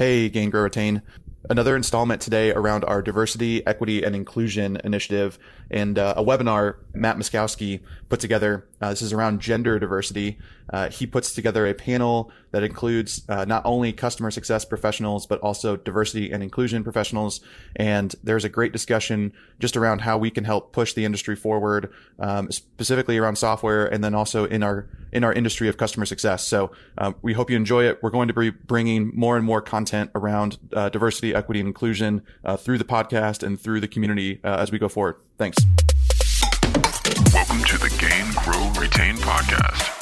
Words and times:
Hey, 0.00 0.30
Gain, 0.30 0.48
Grow, 0.48 0.62
Retain 0.62 1.02
another 1.48 1.74
installment 1.76 2.20
today 2.20 2.52
around 2.52 2.84
our 2.84 3.00
diversity, 3.02 3.66
equity, 3.66 4.02
and 4.02 4.14
inclusion 4.14 4.78
initiative 4.84 5.38
and 5.70 5.98
uh, 5.98 6.14
a 6.16 6.24
webinar 6.24 6.76
Matt 6.92 7.16
Myszkowski 7.16 7.80
put 8.08 8.20
together. 8.20 8.66
Uh, 8.80 8.90
this 8.90 9.02
is 9.02 9.12
around 9.12 9.40
gender 9.40 9.78
diversity. 9.78 10.38
Uh, 10.72 10.88
he 10.88 11.06
puts 11.06 11.32
together 11.32 11.66
a 11.66 11.74
panel 11.74 12.30
that 12.50 12.62
includes 12.62 13.22
uh, 13.28 13.44
not 13.44 13.62
only 13.64 13.92
customer 13.92 14.30
success 14.30 14.64
professionals, 14.64 15.26
but 15.26 15.40
also 15.40 15.76
diversity 15.76 16.30
and 16.30 16.42
inclusion 16.42 16.82
professionals. 16.82 17.40
And 17.76 18.14
there's 18.22 18.44
a 18.44 18.48
great 18.48 18.72
discussion 18.72 19.32
just 19.58 19.76
around 19.76 20.00
how 20.00 20.18
we 20.18 20.30
can 20.30 20.44
help 20.44 20.72
push 20.72 20.92
the 20.94 21.04
industry 21.04 21.36
forward, 21.36 21.92
um, 22.18 22.50
specifically 22.50 23.18
around 23.18 23.36
software, 23.36 23.86
and 23.86 24.02
then 24.02 24.14
also 24.14 24.44
in 24.44 24.62
our 24.62 24.88
in 25.12 25.24
our 25.24 25.32
industry 25.32 25.68
of 25.68 25.76
customer 25.76 26.06
success. 26.06 26.46
So 26.46 26.70
uh, 26.98 27.12
we 27.20 27.32
hope 27.32 27.50
you 27.50 27.56
enjoy 27.56 27.84
it. 27.84 28.00
We're 28.02 28.10
going 28.10 28.28
to 28.28 28.34
be 28.34 28.50
bringing 28.50 29.10
more 29.14 29.36
and 29.36 29.44
more 29.44 29.60
content 29.60 30.10
around 30.14 30.58
uh, 30.72 30.88
diversity, 31.30 31.34
equity, 31.34 31.60
and 31.60 31.68
inclusion 31.68 32.22
uh, 32.44 32.56
through 32.56 32.78
the 32.78 32.84
podcast 32.84 33.42
and 33.42 33.60
through 33.60 33.80
the 33.80 33.88
community 33.88 34.40
as 34.44 34.70
we 34.70 34.78
go 34.78 34.88
forward. 34.88 35.16
Thanks. 35.38 35.58
Welcome 37.32 37.62
to 37.64 37.78
the 37.78 37.90
Gain, 37.98 38.26
Grow, 38.44 38.80
Retain 38.80 39.16
podcast. 39.16 39.98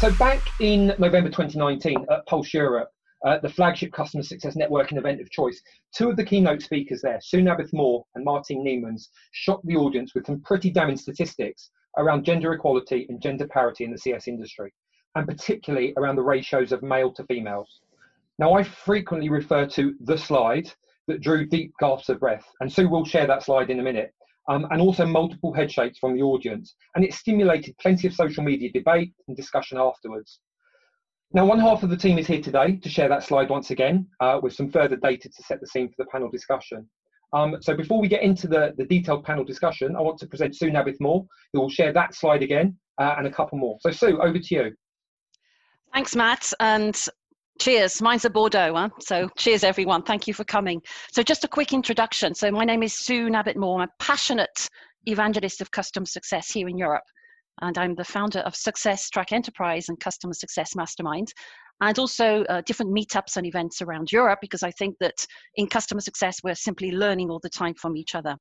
So, 0.00 0.10
back 0.12 0.42
in 0.60 0.94
November 0.98 1.30
2019 1.30 2.06
at 2.10 2.26
Pulse 2.26 2.52
Europe, 2.52 2.90
uh, 3.24 3.38
the 3.38 3.48
flagship 3.48 3.92
customer 3.92 4.22
success 4.22 4.56
networking 4.56 4.98
event 4.98 5.20
of 5.20 5.30
choice, 5.30 5.62
two 5.94 6.10
of 6.10 6.16
the 6.16 6.24
keynote 6.24 6.62
speakers 6.62 7.00
there, 7.00 7.18
Sue 7.22 7.40
Nabeth-Moore 7.40 8.04
and 8.14 8.24
Martine 8.24 8.64
Niemans, 8.64 9.08
shocked 9.32 9.66
the 9.66 9.76
audience 9.76 10.14
with 10.14 10.26
some 10.26 10.40
pretty 10.42 10.70
damning 10.70 10.98
statistics 10.98 11.70
around 11.96 12.24
gender 12.24 12.52
equality 12.52 13.06
and 13.08 13.22
gender 13.22 13.48
parity 13.48 13.84
in 13.84 13.90
the 13.90 13.98
CS 13.98 14.28
industry, 14.28 14.72
and 15.14 15.26
particularly 15.26 15.94
around 15.96 16.16
the 16.16 16.22
ratios 16.22 16.72
of 16.72 16.82
male 16.82 17.10
to 17.14 17.24
females. 17.24 17.80
Now, 18.38 18.54
I 18.54 18.62
frequently 18.62 19.28
refer 19.28 19.66
to 19.66 19.94
the 20.00 20.18
slide 20.18 20.70
that 21.08 21.22
drew 21.22 21.46
deep 21.46 21.72
gasps 21.80 22.08
of 22.08 22.20
breath, 22.20 22.44
and 22.60 22.72
Sue 22.72 22.88
will 22.88 23.04
share 23.04 23.26
that 23.26 23.42
slide 23.42 23.70
in 23.70 23.80
a 23.80 23.82
minute 23.82 24.12
um, 24.48 24.66
and 24.70 24.80
also 24.80 25.06
multiple 25.06 25.52
head 25.52 25.70
shakes 25.70 25.98
from 25.98 26.14
the 26.14 26.22
audience. 26.22 26.74
And 26.94 27.04
it 27.04 27.14
stimulated 27.14 27.76
plenty 27.78 28.06
of 28.06 28.14
social 28.14 28.44
media 28.44 28.70
debate 28.72 29.12
and 29.28 29.36
discussion 29.36 29.78
afterwards. 29.78 30.40
Now, 31.32 31.44
one 31.44 31.58
half 31.58 31.82
of 31.82 31.90
the 31.90 31.96
team 31.96 32.18
is 32.18 32.26
here 32.26 32.40
today 32.40 32.76
to 32.76 32.88
share 32.88 33.08
that 33.08 33.24
slide 33.24 33.50
once 33.50 33.70
again 33.70 34.06
uh, 34.20 34.38
with 34.42 34.54
some 34.54 34.70
further 34.70 34.96
data 34.96 35.28
to 35.28 35.42
set 35.42 35.60
the 35.60 35.66
scene 35.66 35.88
for 35.88 35.94
the 35.98 36.06
panel 36.06 36.30
discussion. 36.30 36.88
Um, 37.32 37.56
so 37.60 37.76
before 37.76 38.00
we 38.00 38.06
get 38.06 38.22
into 38.22 38.46
the, 38.46 38.72
the 38.78 38.84
detailed 38.84 39.24
panel 39.24 39.44
discussion, 39.44 39.96
I 39.96 40.00
want 40.00 40.18
to 40.18 40.26
present 40.26 40.56
Sue 40.56 40.70
Nabeth-Moore, 40.70 41.26
who 41.52 41.60
will 41.60 41.68
share 41.68 41.92
that 41.92 42.14
slide 42.14 42.42
again 42.42 42.76
uh, 42.98 43.16
and 43.18 43.26
a 43.26 43.30
couple 43.30 43.58
more. 43.58 43.76
So 43.80 43.90
Sue, 43.90 44.20
over 44.20 44.38
to 44.38 44.54
you. 44.54 44.72
Thanks, 45.92 46.14
Matt. 46.14 46.52
And 46.60 46.96
Cheers. 47.58 48.02
Mine's 48.02 48.24
a 48.24 48.30
Bordeaux, 48.30 48.74
huh? 48.74 48.90
So 49.00 49.28
cheers, 49.36 49.64
everyone. 49.64 50.02
Thank 50.02 50.28
you 50.28 50.34
for 50.34 50.44
coming. 50.44 50.82
So 51.12 51.22
just 51.22 51.44
a 51.44 51.48
quick 51.48 51.72
introduction. 51.72 52.34
So 52.34 52.50
my 52.50 52.64
name 52.64 52.82
is 52.82 52.92
Sue 52.92 53.28
Nabeth-Moore. 53.28 53.80
I'm 53.80 53.88
a 53.88 53.92
passionate 53.98 54.68
evangelist 55.06 55.60
of 55.60 55.70
customer 55.70 56.06
success 56.06 56.50
here 56.50 56.68
in 56.68 56.76
Europe. 56.76 57.04
And 57.62 57.78
I'm 57.78 57.94
the 57.94 58.04
founder 58.04 58.40
of 58.40 58.54
Success 58.54 59.08
Track 59.08 59.32
Enterprise 59.32 59.88
and 59.88 59.98
Customer 59.98 60.34
Success 60.34 60.76
Mastermind 60.76 61.32
and 61.80 61.98
also 61.98 62.44
uh, 62.44 62.62
different 62.62 62.92
meetups 62.92 63.36
and 63.36 63.46
events 63.46 63.82
around 63.82 64.10
Europe 64.10 64.38
because 64.40 64.62
I 64.62 64.70
think 64.70 64.96
that 65.00 65.26
in 65.56 65.66
customer 65.66 66.00
success 66.00 66.40
we're 66.42 66.54
simply 66.54 66.90
learning 66.90 67.30
all 67.30 67.40
the 67.40 67.50
time 67.50 67.74
from 67.74 67.96
each 67.96 68.14
other. 68.14 68.36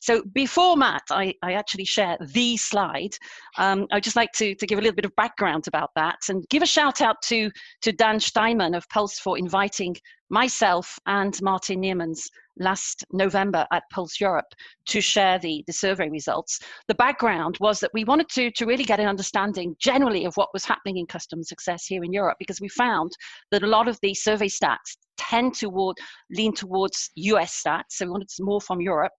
So 0.00 0.22
before 0.34 0.76
Matt, 0.76 1.02
I, 1.10 1.34
I 1.42 1.54
actually 1.54 1.84
share 1.84 2.16
the 2.20 2.56
slide. 2.56 3.16
Um, 3.58 3.86
I'd 3.92 4.04
just 4.04 4.16
like 4.16 4.32
to, 4.36 4.54
to 4.54 4.66
give 4.66 4.78
a 4.78 4.82
little 4.82 4.94
bit 4.94 5.04
of 5.04 5.16
background 5.16 5.66
about 5.66 5.90
that 5.96 6.18
and 6.28 6.44
give 6.48 6.62
a 6.62 6.66
shout 6.66 7.00
out 7.00 7.16
to, 7.24 7.50
to 7.82 7.92
Dan 7.92 8.20
Steinman 8.20 8.74
of 8.74 8.88
Pulse 8.88 9.18
for 9.18 9.38
inviting 9.38 9.96
myself 10.30 10.98
and 11.06 11.40
Martine 11.42 11.82
Niemans 11.82 12.28
last 12.58 13.04
November 13.12 13.66
at 13.70 13.84
Pulse 13.92 14.20
Europe 14.20 14.46
to 14.86 15.00
share 15.00 15.38
the, 15.38 15.62
the 15.66 15.72
survey 15.72 16.08
results. 16.08 16.58
The 16.88 16.94
background 16.94 17.58
was 17.60 17.80
that 17.80 17.90
we 17.92 18.04
wanted 18.04 18.28
to, 18.30 18.50
to 18.52 18.66
really 18.66 18.84
get 18.84 19.00
an 19.00 19.06
understanding 19.06 19.76
generally 19.78 20.24
of 20.24 20.34
what 20.36 20.52
was 20.52 20.64
happening 20.64 20.96
in 20.96 21.06
customer 21.06 21.42
success 21.42 21.86
here 21.86 22.02
in 22.02 22.12
Europe 22.12 22.36
because 22.38 22.60
we 22.60 22.68
found 22.76 23.12
that 23.50 23.62
a 23.62 23.66
lot 23.66 23.88
of 23.88 23.98
the 24.02 24.14
survey 24.14 24.48
stats 24.48 24.96
tend 25.16 25.54
to 25.56 25.94
lean 26.30 26.54
towards 26.54 27.10
US 27.16 27.62
stats. 27.62 27.90
So 27.90 28.06
we 28.06 28.12
wanted 28.12 28.28
more 28.40 28.60
from 28.60 28.80
Europe. 28.80 29.12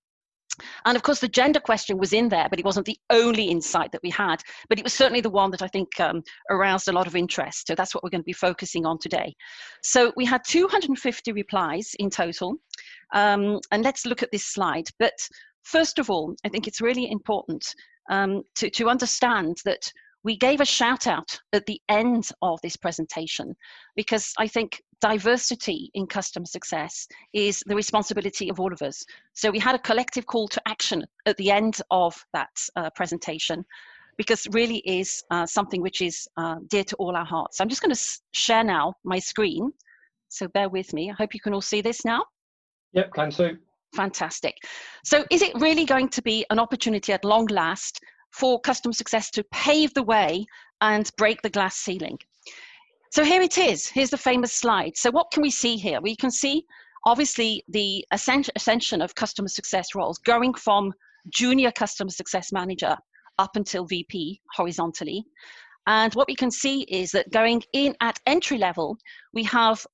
And 0.86 0.96
of 0.96 1.04
course, 1.04 1.20
the 1.20 1.28
gender 1.28 1.60
question 1.60 1.98
was 1.98 2.14
in 2.14 2.30
there, 2.30 2.48
but 2.50 2.60
it 2.60 2.66
wasn't 2.66 2.86
the 2.86 2.98
only 3.12 3.46
insight 3.46 3.92
that 3.92 4.02
we 4.02 4.10
had. 4.10 4.42
But 4.70 4.80
it 4.80 4.84
was 4.84 4.94
certainly 4.94 5.22
the 5.22 5.30
one 5.30 5.52
that 5.52 5.62
I 5.62 5.68
think 5.68 6.00
um, 6.00 6.24
aroused 6.50 6.88
a 6.88 6.92
lot 6.92 7.08
of 7.08 7.16
interest. 7.16 7.68
So 7.68 7.76
that's 7.76 7.94
what 7.94 8.04
we're 8.04 8.10
going 8.10 8.22
to 8.22 8.26
be 8.26 8.34
focusing 8.34 8.86
on 8.86 8.98
today. 8.98 9.36
So 9.84 10.12
we 10.16 10.26
had 10.26 10.42
250 10.48 11.32
replies 11.32 11.92
in 12.00 12.10
total. 12.10 12.56
Um, 13.14 13.60
and 13.72 13.84
let's 13.84 14.06
look 14.06 14.24
at 14.24 14.32
this 14.32 14.46
slide. 14.46 14.88
But 15.00 15.14
first 15.64 16.00
of 16.00 16.10
all, 16.10 16.36
I 16.44 16.50
think 16.50 16.68
it's 16.68 16.82
really 16.82 17.12
important 17.12 17.64
um, 18.10 18.44
to, 18.56 18.70
to 18.72 18.90
understand 18.90 19.58
that 19.66 19.92
we 20.28 20.36
gave 20.36 20.60
a 20.60 20.66
shout 20.66 21.08
out 21.08 21.40
at 21.54 21.66
the 21.68 21.80
end 21.88 22.30
of 22.42 22.60
this 22.62 22.76
presentation 22.76 23.56
because 23.96 24.34
I 24.38 24.46
think 24.46 24.84
diversity 25.00 25.90
in 25.94 26.06
customer 26.06 26.46
success 26.46 27.08
is 27.32 27.64
the 27.66 27.78
responsibility 27.78 28.50
of 28.50 28.60
all 28.60 28.74
of 28.74 28.82
us. 28.82 29.06
So 29.36 29.50
we 29.50 29.60
had 29.60 29.74
a 29.74 29.80
collective 29.80 30.26
call 30.26 30.50
to 30.50 30.62
action 30.68 31.06
at 31.26 31.38
the 31.38 31.50
end 31.50 31.80
of 31.92 32.14
that 32.34 32.50
uh, 32.76 32.90
presentation 32.94 33.64
because 34.18 34.46
really 34.52 34.80
is 34.80 35.24
uh, 35.32 35.46
something 35.46 35.82
which 35.82 36.02
is 36.02 36.28
uh, 36.36 36.58
dear 36.68 36.84
to 36.84 36.98
all 36.98 37.16
our 37.16 37.26
hearts. 37.26 37.62
I'm 37.62 37.70
just 37.70 37.82
going 37.82 37.96
to 37.96 38.20
share 38.34 38.66
now 38.66 38.96
my 39.06 39.20
screen. 39.20 39.72
So 40.28 40.50
bear 40.50 40.68
with 40.68 40.92
me. 40.92 41.10
I 41.10 41.14
hope 41.14 41.36
you 41.36 41.40
can 41.40 41.54
all 41.54 41.62
see 41.62 41.80
this 41.80 42.04
now. 42.04 42.26
Yep, 42.92 43.14
can 43.14 43.32
so. 43.32 43.52
Fantastic. 43.96 44.58
So 45.06 45.24
is 45.32 45.42
it 45.42 45.54
really 45.56 45.86
going 45.86 46.10
to 46.10 46.22
be 46.22 46.46
an 46.50 46.60
opportunity 46.60 47.14
at 47.14 47.24
long 47.24 47.46
last 47.46 48.02
for 48.32 48.60
customer 48.62 48.94
success 48.94 49.32
to 49.32 49.44
pave 49.52 49.94
the 49.94 50.04
way 50.04 50.46
and 50.82 51.12
break 51.18 51.42
the 51.42 51.50
glass 51.50 51.76
ceiling. 51.76 52.18
So 53.12 53.24
here 53.24 53.42
it 53.42 53.58
is. 53.58 53.88
Here's 53.88 54.10
the 54.10 54.18
famous 54.18 54.54
slide. 54.54 54.98
So 54.98 55.10
what 55.12 55.32
can 55.32 55.42
we 55.42 55.50
see 55.50 55.78
here? 55.78 56.02
We 56.02 56.16
can 56.16 56.30
see 56.30 56.66
obviously 57.06 57.64
the 57.70 58.06
ascension 58.12 59.02
of 59.02 59.16
customer 59.16 59.48
success 59.48 59.96
roles 59.96 60.18
going 60.20 60.54
from 60.54 60.94
junior 61.30 61.72
customer 61.72 62.12
success 62.12 62.52
manager 62.52 62.98
up 63.40 63.56
until 63.56 63.86
VP 63.86 64.42
horizontally. 64.54 65.26
And 65.88 66.14
what 66.16 66.28
we 66.28 66.36
can 66.36 66.52
see 66.52 66.82
is 66.82 67.12
that 67.12 67.32
going 67.32 67.64
in 67.72 67.96
at 68.02 68.20
entry 68.26 68.58
level, 68.58 68.98
we 69.34 69.44
have 69.44 69.86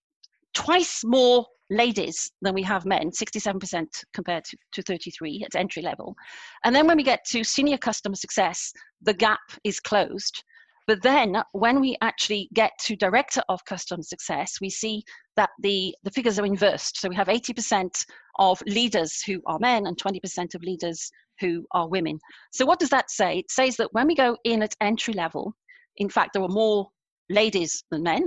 twice 0.54 1.04
more 1.04 1.46
ladies 1.70 2.32
than 2.42 2.54
we 2.54 2.64
have 2.64 2.86
men, 2.86 3.10
67% 3.10 3.86
compared 4.14 4.44
to, 4.46 4.58
to 4.74 4.82
33 4.82 5.44
at 5.46 5.60
entry 5.60 5.82
level. 5.82 6.16
And 6.64 6.76
then 6.76 6.88
when 6.88 6.98
we 6.98 7.04
get 7.04 7.26
to 7.32 7.44
senior 7.44 7.78
customer 7.78 8.16
success, 8.16 8.72
the 9.02 9.14
gap 9.14 9.40
is 9.64 9.80
closed. 9.80 10.44
But 10.86 11.02
then 11.02 11.42
when 11.54 11.80
we 11.80 11.96
actually 12.02 12.50
get 12.54 12.72
to 12.82 12.96
director 12.96 13.42
of 13.48 13.64
customer 13.66 14.04
success, 14.04 14.58
we 14.60 14.70
see 14.70 15.04
that 15.38 15.50
the, 15.60 15.96
the 16.04 16.12
figures 16.12 16.40
are 16.40 16.46
inversed. 16.46 17.00
So 17.00 17.08
we 17.08 17.16
have 17.16 17.28
80% 17.28 18.06
of 18.40 18.62
leaders 18.66 19.22
who 19.22 19.42
are 19.46 19.60
men 19.60 19.88
and 19.88 19.98
20% 19.98 20.56
of 20.56 20.62
leaders 20.62 21.10
who 21.40 21.66
are 21.72 21.88
women. 21.88 22.20
So 22.52 22.66
what 22.66 22.80
does 22.80 22.90
that 22.90 23.10
say? 23.10 23.40
It 23.40 23.52
says 23.52 23.78
that 23.78 23.94
when 23.94 24.08
we 24.08 24.16
go 24.16 24.38
in 24.44 24.62
at 24.62 24.76
entry 24.82 25.14
level, 25.14 25.56
in 25.98 26.10
fact, 26.10 26.34
there 26.34 26.44
are 26.44 26.50
more 26.50 26.90
ladies 27.30 27.84
than 27.90 28.04
men, 28.04 28.26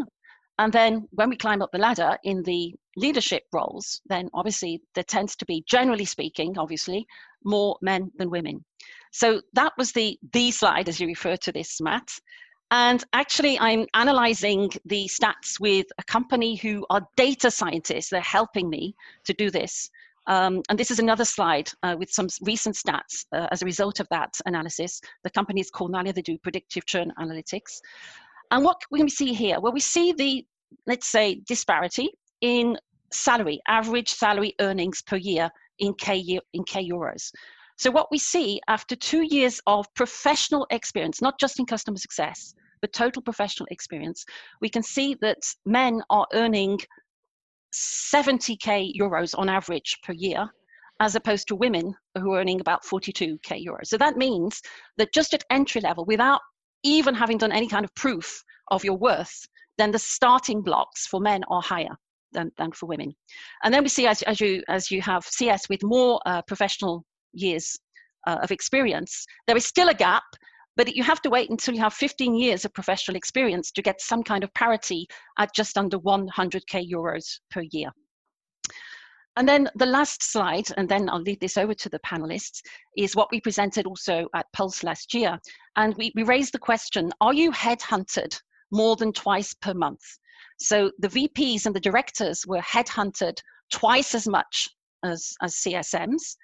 and 0.59 0.73
then 0.73 1.07
when 1.11 1.29
we 1.29 1.37
climb 1.37 1.63
up 1.63 1.71
the 1.73 1.79
ladder 1.79 2.17
in 2.25 2.43
the 2.43 2.75
leadership 2.97 3.45
roles, 3.53 4.01
then 4.07 4.31
obviously 4.33 4.81
there 4.95 5.05
tends 5.05 5.37
to 5.37 5.45
be, 5.45 5.63
generally 5.69 6.05
speaking, 6.05 6.57
obviously, 6.59 7.07
more 7.45 7.77
men 7.83 8.11
than 8.17 8.31
women. 8.31 8.65
So 9.13 9.43
that 9.53 9.73
was 9.79 9.93
the 9.93 10.19
the 10.33 10.51
slide 10.51 10.89
as 10.89 11.01
you 11.01 11.07
refer 11.07 11.37
to 11.37 11.53
this, 11.53 11.81
Matt. 11.81 12.09
And 12.71 13.05
actually, 13.13 13.59
I'm 13.61 13.87
analyzing 13.95 14.71
the 14.85 15.07
stats 15.07 15.61
with 15.61 15.87
a 15.99 16.05
company 16.05 16.57
who 16.57 16.85
are 16.91 17.07
data 17.17 17.51
scientists. 17.51 18.11
They're 18.11 18.21
helping 18.21 18.69
me 18.69 18.95
to 19.25 19.33
do 19.35 19.51
this. 19.51 19.89
Um, 20.27 20.63
and 20.69 20.77
this 20.77 20.91
is 20.91 20.99
another 20.99 21.25
slide 21.25 21.71
uh, 21.85 21.95
with 21.97 22.11
some 22.11 22.27
recent 22.43 22.75
stats 22.75 23.25
uh, 23.33 23.47
as 23.53 23.63
a 23.63 23.65
result 23.65 24.01
of 24.01 24.09
that 24.11 24.41
analysis. 24.47 25.01
The 25.23 25.31
company 25.31 25.61
is 25.61 25.71
called 25.71 25.93
Nalia. 25.93 26.13
They 26.13 26.23
do 26.23 26.37
predictive 26.39 26.85
churn 26.87 27.13
analytics. 27.21 27.81
And 28.51 28.65
what 28.65 28.81
can 28.81 29.05
we 29.05 29.11
see 29.11 29.33
here? 29.33 29.61
Well, 29.61 29.73
we 29.73 29.81
see 29.81 30.13
the, 30.13 30.45
let's 30.87 31.09
say, 31.09 31.43
disparity 31.47 32.11
in 32.41 32.77
salary, 33.13 33.61
average 33.69 34.11
salary 34.11 34.55
earnings 34.61 35.03
per 35.03 35.17
year 35.17 35.51
in 35.79 35.95
K, 35.95 36.41
in 36.53 36.65
K 36.65 36.89
euros. 36.89 37.31
So 37.79 37.91
what 37.91 38.09
we 38.11 38.19
see 38.19 38.61
after 38.69 38.97
two 38.97 39.23
years 39.23 39.61
of 39.67 39.87
professional 39.95 40.67
experience, 40.71 41.21
not 41.21 41.39
just 41.39 41.59
in 41.59 41.67
customer 41.67 41.99
success, 41.99 42.55
but 42.81 42.93
total 42.93 43.23
professional 43.23 43.67
experience, 43.71 44.25
we 44.61 44.69
can 44.69 44.83
see 44.83 45.15
that 45.21 45.39
men 45.65 46.03
are 46.09 46.27
earning 46.33 46.79
70k 47.75 48.93
euros 48.99 49.39
on 49.39 49.49
average 49.49 49.99
per 50.03 50.13
year, 50.13 50.49
as 51.01 51.15
opposed 51.15 51.49
to 51.49 51.57
women 51.57 51.95
who 52.19 52.33
are 52.33 52.41
earning 52.41 52.61
about 52.61 52.85
42k 52.85 53.67
euros. 53.67 53.87
So 53.87 53.99
that 53.99 54.17
means 54.17 54.63
that 54.97 55.13
just 55.13 55.35
at 55.35 55.45
entry 55.51 55.83
level, 55.83 56.07
without 56.07 56.41
even 56.87 57.15
having 57.15 57.39
done 57.39 57.53
any 57.53 57.69
kind 57.69 57.85
of 57.85 57.95
proof 57.95 58.43
of 58.71 58.85
your 58.85 58.97
worth, 58.97 59.47
then 59.79 59.91
the 59.91 59.99
starting 59.99 60.63
blocks 60.63 61.07
for 61.07 61.21
men 61.21 61.43
are 61.51 61.63
higher. 61.63 61.97
than, 62.33 62.51
than 62.59 62.73
for 62.73 62.87
women. 62.87 63.15
And 63.63 63.73
then 63.73 63.83
we 63.83 63.89
see 63.89 64.07
as, 64.07 64.23
as 64.23 64.41
you 64.41 64.63
as 64.69 64.91
you 64.91 65.01
have 65.03 65.25
CS 65.25 65.69
with 65.69 65.83
more 65.83 66.21
uh, 66.27 66.43
professional 66.43 67.05
years 67.33 67.79
uh, 68.27 68.39
of 68.43 68.51
experience, 68.51 69.25
there 69.47 69.57
is 69.57 69.67
still 69.67 69.89
a 69.89 69.95
gap, 69.95 70.25
but 70.77 70.95
you 70.95 71.03
have 71.03 71.23
to 71.23 71.31
wait 71.31 71.51
until 71.51 71.75
you 71.75 71.81
have 71.81 71.95
15 71.95 72.35
years 72.35 72.65
of 72.65 72.75
professional 72.75 73.17
experience 73.17 73.71
to 73.73 73.83
get 73.83 74.01
some 74.01 74.23
kind 74.23 74.45
of 74.45 74.53
parity 74.55 75.07
at 75.39 75.55
just 75.55 75.79
under 75.79 75.99
100k 75.99 76.91
euros 76.97 77.41
per 77.51 77.63
year. 77.71 77.91
And 79.37 79.47
then 79.47 79.69
the 79.75 79.87
last 79.87 80.23
slide, 80.23 80.67
and 80.79 80.89
then 80.89 81.11
I'll 81.11 81.21
leave 81.21 81.41
this 81.41 81.59
over 81.59 81.75
to 81.75 81.89
the 81.91 81.99
panelists, 81.99 82.63
is 82.97 83.15
what 83.15 83.31
we 83.31 83.41
presented 83.41 83.87
also 83.87 84.29
at 84.35 84.51
Pulse 84.53 84.83
last 84.83 85.13
year. 85.13 85.39
And 85.77 85.95
we, 85.97 86.11
we 86.15 86.23
raised 86.23 86.55
the 86.55 86.59
question, 86.59 87.13
are 87.21 87.35
you 87.35 87.53
headhunted 87.53 88.41
more 88.73 88.97
than 88.97 89.13
twice 89.13 89.53
per 89.53 89.75
month? 89.75 90.01
So 90.59 90.91
the 90.99 91.09
VPs 91.09 91.67
and 91.67 91.77
the 91.77 91.81
directors 91.81 92.47
were 92.47 92.61
headhunted 92.61 93.39
twice 93.71 94.15
as 94.15 94.27
much 94.27 94.71
as, 95.05 95.35
as 95.43 95.55
CSMs. 95.57 96.37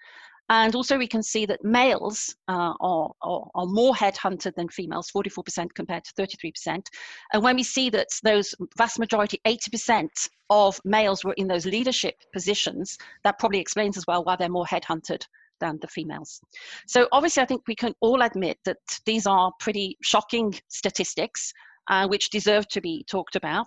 And 0.52 0.74
also, 0.74 0.98
we 0.98 1.06
can 1.06 1.22
see 1.22 1.46
that 1.46 1.64
males 1.64 2.36
uh, 2.46 2.74
are, 2.78 3.10
are, 3.22 3.50
are, 3.54 3.64
more 3.64 3.94
headhunted 3.94 4.54
than 4.54 4.68
females, 4.68 5.10
44% 5.10 5.68
compared 5.74 6.04
to 6.04 6.12
33%. 6.12 6.86
And 7.32 7.42
when 7.42 7.56
we 7.56 7.62
see 7.62 7.88
that 7.88 8.08
those 8.22 8.54
vast 8.76 8.98
majority, 8.98 9.40
80% 9.46 10.08
of 10.50 10.78
males 10.84 11.24
were 11.24 11.32
in 11.38 11.48
those 11.48 11.64
leadership 11.64 12.16
positions, 12.34 12.98
that 13.24 13.38
probably 13.38 13.60
explains 13.60 13.96
as 13.96 14.06
well 14.06 14.24
why 14.24 14.36
they're 14.36 14.50
more 14.50 14.66
headhunted 14.66 15.24
than 15.58 15.78
the 15.80 15.88
females. 15.88 16.38
So, 16.86 17.08
obviously, 17.12 17.42
I 17.42 17.46
think 17.46 17.62
we 17.66 17.74
can 17.74 17.94
all 18.02 18.20
admit 18.20 18.58
that 18.66 18.76
these 19.06 19.26
are 19.26 19.52
pretty 19.58 19.96
shocking 20.02 20.54
statistics. 20.68 21.52
Uh, 21.88 22.06
which 22.06 22.30
deserve 22.30 22.68
to 22.68 22.80
be 22.80 23.04
talked 23.10 23.34
about. 23.34 23.66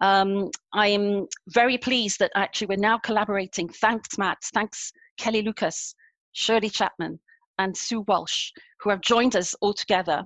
Um, 0.00 0.50
I 0.72 0.86
am 0.86 1.26
very 1.48 1.76
pleased 1.76 2.18
that 2.20 2.32
actually 2.34 2.68
we're 2.68 2.78
now 2.78 2.96
collaborating. 2.96 3.68
Thanks, 3.68 4.16
Matt. 4.16 4.38
Thanks, 4.54 4.90
Kelly 5.18 5.42
Lucas, 5.42 5.94
Shirley 6.32 6.70
Chapman, 6.70 7.18
and 7.58 7.76
Sue 7.76 8.02
Walsh, 8.08 8.50
who 8.80 8.90
have 8.90 9.00
joined 9.00 9.36
us 9.36 9.54
all 9.60 9.74
together. 9.74 10.24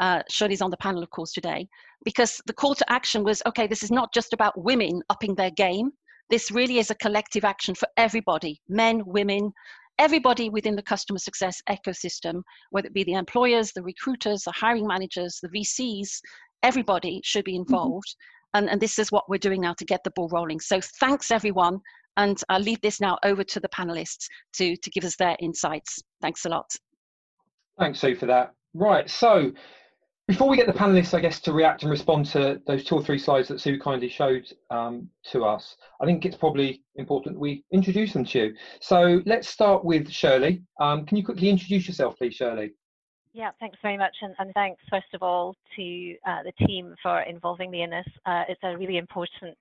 Uh, 0.00 0.22
Shirley's 0.28 0.62
on 0.62 0.70
the 0.70 0.76
panel, 0.78 1.02
of 1.02 1.10
course, 1.10 1.32
today, 1.32 1.68
because 2.04 2.40
the 2.46 2.52
call 2.52 2.74
to 2.74 2.92
action 2.92 3.24
was 3.24 3.42
okay, 3.46 3.66
this 3.66 3.82
is 3.82 3.90
not 3.90 4.12
just 4.12 4.32
about 4.32 4.60
women 4.62 5.02
upping 5.10 5.34
their 5.34 5.50
game. 5.50 5.92
This 6.30 6.50
really 6.50 6.78
is 6.78 6.90
a 6.90 6.94
collective 6.96 7.44
action 7.44 7.74
for 7.74 7.88
everybody 7.96 8.60
men, 8.68 9.02
women, 9.04 9.52
everybody 9.98 10.48
within 10.48 10.74
the 10.74 10.82
customer 10.82 11.18
success 11.18 11.60
ecosystem, 11.68 12.42
whether 12.70 12.88
it 12.88 12.94
be 12.94 13.04
the 13.04 13.14
employers, 13.14 13.72
the 13.72 13.82
recruiters, 13.82 14.42
the 14.42 14.52
hiring 14.52 14.86
managers, 14.86 15.38
the 15.42 15.48
VCs, 15.48 16.20
everybody 16.62 17.20
should 17.24 17.44
be 17.44 17.52
mm-hmm. 17.52 17.72
involved. 17.72 18.08
Mm-hmm. 18.08 18.58
And, 18.58 18.70
and 18.70 18.80
this 18.80 18.98
is 18.98 19.10
what 19.10 19.28
we're 19.28 19.38
doing 19.38 19.60
now 19.60 19.74
to 19.74 19.84
get 19.84 20.02
the 20.04 20.10
ball 20.10 20.28
rolling. 20.30 20.60
So 20.60 20.80
thanks, 21.00 21.30
everyone. 21.30 21.80
And 22.16 22.38
I'll 22.48 22.60
leave 22.60 22.80
this 22.82 23.00
now 23.00 23.18
over 23.24 23.42
to 23.44 23.60
the 23.60 23.68
panelists 23.68 24.26
to, 24.54 24.76
to 24.76 24.90
give 24.90 25.04
us 25.04 25.16
their 25.16 25.36
insights. 25.40 26.02
Thanks 26.20 26.44
a 26.44 26.48
lot. 26.48 26.70
Thanks, 27.78 28.00
Sue, 28.00 28.14
for 28.14 28.26
that. 28.26 28.52
Right, 28.74 29.08
so 29.08 29.52
before 30.28 30.48
we 30.48 30.56
get 30.56 30.66
the 30.66 30.72
panelists, 30.72 31.14
I 31.14 31.20
guess, 31.20 31.40
to 31.40 31.52
react 31.52 31.82
and 31.82 31.90
respond 31.90 32.26
to 32.26 32.60
those 32.66 32.84
two 32.84 32.94
or 32.94 33.02
three 33.02 33.18
slides 33.18 33.48
that 33.48 33.60
Sue 33.60 33.78
kindly 33.78 34.08
showed 34.08 34.46
um, 34.70 35.08
to 35.32 35.44
us, 35.44 35.76
I 36.00 36.06
think 36.06 36.24
it's 36.24 36.36
probably 36.36 36.82
important 36.96 37.38
we 37.38 37.64
introduce 37.72 38.12
them 38.12 38.24
to 38.26 38.38
you. 38.38 38.54
So 38.80 39.20
let's 39.26 39.48
start 39.48 39.84
with 39.84 40.10
Shirley. 40.10 40.62
Um, 40.80 41.04
can 41.06 41.16
you 41.16 41.24
quickly 41.24 41.48
introduce 41.48 41.88
yourself, 41.88 42.16
please, 42.16 42.34
Shirley? 42.34 42.72
Yeah, 43.34 43.50
thanks 43.60 43.78
very 43.82 43.96
much. 43.96 44.14
And, 44.20 44.34
and 44.38 44.52
thanks, 44.54 44.82
first 44.90 45.12
of 45.14 45.22
all, 45.22 45.56
to 45.76 46.14
uh, 46.26 46.42
the 46.44 46.66
team 46.66 46.94
for 47.02 47.22
involving 47.22 47.70
me 47.70 47.82
in 47.82 47.90
this. 47.90 48.06
Uh, 48.26 48.44
it's 48.48 48.60
a 48.62 48.76
really 48.76 48.98
important 48.98 49.56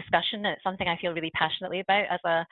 discussion. 0.00 0.44
It's 0.46 0.62
something 0.62 0.88
I 0.88 0.98
feel 1.00 1.12
really 1.12 1.32
passionately 1.34 1.80
about 1.80 2.04
as 2.10 2.20
a 2.24 2.46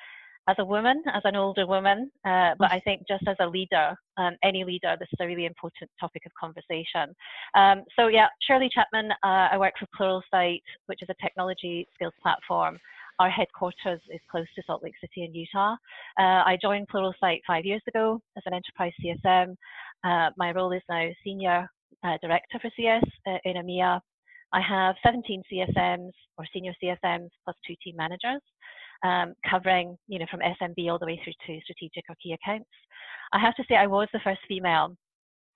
as 0.48 0.56
a 0.58 0.64
woman, 0.64 1.02
as 1.12 1.22
an 1.25 1.34
older 1.34 1.66
woman, 1.66 2.10
uh, 2.25 2.54
but 2.58 2.70
I 2.70 2.81
think 2.84 3.02
just 3.08 3.25
as 3.26 3.37
a 3.40 3.46
leader, 3.46 3.96
um, 4.16 4.37
any 4.44 4.62
leader, 4.62 4.96
this 4.98 5.08
is 5.12 5.19
a 5.20 5.26
really 5.26 5.44
important 5.44 5.90
topic 5.98 6.22
of 6.25 6.32
conversation. 6.38 7.14
Um, 7.56 7.82
so 7.96 8.06
yeah, 8.06 8.28
Shirley 8.46 8.70
Chapman, 8.72 9.10
uh, 9.25 9.48
I 9.50 9.58
work 9.58 9.75
for 9.78 9.88
Pluralsight, 9.98 10.62
which 10.87 11.02
is 11.02 11.08
a 11.10 11.22
technology 11.22 11.88
skills 11.94 12.14
platform. 12.22 12.78
Our 13.19 13.31
headquarters 13.31 14.00
is 14.10 14.20
close 14.31 14.46
to 14.54 14.62
Salt 14.66 14.84
Lake 14.84 14.94
City 15.00 15.25
in 15.25 15.34
Utah. 15.34 15.72
Uh, 16.19 16.44
I 16.46 16.58
joined 16.60 16.88
Pluralsight 16.88 17.40
five 17.46 17.64
years 17.64 17.82
ago 17.88 18.20
as 18.37 18.42
an 18.46 18.54
enterprise 18.54 18.92
CSM. 19.02 19.56
Uh, 20.04 20.31
my 20.37 20.52
role 20.52 20.72
is 20.72 20.82
now 20.88 21.08
senior 21.25 21.69
uh, 22.04 22.19
director 22.22 22.58
for 22.60 22.70
CS 22.76 23.04
uh, 23.26 23.38
in 23.44 23.56
EMEA. 23.56 24.00
I 24.52 24.60
have 24.60 24.96
17 25.04 25.43
CSMs 25.52 26.12
or 26.38 26.44
senior 26.52 26.72
CSMs 26.82 27.28
plus 27.44 27.56
two 27.66 27.75
team 27.82 27.96
managers, 27.96 28.40
um, 29.04 29.34
covering 29.48 29.96
you 30.08 30.19
know 30.19 30.26
from 30.31 30.40
SMB 30.40 30.90
all 30.90 30.98
the 30.98 31.06
way 31.06 31.20
through 31.22 31.34
to 31.46 31.60
strategic 31.62 32.04
or 32.08 32.16
key 32.22 32.32
accounts. 32.32 32.70
I 33.32 33.38
have 33.38 33.54
to 33.56 33.64
say 33.69 33.76
I 33.76 33.87
was 33.87 34.08
the 34.12 34.20
first 34.25 34.40
female 34.48 34.96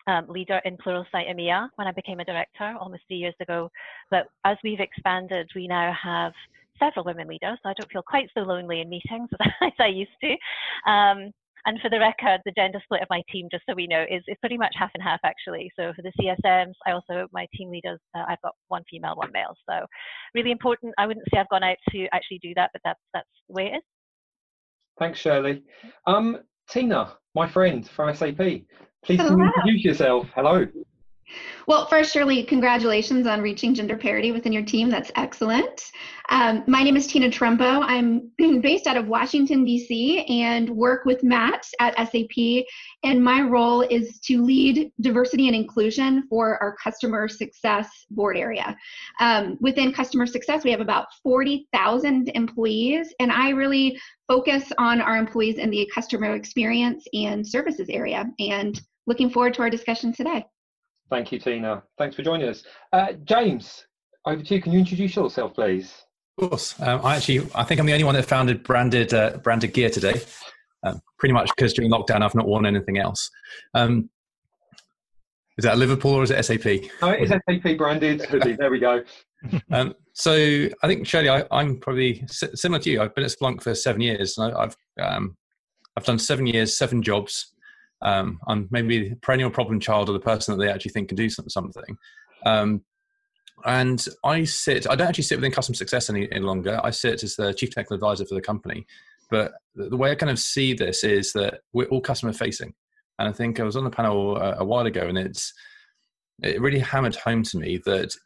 um, 0.06 0.26
leader 0.28 0.60
in 0.64 0.76
Pluralsight 0.76 1.30
EMEA 1.30 1.68
when 1.76 1.86
I 1.86 1.92
became 1.92 2.20
a 2.20 2.24
director 2.24 2.74
almost 2.80 3.02
three 3.08 3.18
years 3.18 3.34
ago. 3.40 3.70
But 4.10 4.26
as 4.44 4.56
we've 4.64 4.80
expanded, 4.80 5.48
we 5.54 5.68
now 5.68 5.94
have 6.02 6.32
several 6.78 7.04
women 7.04 7.28
leaders, 7.28 7.58
so 7.62 7.68
I 7.68 7.74
don't 7.74 7.90
feel 7.92 8.02
quite 8.02 8.28
so 8.34 8.40
lonely 8.40 8.80
in 8.80 8.88
meetings 8.88 9.28
as 9.62 9.72
I 9.78 9.86
used 9.86 10.10
to. 10.22 10.90
Um, 10.90 11.32
and 11.66 11.78
for 11.80 11.90
the 11.90 11.98
record, 11.98 12.40
the 12.44 12.52
gender 12.52 12.80
split 12.82 13.02
of 13.02 13.08
my 13.10 13.22
team, 13.30 13.48
just 13.50 13.64
so 13.68 13.74
we 13.74 13.86
know, 13.86 14.02
is, 14.10 14.22
is 14.26 14.36
pretty 14.40 14.56
much 14.56 14.74
half 14.78 14.90
and 14.94 15.02
half 15.02 15.20
actually. 15.24 15.70
So 15.78 15.92
for 15.94 16.02
the 16.02 16.12
CSMs, 16.20 16.72
I 16.86 16.92
also, 16.92 17.26
my 17.32 17.46
team 17.56 17.70
leaders, 17.70 17.98
uh, 18.16 18.24
I've 18.28 18.40
got 18.42 18.54
one 18.68 18.82
female, 18.90 19.14
one 19.16 19.32
male. 19.32 19.54
So 19.68 19.86
really 20.34 20.50
important. 20.50 20.94
I 20.98 21.06
wouldn't 21.06 21.26
say 21.32 21.38
I've 21.38 21.48
gone 21.48 21.62
out 21.62 21.76
to 21.90 22.06
actually 22.12 22.38
do 22.42 22.52
that, 22.56 22.70
but 22.72 22.80
that's, 22.84 23.00
that's 23.12 23.28
the 23.48 23.54
way 23.54 23.66
it 23.66 23.76
is. 23.76 23.82
Thanks, 24.98 25.18
Shirley. 25.18 25.62
Um, 26.06 26.38
Tina, 26.68 27.16
my 27.34 27.48
friend 27.48 27.88
from 27.88 28.14
SAP, 28.14 28.36
please 28.36 29.20
introduce 29.20 29.84
yourself. 29.84 30.26
Hello. 30.34 30.66
Well, 31.66 31.86
first, 31.86 32.12
Shirley, 32.12 32.42
congratulations 32.42 33.26
on 33.26 33.40
reaching 33.40 33.74
gender 33.74 33.96
parity 33.96 34.32
within 34.32 34.52
your 34.52 34.64
team. 34.64 34.90
That's 34.90 35.12
excellent. 35.14 35.92
Um, 36.28 36.64
my 36.66 36.82
name 36.82 36.96
is 36.96 37.06
Tina 37.06 37.28
Trumbo. 37.28 37.84
I'm 37.86 38.30
based 38.60 38.86
out 38.86 38.96
of 38.96 39.06
Washington, 39.06 39.64
D.C., 39.64 40.24
and 40.42 40.68
work 40.70 41.04
with 41.04 41.22
Matt 41.22 41.64
at 41.78 41.94
SAP. 41.96 42.64
And 43.04 43.22
my 43.22 43.42
role 43.42 43.82
is 43.82 44.18
to 44.20 44.42
lead 44.42 44.90
diversity 45.00 45.46
and 45.46 45.56
inclusion 45.56 46.24
for 46.28 46.60
our 46.62 46.76
customer 46.82 47.28
success 47.28 47.88
board 48.10 48.36
area. 48.36 48.76
Um, 49.20 49.58
within 49.60 49.92
customer 49.92 50.26
success, 50.26 50.64
we 50.64 50.70
have 50.70 50.80
about 50.80 51.06
40,000 51.22 52.30
employees, 52.34 53.14
and 53.20 53.30
I 53.30 53.50
really 53.50 53.98
focus 54.26 54.72
on 54.78 55.00
our 55.00 55.16
employees 55.16 55.58
in 55.58 55.70
the 55.70 55.88
customer 55.94 56.34
experience 56.34 57.04
and 57.12 57.46
services 57.46 57.88
area. 57.88 58.24
And 58.38 58.80
looking 59.06 59.30
forward 59.30 59.54
to 59.54 59.62
our 59.62 59.70
discussion 59.70 60.12
today. 60.12 60.44
Thank 61.10 61.32
you, 61.32 61.38
Tina. 61.38 61.82
Thanks 61.98 62.14
for 62.14 62.22
joining 62.22 62.48
us. 62.48 62.62
Uh, 62.92 63.12
James, 63.24 63.84
over 64.26 64.42
to 64.42 64.54
you. 64.54 64.62
Can 64.62 64.72
you 64.72 64.78
introduce 64.78 65.16
yourself, 65.16 65.54
please? 65.54 65.92
Of 66.38 66.50
course. 66.50 66.80
Um, 66.80 67.00
I 67.04 67.16
actually, 67.16 67.48
I 67.54 67.64
think 67.64 67.80
I'm 67.80 67.86
the 67.86 67.92
only 67.92 68.04
one 68.04 68.14
that 68.14 68.24
founded 68.24 68.62
branded 68.62 69.12
uh, 69.12 69.38
branded 69.38 69.74
gear 69.74 69.90
today. 69.90 70.20
Um, 70.82 71.00
pretty 71.18 71.34
much 71.34 71.50
because 71.54 71.74
during 71.74 71.90
lockdown 71.90 72.22
I've 72.22 72.34
not 72.34 72.46
worn 72.46 72.64
anything 72.64 72.98
else. 72.98 73.30
Um, 73.74 74.08
is 75.58 75.64
that 75.64 75.76
Liverpool 75.76 76.12
or 76.12 76.22
is 76.22 76.30
it 76.30 76.42
SAP? 76.42 76.90
Oh, 77.02 77.10
it 77.10 77.24
is 77.24 77.28
SAP 77.28 77.76
branded 77.76 78.22
hoodie. 78.22 78.52
There 78.58 78.70
we 78.70 78.78
go. 78.78 79.02
um, 79.70 79.94
so 80.14 80.32
I 80.82 80.86
think 80.86 81.06
Shirley, 81.06 81.28
I, 81.28 81.44
am 81.50 81.78
probably 81.78 82.24
similar 82.28 82.80
to 82.82 82.90
you. 82.90 83.02
I've 83.02 83.14
been 83.14 83.24
at 83.24 83.30
Splunk 83.30 83.62
for 83.62 83.74
seven 83.74 84.00
years, 84.00 84.38
and 84.38 84.54
I, 84.54 84.60
have 84.62 84.76
um, 84.98 85.36
I've 85.96 86.04
done 86.04 86.18
seven 86.18 86.46
years, 86.46 86.78
seven 86.78 87.02
jobs. 87.02 87.52
Um, 88.02 88.40
I'm 88.46 88.68
maybe 88.70 89.10
the 89.10 89.16
perennial 89.16 89.50
problem 89.50 89.80
child 89.80 90.08
or 90.08 90.12
the 90.12 90.20
person 90.20 90.56
that 90.56 90.64
they 90.64 90.70
actually 90.70 90.92
think 90.92 91.08
can 91.08 91.16
do 91.16 91.28
something. 91.28 91.96
Um, 92.46 92.82
and 93.64 94.04
I 94.24 94.44
sit, 94.44 94.88
I 94.88 94.94
don't 94.94 95.08
actually 95.08 95.24
sit 95.24 95.36
within 95.36 95.52
customer 95.52 95.76
success 95.76 96.08
any, 96.08 96.30
any, 96.32 96.40
longer. 96.40 96.80
I 96.82 96.90
sit 96.90 97.22
as 97.22 97.36
the 97.36 97.52
chief 97.52 97.70
technical 97.70 97.94
advisor 97.94 98.24
for 98.24 98.34
the 98.34 98.40
company. 98.40 98.86
But 99.30 99.52
the 99.74 99.96
way 99.96 100.10
I 100.10 100.14
kind 100.14 100.30
of 100.30 100.38
see 100.38 100.72
this 100.72 101.04
is 101.04 101.32
that 101.34 101.60
we're 101.72 101.88
all 101.88 102.00
customer 102.00 102.32
facing. 102.32 102.74
And 103.18 103.28
I 103.28 103.32
think 103.32 103.60
I 103.60 103.64
was 103.64 103.76
on 103.76 103.84
the 103.84 103.90
panel 103.90 104.36
a, 104.36 104.56
a 104.58 104.64
while 104.64 104.86
ago 104.86 105.02
and 105.02 105.18
it's, 105.18 105.52
it 106.42 106.60
really 106.60 106.78
hammered 106.78 107.16
home 107.16 107.42
to 107.44 107.58
me 107.58 107.80
that 107.84 108.16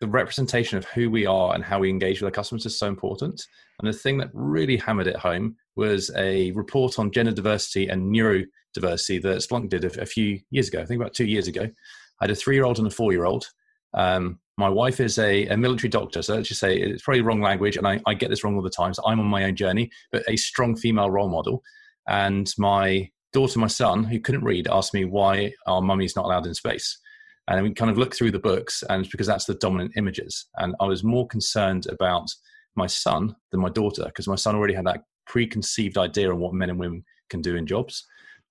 the 0.00 0.06
representation 0.06 0.78
of 0.78 0.84
who 0.86 1.10
we 1.10 1.26
are 1.26 1.54
and 1.54 1.64
how 1.64 1.80
we 1.80 1.90
engage 1.90 2.20
with 2.20 2.26
our 2.26 2.32
customers 2.32 2.66
is 2.66 2.78
so 2.78 2.86
important. 2.86 3.42
And 3.80 3.88
the 3.88 3.96
thing 3.96 4.18
that 4.18 4.30
really 4.32 4.76
hammered 4.76 5.06
it 5.06 5.16
home 5.16 5.56
was 5.78 6.10
a 6.16 6.50
report 6.52 6.98
on 6.98 7.10
gender 7.12 7.32
diversity 7.32 7.88
and 7.88 8.14
neurodiversity 8.14 9.22
that 9.22 9.38
Splunk 9.38 9.70
did 9.70 9.84
a, 9.84 10.02
a 10.02 10.06
few 10.06 10.40
years 10.50 10.68
ago. 10.68 10.82
I 10.82 10.84
think 10.84 11.00
about 11.00 11.14
two 11.14 11.24
years 11.24 11.48
ago. 11.48 11.62
I 11.62 12.24
had 12.24 12.30
a 12.30 12.34
three-year-old 12.34 12.78
and 12.78 12.86
a 12.86 12.90
four-year-old. 12.90 13.46
Um, 13.94 14.40
my 14.58 14.68
wife 14.68 14.98
is 15.00 15.18
a, 15.18 15.46
a, 15.46 15.56
military 15.56 15.88
doctor, 15.88 16.20
so 16.20 16.34
let's 16.34 16.48
just 16.48 16.60
say 16.60 16.76
it's 16.76 17.02
probably 17.02 17.22
wrong 17.22 17.40
language, 17.40 17.76
and 17.76 17.86
I, 17.86 18.00
I, 18.06 18.14
get 18.14 18.28
this 18.28 18.42
wrong 18.42 18.56
all 18.56 18.62
the 18.62 18.68
time. 18.68 18.92
So 18.92 19.02
I'm 19.06 19.20
on 19.20 19.26
my 19.26 19.44
own 19.44 19.54
journey, 19.54 19.88
but 20.10 20.24
a 20.28 20.36
strong 20.36 20.76
female 20.76 21.10
role 21.10 21.28
model. 21.28 21.62
And 22.08 22.52
my 22.58 23.08
daughter, 23.32 23.60
my 23.60 23.68
son, 23.68 24.02
who 24.02 24.18
couldn't 24.18 24.44
read, 24.44 24.66
asked 24.68 24.94
me 24.94 25.04
why 25.04 25.52
our 25.66 25.80
mummy's 25.80 26.16
not 26.16 26.24
allowed 26.24 26.46
in 26.46 26.54
space. 26.54 26.98
And 27.46 27.62
we 27.62 27.72
kind 27.72 27.90
of 27.90 27.96
looked 27.96 28.16
through 28.16 28.32
the 28.32 28.40
books, 28.40 28.82
and 28.90 29.00
it's 29.00 29.10
because 29.10 29.28
that's 29.28 29.44
the 29.44 29.54
dominant 29.54 29.92
images. 29.96 30.46
And 30.56 30.74
I 30.80 30.86
was 30.86 31.04
more 31.04 31.26
concerned 31.28 31.86
about 31.86 32.28
my 32.74 32.88
son 32.88 33.36
than 33.52 33.60
my 33.60 33.70
daughter 33.70 34.04
because 34.06 34.26
my 34.26 34.34
son 34.34 34.56
already 34.56 34.74
had 34.74 34.86
that 34.86 35.04
preconceived 35.28 35.96
idea 35.96 36.32
on 36.32 36.40
what 36.40 36.54
men 36.54 36.70
and 36.70 36.78
women 36.78 37.04
can 37.30 37.40
do 37.40 37.56
in 37.56 37.66
jobs. 37.66 38.06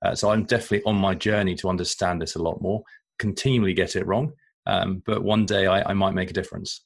Uh, 0.05 0.15
so 0.15 0.29
I'm 0.29 0.43
definitely 0.43 0.83
on 0.83 0.95
my 0.95 1.15
journey 1.15 1.55
to 1.55 1.69
understand 1.69 2.21
this 2.21 2.35
a 2.35 2.41
lot 2.41 2.61
more. 2.61 2.83
Continually 3.19 3.73
get 3.73 3.95
it 3.95 4.05
wrong, 4.05 4.31
um, 4.67 5.01
but 5.05 5.23
one 5.23 5.45
day 5.45 5.65
I, 5.65 5.89
I, 5.89 5.93
might 5.93 6.13
make 6.13 6.29
a 6.29 6.33
difference. 6.33 6.85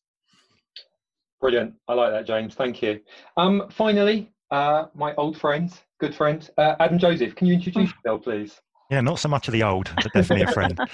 Brilliant. 1.42 1.74
I 1.90 1.94
like 1.94 2.14
that, 2.14 2.26
James. 2.26 2.56
Thank 2.56 2.82
you. 2.82 3.02
Um, 3.36 3.64
finally, 3.70 4.32
uh, 4.50 4.86
my 4.96 5.14
old 5.16 5.38
friend, 5.38 5.72
good 6.00 6.16
friend, 6.16 6.50
uh, 6.58 6.76
Adam 6.80 6.98
Joseph. 6.98 7.36
Can 7.36 7.48
you 7.48 7.56
introduce 7.56 7.92
yourself, 7.92 8.24
please? 8.24 8.62
Yeah, 8.90 9.02
not 9.02 9.20
so 9.20 9.30
much 9.30 9.48
of 9.48 9.54
the 9.54 9.64
old, 9.64 9.90
but 9.96 10.12
definitely 10.14 10.44
a 10.44 10.52
friend. 10.52 10.80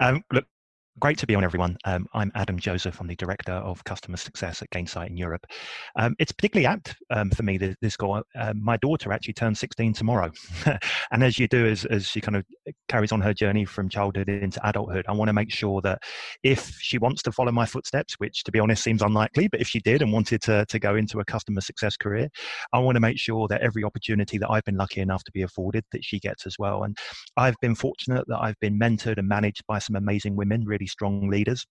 Um, 0.00 0.24
look, 0.32 0.46
Great 1.00 1.16
to 1.16 1.26
be 1.26 1.34
on, 1.34 1.42
everyone. 1.42 1.78
Um, 1.86 2.06
I'm 2.12 2.30
Adam 2.34 2.58
Joseph. 2.58 3.00
I'm 3.00 3.06
the 3.06 3.16
Director 3.16 3.52
of 3.52 3.82
Customer 3.84 4.18
Success 4.18 4.60
at 4.60 4.68
Gainsight 4.68 5.08
in 5.08 5.16
Europe. 5.16 5.46
Um, 5.96 6.14
it's 6.18 6.30
particularly 6.30 6.66
apt 6.66 6.94
um, 7.08 7.30
for 7.30 7.42
me, 7.42 7.56
this, 7.56 7.74
this 7.80 7.96
call. 7.96 8.22
Uh, 8.38 8.52
my 8.54 8.76
daughter 8.76 9.10
actually 9.10 9.32
turns 9.32 9.58
16 9.60 9.94
tomorrow. 9.94 10.30
and 11.10 11.24
as 11.24 11.38
you 11.38 11.48
do, 11.48 11.64
as, 11.64 11.86
as 11.86 12.06
she 12.06 12.20
kind 12.20 12.36
of 12.36 12.44
carries 12.88 13.12
on 13.12 13.20
her 13.22 13.32
journey 13.32 13.64
from 13.64 13.88
childhood 13.88 14.28
into 14.28 14.60
adulthood, 14.68 15.06
I 15.08 15.12
want 15.12 15.30
to 15.30 15.32
make 15.32 15.50
sure 15.50 15.80
that 15.80 16.02
if 16.42 16.76
she 16.80 16.98
wants 16.98 17.22
to 17.22 17.32
follow 17.32 17.50
my 17.50 17.64
footsteps, 17.64 18.16
which 18.18 18.44
to 18.44 18.52
be 18.52 18.60
honest 18.60 18.84
seems 18.84 19.00
unlikely, 19.00 19.48
but 19.48 19.62
if 19.62 19.68
she 19.68 19.80
did 19.80 20.02
and 20.02 20.12
wanted 20.12 20.42
to, 20.42 20.66
to 20.66 20.78
go 20.78 20.96
into 20.96 21.20
a 21.20 21.24
customer 21.24 21.62
success 21.62 21.96
career, 21.96 22.28
I 22.74 22.78
want 22.78 22.96
to 22.96 23.00
make 23.00 23.18
sure 23.18 23.48
that 23.48 23.62
every 23.62 23.84
opportunity 23.84 24.36
that 24.36 24.50
I've 24.50 24.64
been 24.64 24.76
lucky 24.76 25.00
enough 25.00 25.24
to 25.24 25.32
be 25.32 25.40
afforded, 25.40 25.82
that 25.92 26.04
she 26.04 26.20
gets 26.20 26.44
as 26.44 26.58
well. 26.58 26.84
And 26.84 26.94
I've 27.38 27.56
been 27.62 27.74
fortunate 27.74 28.26
that 28.28 28.38
I've 28.38 28.60
been 28.60 28.78
mentored 28.78 29.16
and 29.16 29.26
managed 29.26 29.62
by 29.66 29.78
some 29.78 29.96
amazing 29.96 30.36
women, 30.36 30.66
really 30.66 30.89
strong 30.90 31.28
leaders 31.28 31.64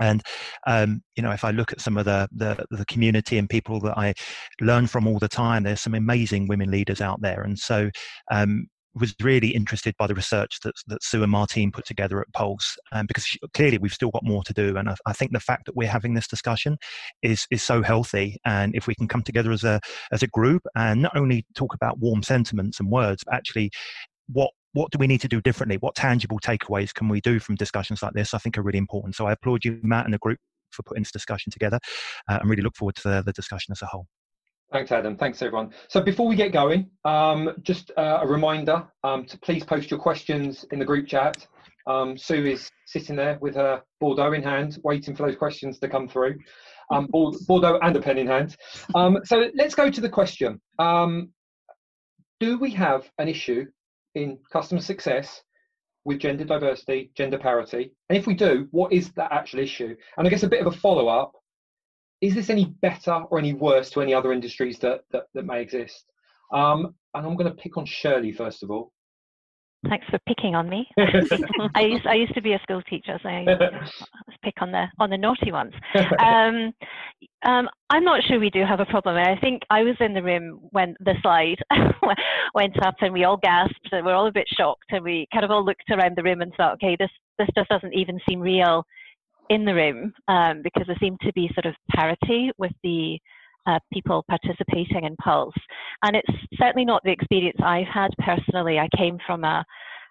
and 0.00 0.22
um, 0.66 1.02
you 1.16 1.22
know 1.22 1.30
if 1.32 1.44
i 1.44 1.50
look 1.50 1.72
at 1.72 1.80
some 1.80 1.96
of 1.96 2.04
the, 2.04 2.28
the, 2.32 2.64
the 2.70 2.84
community 2.86 3.38
and 3.38 3.48
people 3.48 3.78
that 3.80 3.96
i 3.98 4.14
learn 4.60 4.86
from 4.86 5.06
all 5.06 5.18
the 5.18 5.28
time 5.28 5.62
there's 5.62 5.80
some 5.80 5.94
amazing 5.94 6.46
women 6.48 6.70
leaders 6.70 7.00
out 7.00 7.20
there 7.20 7.42
and 7.42 7.58
so 7.58 7.90
um, 8.30 8.66
was 8.94 9.14
really 9.22 9.48
interested 9.48 9.94
by 9.98 10.06
the 10.06 10.14
research 10.14 10.58
that, 10.62 10.74
that 10.86 11.02
Sue 11.02 11.22
and 11.22 11.32
Martine 11.32 11.72
put 11.72 11.86
together 11.86 12.20
at 12.20 12.32
Pulse, 12.32 12.76
um, 12.92 13.06
because 13.06 13.24
she, 13.24 13.38
clearly 13.54 13.78
we've 13.78 13.92
still 13.92 14.10
got 14.10 14.24
more 14.24 14.42
to 14.44 14.52
do. 14.52 14.76
And 14.76 14.88
I, 14.88 14.96
I, 15.06 15.12
think 15.12 15.32
the 15.32 15.40
fact 15.40 15.64
that 15.66 15.76
we're 15.76 15.88
having 15.88 16.14
this 16.14 16.28
discussion 16.28 16.76
is 17.22 17.46
is 17.50 17.62
so 17.62 17.82
healthy. 17.82 18.38
And 18.44 18.74
if 18.74 18.86
we 18.86 18.94
can 18.94 19.08
come 19.08 19.22
together 19.22 19.52
as 19.52 19.64
a 19.64 19.80
as 20.12 20.22
a 20.22 20.26
group 20.28 20.62
and 20.76 21.02
not 21.02 21.16
only 21.16 21.46
talk 21.54 21.74
about 21.74 21.98
warm 21.98 22.22
sentiments 22.22 22.80
and 22.80 22.90
words, 22.90 23.24
but 23.24 23.34
actually 23.34 23.70
what 24.28 24.50
what 24.72 24.90
do 24.90 24.98
we 24.98 25.06
need 25.06 25.20
to 25.20 25.28
do 25.28 25.40
differently? 25.40 25.76
What 25.76 25.94
tangible 25.94 26.38
takeaways 26.40 26.94
can 26.94 27.08
we 27.08 27.20
do 27.20 27.38
from 27.38 27.56
discussions 27.56 28.02
like 28.02 28.14
this? 28.14 28.34
I 28.34 28.38
think 28.38 28.56
are 28.56 28.62
really 28.62 28.78
important. 28.78 29.14
So 29.14 29.26
I 29.26 29.32
applaud 29.32 29.64
you, 29.64 29.78
Matt, 29.82 30.04
and 30.04 30.14
the 30.14 30.18
group 30.18 30.38
for 30.70 30.82
putting 30.82 31.02
this 31.02 31.12
discussion 31.12 31.52
together, 31.52 31.78
uh, 32.28 32.38
and 32.40 32.48
really 32.48 32.62
look 32.62 32.76
forward 32.76 32.96
to 32.96 33.02
the, 33.08 33.22
the, 33.22 33.32
discussion 33.32 33.72
as 33.72 33.82
a 33.82 33.86
whole. 33.86 34.06
Thanks, 34.72 34.90
Adam. 34.90 35.18
Thanks, 35.18 35.42
everyone. 35.42 35.70
So 35.88 36.00
before 36.00 36.26
we 36.26 36.34
get 36.34 36.50
going, 36.50 36.88
um, 37.04 37.50
just 37.60 37.90
uh, 37.98 38.20
a 38.22 38.26
reminder 38.26 38.86
um, 39.04 39.26
to 39.26 39.38
please 39.38 39.64
post 39.64 39.90
your 39.90 40.00
questions 40.00 40.64
in 40.72 40.78
the 40.78 40.84
group 40.84 41.06
chat. 41.06 41.46
Um, 41.86 42.16
Sue 42.16 42.46
is 42.46 42.70
sitting 42.86 43.16
there 43.16 43.38
with 43.42 43.54
her 43.56 43.82
Bordeaux 44.00 44.32
in 44.32 44.42
hand, 44.42 44.78
waiting 44.82 45.14
for 45.14 45.26
those 45.26 45.36
questions 45.36 45.78
to 45.80 45.88
come 45.88 46.08
through. 46.08 46.38
Um, 46.90 47.06
Bordeaux 47.10 47.78
and 47.82 47.96
a 47.96 48.00
pen 48.00 48.18
in 48.18 48.26
hand. 48.26 48.56
Um, 48.94 49.18
so 49.24 49.50
let's 49.54 49.74
go 49.74 49.90
to 49.90 50.00
the 50.00 50.08
question. 50.08 50.60
Um, 50.78 51.30
do 52.40 52.58
we 52.58 52.70
have 52.70 53.10
an 53.18 53.28
issue 53.28 53.66
in 54.14 54.38
customer 54.52 54.80
success 54.80 55.42
with 56.04 56.20
gender 56.20 56.44
diversity, 56.44 57.10
gender 57.16 57.38
parity? 57.38 57.92
And 58.08 58.18
if 58.18 58.26
we 58.26 58.34
do, 58.34 58.68
what 58.70 58.92
is 58.92 59.12
that 59.12 59.32
actual 59.32 59.60
issue? 59.60 59.94
And 60.16 60.26
I 60.26 60.30
guess 60.30 60.42
a 60.42 60.48
bit 60.48 60.60
of 60.60 60.72
a 60.72 60.76
follow 60.76 61.08
up 61.08 61.32
is 62.20 62.34
this 62.34 62.50
any 62.50 62.66
better 62.80 63.24
or 63.30 63.38
any 63.38 63.52
worse 63.52 63.90
to 63.90 64.00
any 64.00 64.14
other 64.14 64.32
industries 64.32 64.78
that, 64.78 65.00
that, 65.10 65.24
that 65.34 65.44
may 65.44 65.60
exist? 65.60 66.04
Um, 66.52 66.94
and 67.14 67.26
I'm 67.26 67.36
going 67.36 67.50
to 67.50 67.62
pick 67.62 67.76
on 67.76 67.84
Shirley 67.84 68.32
first 68.32 68.62
of 68.62 68.70
all. 68.70 68.92
Thanks 69.88 70.06
for 70.10 70.18
picking 70.28 70.54
on 70.54 70.68
me. 70.68 70.86
I 71.74 71.80
used 71.80 72.06
I 72.06 72.14
used 72.14 72.34
to 72.34 72.42
be 72.42 72.52
a 72.52 72.60
school 72.60 72.82
teacher, 72.82 73.18
so 73.20 73.28
I 73.28 73.44
pick 74.44 74.54
on 74.60 74.70
the 74.70 74.86
on 75.00 75.10
the 75.10 75.18
naughty 75.18 75.50
ones. 75.50 75.72
Um, 76.20 76.72
um, 77.44 77.68
I'm 77.90 78.04
not 78.04 78.22
sure 78.24 78.38
we 78.38 78.50
do 78.50 78.64
have 78.64 78.78
a 78.78 78.84
problem. 78.86 79.16
I 79.16 79.38
think 79.40 79.62
I 79.70 79.82
was 79.82 79.96
in 79.98 80.14
the 80.14 80.22
room 80.22 80.60
when 80.70 80.94
the 81.00 81.14
slide 81.20 81.58
went 82.54 82.80
up, 82.84 82.94
and 83.00 83.12
we 83.12 83.24
all 83.24 83.36
gasped, 83.36 83.88
and 83.90 84.06
we're 84.06 84.14
all 84.14 84.28
a 84.28 84.32
bit 84.32 84.46
shocked, 84.56 84.86
and 84.90 85.02
we 85.02 85.26
kind 85.32 85.44
of 85.44 85.50
all 85.50 85.64
looked 85.64 85.90
around 85.90 86.16
the 86.16 86.22
room 86.22 86.42
and 86.42 86.52
thought, 86.56 86.74
okay, 86.74 86.96
this 86.98 87.10
this 87.38 87.48
just 87.56 87.68
doesn't 87.68 87.94
even 87.94 88.20
seem 88.28 88.40
real 88.40 88.84
in 89.50 89.64
the 89.64 89.74
room 89.74 90.12
um, 90.28 90.62
because 90.62 90.86
there 90.86 90.96
seemed 91.00 91.20
to 91.20 91.32
be 91.32 91.50
sort 91.54 91.66
of 91.66 91.74
parity 91.94 92.52
with 92.56 92.72
the 92.84 93.18
uh, 93.66 93.78
people 93.92 94.24
participating 94.28 95.04
in 95.04 95.16
Pulse. 95.16 95.54
And 96.02 96.16
it's 96.16 96.38
certainly 96.56 96.84
not 96.84 97.02
the 97.04 97.12
experience 97.12 97.58
I've 97.62 97.86
had 97.86 98.10
personally. 98.18 98.78
I 98.78 98.88
came 98.96 99.18
from 99.26 99.44
a 99.44 99.64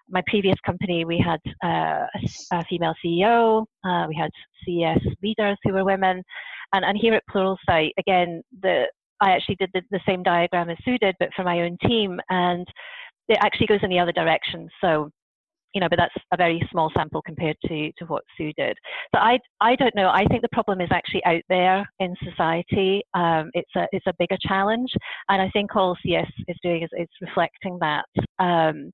my 0.08 0.22
previous 0.26 0.56
company, 0.66 1.04
we 1.04 1.18
had 1.18 1.40
uh, 1.64 2.06
a, 2.52 2.64
female 2.68 2.94
CEO, 3.04 3.64
uh, 3.84 4.06
we 4.08 4.14
had 4.14 4.30
CS 4.64 4.98
leaders 5.22 5.56
who 5.64 5.72
were 5.72 5.84
women, 5.84 6.22
and, 6.74 6.84
and 6.84 6.98
here 7.00 7.14
at 7.14 7.22
Pluralsight, 7.32 7.90
again, 7.98 8.42
the 8.60 8.84
I 9.20 9.30
actually 9.30 9.54
did 9.56 9.70
the, 9.72 9.82
the 9.90 10.00
same 10.06 10.22
diagram 10.22 10.68
as 10.68 10.76
Sue 10.84 10.98
did, 10.98 11.14
but 11.20 11.30
for 11.34 11.44
my 11.44 11.60
own 11.60 11.78
team, 11.86 12.20
and 12.28 12.66
it 13.28 13.38
actually 13.40 13.68
goes 13.68 13.78
in 13.82 13.90
the 13.90 14.00
other 14.00 14.12
direction. 14.12 14.68
So 14.80 15.10
you 15.74 15.80
know, 15.80 15.88
but 15.88 15.98
that's 15.98 16.14
a 16.32 16.36
very 16.36 16.66
small 16.70 16.90
sample 16.94 17.22
compared 17.22 17.56
to, 17.66 17.90
to 17.98 18.04
what 18.06 18.24
Sue 18.36 18.52
did. 18.56 18.76
So 19.14 19.20
I, 19.20 19.38
I 19.60 19.76
don't 19.76 19.94
know. 19.94 20.08
I 20.08 20.24
think 20.26 20.42
the 20.42 20.48
problem 20.52 20.80
is 20.80 20.88
actually 20.90 21.24
out 21.24 21.42
there 21.48 21.88
in 22.00 22.14
society. 22.24 23.02
Um, 23.14 23.50
it's 23.54 23.70
a 23.76 23.86
it's 23.92 24.06
a 24.06 24.14
bigger 24.18 24.36
challenge, 24.46 24.90
and 25.28 25.40
I 25.40 25.48
think 25.50 25.74
all 25.76 25.96
CS 26.04 26.30
is 26.48 26.56
doing 26.62 26.82
is, 26.82 26.90
is 26.96 27.08
reflecting 27.20 27.78
that. 27.80 28.06
Um, 28.38 28.92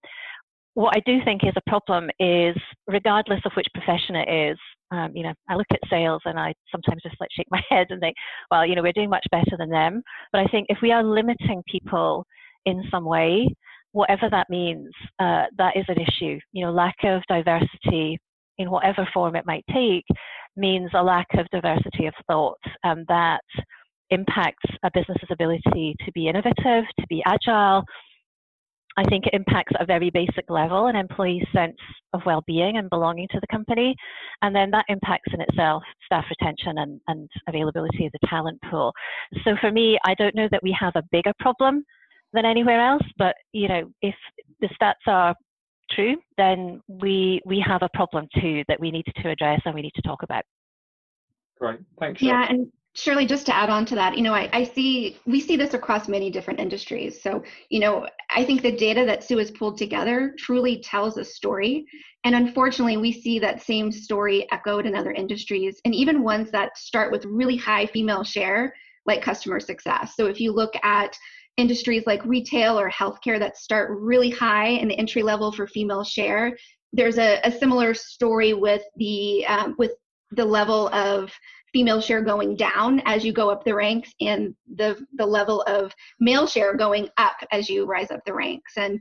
what 0.75 0.97
I 0.97 1.01
do 1.07 1.19
think 1.25 1.43
is 1.43 1.55
a 1.57 1.71
problem 1.71 2.09
is, 2.21 2.57
regardless 2.87 3.41
of 3.45 3.53
which 3.57 3.67
profession 3.75 4.15
it 4.15 4.53
is, 4.53 4.59
um, 4.91 5.11
you 5.15 5.23
know, 5.23 5.35
I 5.49 5.57
look 5.57 5.67
at 5.73 5.81
sales 5.91 6.23
and 6.25 6.39
I 6.39 6.55
sometimes 6.71 7.03
just 7.03 7.17
like 7.21 7.31
shake 7.33 7.49
my 7.51 7.63
head 7.71 7.89
and 7.91 8.01
think, 8.01 8.17
well, 8.51 8.65
you 8.65 8.75
know, 8.75 8.83
we're 8.83 8.93
doing 8.93 9.11
much 9.11 9.27
better 9.31 9.57
than 9.59 9.71
them. 9.71 10.03
But 10.33 10.43
I 10.43 10.47
think 10.47 10.67
if 10.69 10.79
we 10.81 10.93
are 10.93 11.03
limiting 11.03 11.63
people 11.69 12.25
in 12.65 12.85
some 12.91 13.05
way, 13.05 13.49
whatever 13.93 14.29
that 14.31 14.51
means, 14.51 14.91
uh, 15.19 15.45
that 15.57 15.77
is 15.77 15.85
an 15.89 15.99
issue. 16.01 16.39
You 16.53 16.67
know, 16.67 16.73
lack 16.73 16.97
of 17.05 17.23
diversity 17.29 18.19
in 18.59 18.71
whatever 18.71 19.09
form 19.15 19.37
it 19.37 19.47
might 19.47 19.65
take 19.73 20.05
means 20.57 20.91
a 20.95 21.03
lack 21.03 21.27
of 21.35 21.47
diversity 21.51 22.07
of 22.07 22.15
thought, 22.27 22.59
and 22.85 23.07
that 23.09 23.41
impacts 24.11 24.65
a 24.83 24.91
business's 24.93 25.29
ability 25.31 25.95
to 26.05 26.13
be 26.13 26.29
innovative, 26.29 26.85
to 26.99 27.07
be 27.09 27.23
agile. 27.27 27.85
I 28.97 29.05
think 29.05 29.27
it 29.27 29.35
impacts 29.35 29.73
at 29.77 29.83
a 29.83 29.87
very 29.87 30.11
basic 30.11 30.51
level 30.51 30.87
an 30.87 30.97
employee's 30.97 31.47
sense 31.55 31.77
of 32.15 32.23
well-being 32.27 32.79
and 32.79 32.91
belonging 32.91 33.29
to 33.31 33.39
the 33.39 33.47
company, 33.47 33.95
and 34.43 34.55
then 34.57 34.73
that 34.73 34.87
impacts 34.89 35.33
in 35.33 35.41
itself 35.41 35.85
staff 36.05 36.25
retention 36.29 36.79
and, 36.79 37.01
and 37.07 37.31
availability 37.49 38.07
of 38.07 38.13
the 38.13 38.27
talent 38.29 38.59
pool. 38.69 38.93
So 39.45 39.57
for 39.61 39.71
me, 39.71 39.99
I 40.05 40.15
don't 40.15 40.35
know 40.35 40.49
that 40.51 40.63
we 40.65 40.77
have 40.81 40.95
a 40.97 41.05
bigger 41.13 41.33
problem 41.39 41.85
than 42.33 42.45
anywhere 42.45 42.81
else. 42.81 43.03
But 43.17 43.35
you 43.53 43.69
know, 43.69 43.91
if 44.03 44.15
the 44.61 44.69
stats 44.81 45.07
are 45.07 45.35
true, 45.91 46.17
then 46.37 46.81
we 46.89 47.41
we 47.45 47.63
have 47.67 47.83
a 47.83 47.89
problem 47.95 48.27
too 48.41 48.65
that 48.69 48.81
we 48.81 48.91
need 48.91 49.07
to 49.23 49.31
address 49.31 49.61
and 49.65 49.75
we 49.75 49.83
need 49.83 49.95
to 49.95 50.03
talk 50.03 50.23
about. 50.23 50.45
Great, 51.59 51.81
thanks. 51.99 52.23
Yeah, 52.23 52.47
and 52.49 52.71
Shirley, 52.95 53.27
just 53.27 53.47
to 53.47 53.55
add 53.55 53.71
on 53.71 53.85
to 53.87 53.95
that, 53.95 54.17
you 54.17 54.23
know, 54.25 54.35
I, 54.35 54.49
I 54.53 54.65
see 54.65 55.19
we 55.27 55.41
see 55.41 55.57
this 55.57 55.75
across 55.75 56.09
many 56.09 56.31
different 56.31 56.59
industries. 56.59 57.23
So, 57.23 57.43
you 57.71 57.81
know, 57.81 58.09
I 58.31 58.45
think 58.45 58.63
the 58.63 58.73
data 58.73 59.05
that 59.07 59.23
Sue 59.23 59.39
has 59.39 59.51
pulled 59.51 59.79
together 59.79 60.35
truly 60.39 60.81
tells 60.81 61.17
a 61.17 61.25
story. 61.25 61.87
And 62.25 62.35
unfortunately, 62.35 62.97
we 62.97 63.13
see 63.13 63.39
that 63.39 63.63
same 63.63 63.93
story 63.93 64.49
echoed 64.51 64.85
in 64.85 64.97
other 64.97 65.13
industries 65.13 65.81
and 65.85 65.95
even 65.95 66.25
ones 66.25 66.51
that 66.51 66.77
start 66.77 67.13
with 67.13 67.25
really 67.25 67.57
high 67.57 67.87
female 67.87 68.25
share, 68.25 68.75
like 69.07 69.23
customer 69.23 69.61
success. 69.61 70.15
So 70.17 70.27
if 70.27 70.41
you 70.41 70.51
look 70.53 70.75
at 70.83 71.17
industries 71.59 72.07
like 72.07 72.25
retail 72.25 72.79
or 72.79 72.89
healthcare 72.89 73.39
that 73.39 73.59
start 73.59 73.91
really 73.91 74.31
high 74.31 74.69
in 74.69 74.89
the 74.89 74.99
entry 74.99 75.23
level 75.23 75.53
for 75.53 75.67
female 75.67 76.05
share. 76.05 76.57
There's 76.93 77.19
a, 77.19 77.41
a 77.45 77.53
similar 77.53 77.93
story 77.93 78.55
with 78.55 78.83
the 78.97 79.45
um, 79.47 79.75
with 79.77 79.93
the 80.31 80.45
level 80.45 80.89
of 80.95 81.31
female 81.73 82.01
share 82.01 82.23
going 82.23 82.57
down 82.57 83.03
as 83.05 83.25
you 83.25 83.33
go 83.33 83.51
up 83.51 83.65
the 83.65 83.75
ranks 83.75 84.15
and 84.21 84.55
the 84.77 84.97
the 85.17 85.27
level 85.27 85.63
of 85.63 85.93
male 86.21 86.47
share 86.47 86.75
going 86.75 87.09
up 87.19 87.37
as 87.53 87.69
you 87.69 87.85
rise 87.85 88.11
up 88.11 88.21
the 88.25 88.33
ranks 88.33 88.73
and 88.77 88.99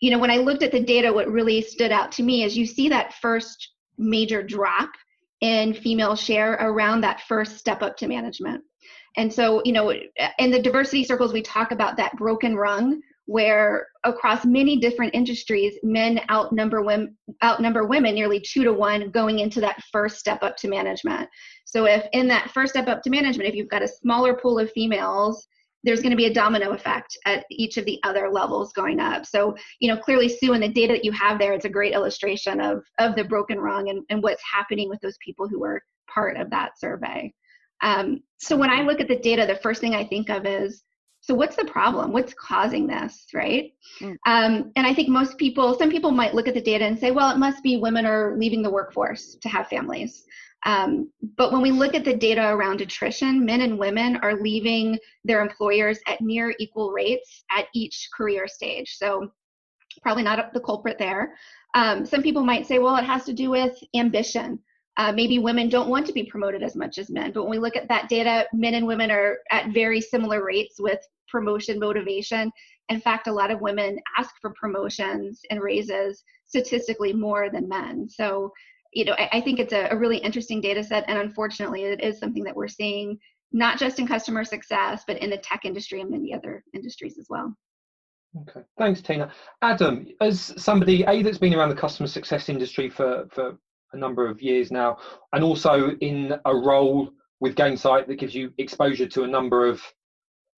you 0.00 0.10
know 0.10 0.18
when 0.18 0.30
i 0.30 0.36
looked 0.36 0.62
at 0.62 0.72
the 0.72 0.80
data 0.80 1.10
what 1.10 1.30
really 1.30 1.62
stood 1.62 1.90
out 1.90 2.12
to 2.12 2.22
me 2.22 2.44
is 2.44 2.56
you 2.56 2.66
see 2.66 2.88
that 2.88 3.14
first 3.14 3.72
major 3.96 4.42
drop 4.42 4.90
in 5.40 5.72
female 5.72 6.14
share 6.14 6.54
around 6.54 7.00
that 7.00 7.22
first 7.22 7.56
step 7.56 7.82
up 7.82 7.96
to 7.96 8.06
management 8.06 8.62
and 9.16 9.32
so, 9.32 9.62
you 9.64 9.72
know, 9.72 9.92
in 10.38 10.50
the 10.50 10.62
diversity 10.62 11.04
circles, 11.04 11.32
we 11.32 11.42
talk 11.42 11.70
about 11.70 11.96
that 11.96 12.16
broken 12.16 12.56
rung 12.56 13.00
where 13.26 13.86
across 14.04 14.44
many 14.44 14.76
different 14.76 15.14
industries, 15.14 15.74
men 15.82 16.20
outnumber 16.30 16.82
women, 16.82 17.16
outnumber 17.44 17.86
women 17.86 18.14
nearly 18.14 18.40
two 18.40 18.64
to 18.64 18.72
one 18.72 19.10
going 19.10 19.38
into 19.38 19.60
that 19.60 19.82
first 19.92 20.18
step 20.18 20.42
up 20.42 20.56
to 20.56 20.68
management. 20.68 21.28
So 21.64 21.86
if 21.86 22.04
in 22.12 22.26
that 22.28 22.50
first 22.50 22.72
step 22.72 22.88
up 22.88 23.02
to 23.02 23.10
management, 23.10 23.48
if 23.48 23.54
you've 23.54 23.68
got 23.68 23.82
a 23.82 23.88
smaller 23.88 24.34
pool 24.34 24.58
of 24.58 24.72
females, 24.72 25.46
there's 25.84 26.00
going 26.00 26.10
to 26.10 26.16
be 26.16 26.26
a 26.26 26.34
domino 26.34 26.72
effect 26.72 27.16
at 27.26 27.44
each 27.50 27.76
of 27.76 27.84
the 27.84 27.98
other 28.04 28.28
levels 28.30 28.72
going 28.72 29.00
up. 29.00 29.26
So, 29.26 29.56
you 29.80 29.92
know, 29.92 30.00
clearly, 30.00 30.28
Sue, 30.28 30.52
and 30.52 30.62
the 30.62 30.68
data 30.68 30.92
that 30.94 31.04
you 31.04 31.12
have 31.12 31.38
there, 31.38 31.52
it's 31.52 31.64
a 31.64 31.70
great 31.70 31.92
illustration 31.92 32.60
of 32.60 32.84
of 32.98 33.16
the 33.16 33.24
broken 33.24 33.58
rung 33.58 33.88
and, 33.88 34.02
and 34.10 34.22
what's 34.22 34.42
happening 34.50 34.88
with 34.88 35.00
those 35.00 35.16
people 35.24 35.48
who 35.48 35.60
were 35.60 35.82
part 36.12 36.36
of 36.36 36.50
that 36.50 36.78
survey. 36.78 37.32
Um, 37.82 38.22
so 38.38 38.56
when 38.56 38.70
I 38.70 38.82
look 38.82 39.00
at 39.00 39.08
the 39.08 39.18
data, 39.18 39.46
the 39.46 39.56
first 39.56 39.80
thing 39.80 39.94
I 39.94 40.04
think 40.04 40.30
of 40.30 40.46
is 40.46 40.82
so 41.22 41.34
what's 41.34 41.54
the 41.54 41.64
problem? 41.64 42.12
What's 42.12 42.34
causing 42.34 42.86
this 42.86 43.26
right? 43.32 43.72
Mm. 44.00 44.16
um, 44.26 44.72
and 44.76 44.86
i 44.86 44.94
think 44.94 45.08
most 45.08 45.38
people 45.38 45.78
some 45.78 45.90
people 45.90 46.10
might 46.10 46.34
look 46.34 46.48
at 46.48 46.54
the 46.54 46.60
data 46.60 46.84
and 46.84 46.98
say 46.98 47.10
well 47.10 47.30
it 47.30 47.38
must 47.38 47.62
be 47.62 47.76
women 47.76 48.06
are 48.06 48.36
leaving 48.36 48.62
the 48.62 48.70
workforce 48.70 49.36
to 49.36 49.48
have 49.48 49.68
families. 49.68 50.24
Um, 50.64 51.10
but 51.36 51.50
when 51.52 51.60
we 51.60 51.72
look 51.72 51.94
at 51.94 52.04
the 52.04 52.14
data 52.14 52.48
around 52.48 52.80
attrition 52.80 53.44
men 53.44 53.62
and 53.62 53.78
women 53.78 54.16
are 54.16 54.40
leaving 54.40 54.98
their 55.24 55.42
employers 55.42 55.98
at 56.06 56.20
near 56.20 56.54
equal 56.58 56.92
rates 56.92 57.44
at 57.50 57.66
each 57.74 58.08
career 58.16 58.46
stage. 58.46 58.96
So 58.96 59.32
probably 60.02 60.22
not 60.22 60.52
the 60.52 60.60
culprit 60.60 60.98
there. 60.98 61.34
Um, 61.74 62.06
some 62.06 62.22
people 62.22 62.44
might 62.44 62.66
say 62.66 62.78
well 62.78 62.96
it 62.96 63.04
has 63.04 63.24
to 63.24 63.32
do 63.32 63.50
with 63.50 63.76
ambition 63.94 64.58
uh, 64.96 65.12
maybe 65.12 65.38
women 65.38 65.68
don't 65.68 65.88
want 65.88 66.06
to 66.06 66.12
be 66.12 66.24
promoted 66.24 66.62
as 66.62 66.76
much 66.76 66.98
as 66.98 67.10
men, 67.10 67.32
but 67.32 67.42
when 67.42 67.50
we 67.50 67.58
look 67.58 67.76
at 67.76 67.88
that 67.88 68.08
data, 68.08 68.46
men 68.52 68.74
and 68.74 68.86
women 68.86 69.10
are 69.10 69.38
at 69.50 69.72
very 69.72 70.00
similar 70.00 70.44
rates 70.44 70.76
with 70.78 71.00
promotion 71.28 71.78
motivation. 71.78 72.50
In 72.88 73.00
fact, 73.00 73.26
a 73.26 73.32
lot 73.32 73.50
of 73.50 73.60
women 73.60 73.98
ask 74.18 74.34
for 74.40 74.52
promotions 74.60 75.40
and 75.50 75.62
raises 75.62 76.22
statistically 76.46 77.12
more 77.12 77.48
than 77.48 77.68
men. 77.68 78.06
So, 78.08 78.52
you 78.92 79.06
know, 79.06 79.14
I, 79.14 79.28
I 79.32 79.40
think 79.40 79.58
it's 79.58 79.72
a, 79.72 79.88
a 79.90 79.96
really 79.96 80.18
interesting 80.18 80.60
data 80.60 80.84
set, 80.84 81.04
and 81.08 81.18
unfortunately, 81.18 81.84
it 81.84 82.02
is 82.02 82.18
something 82.18 82.44
that 82.44 82.54
we're 82.54 82.68
seeing 82.68 83.18
not 83.52 83.78
just 83.78 83.98
in 83.98 84.06
customer 84.06 84.44
success, 84.44 85.04
but 85.06 85.18
in 85.18 85.30
the 85.30 85.38
tech 85.38 85.64
industry 85.64 86.00
and 86.00 86.10
many 86.10 86.34
other 86.34 86.64
industries 86.74 87.18
as 87.18 87.26
well. 87.30 87.54
Okay, 88.40 88.60
thanks, 88.78 89.02
Tina. 89.02 89.30
Adam, 89.60 90.06
as 90.20 90.54
somebody 90.56 91.04
a 91.06 91.22
that's 91.22 91.38
been 91.38 91.54
around 91.54 91.68
the 91.68 91.74
customer 91.74 92.06
success 92.06 92.48
industry 92.48 92.88
for 92.88 93.26
for 93.30 93.58
a 93.92 93.98
number 93.98 94.28
of 94.28 94.40
years 94.40 94.70
now, 94.70 94.98
and 95.32 95.44
also 95.44 95.90
in 96.00 96.34
a 96.44 96.54
role 96.54 97.10
with 97.40 97.54
Gainsight 97.54 98.06
that 98.06 98.18
gives 98.18 98.34
you 98.34 98.52
exposure 98.58 99.06
to 99.06 99.24
a 99.24 99.28
number 99.28 99.66
of 99.66 99.82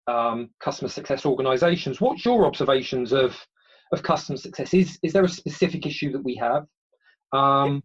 um, 0.08 0.50
customer 0.60 0.88
success 0.88 1.24
organizations. 1.24 2.00
What's 2.00 2.24
your 2.24 2.44
observations 2.44 3.12
of, 3.12 3.36
of 3.92 4.02
customer 4.02 4.36
success? 4.36 4.74
Is, 4.74 4.98
is 5.02 5.12
there 5.12 5.24
a 5.24 5.28
specific 5.28 5.86
issue 5.86 6.10
that 6.12 6.24
we 6.24 6.34
have 6.36 6.66
um, 7.32 7.82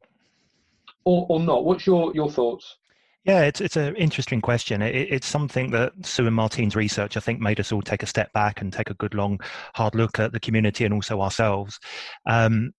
or, 1.05 1.27
or 1.29 1.39
not? 1.39 1.63
What's 1.63 1.85
your, 1.85 2.13
your 2.15 2.31
thoughts? 2.31 2.77
Yeah, 3.23 3.41
it's 3.41 3.59
it's 3.59 3.75
an 3.75 3.93
interesting 3.97 4.39
question. 4.39 4.81
It, 4.81 4.95
it's 4.95 5.27
something 5.27 5.69
that 5.71 5.91
Sue 6.01 6.27
and 6.27 6.35
Martine's 6.35 6.77
research, 6.77 7.17
I 7.17 7.19
think, 7.19 7.41
made 7.41 7.59
us 7.59 7.73
all 7.73 7.81
take 7.81 8.01
a 8.01 8.05
step 8.05 8.31
back 8.31 8.61
and 8.61 8.71
take 8.71 8.89
a 8.89 8.93
good 8.93 9.13
long, 9.13 9.41
hard 9.75 9.95
look 9.95 10.17
at 10.17 10.31
the 10.31 10.39
community 10.39 10.85
and 10.85 10.93
also 10.93 11.19
ourselves. 11.19 11.77
Um, 12.25 12.71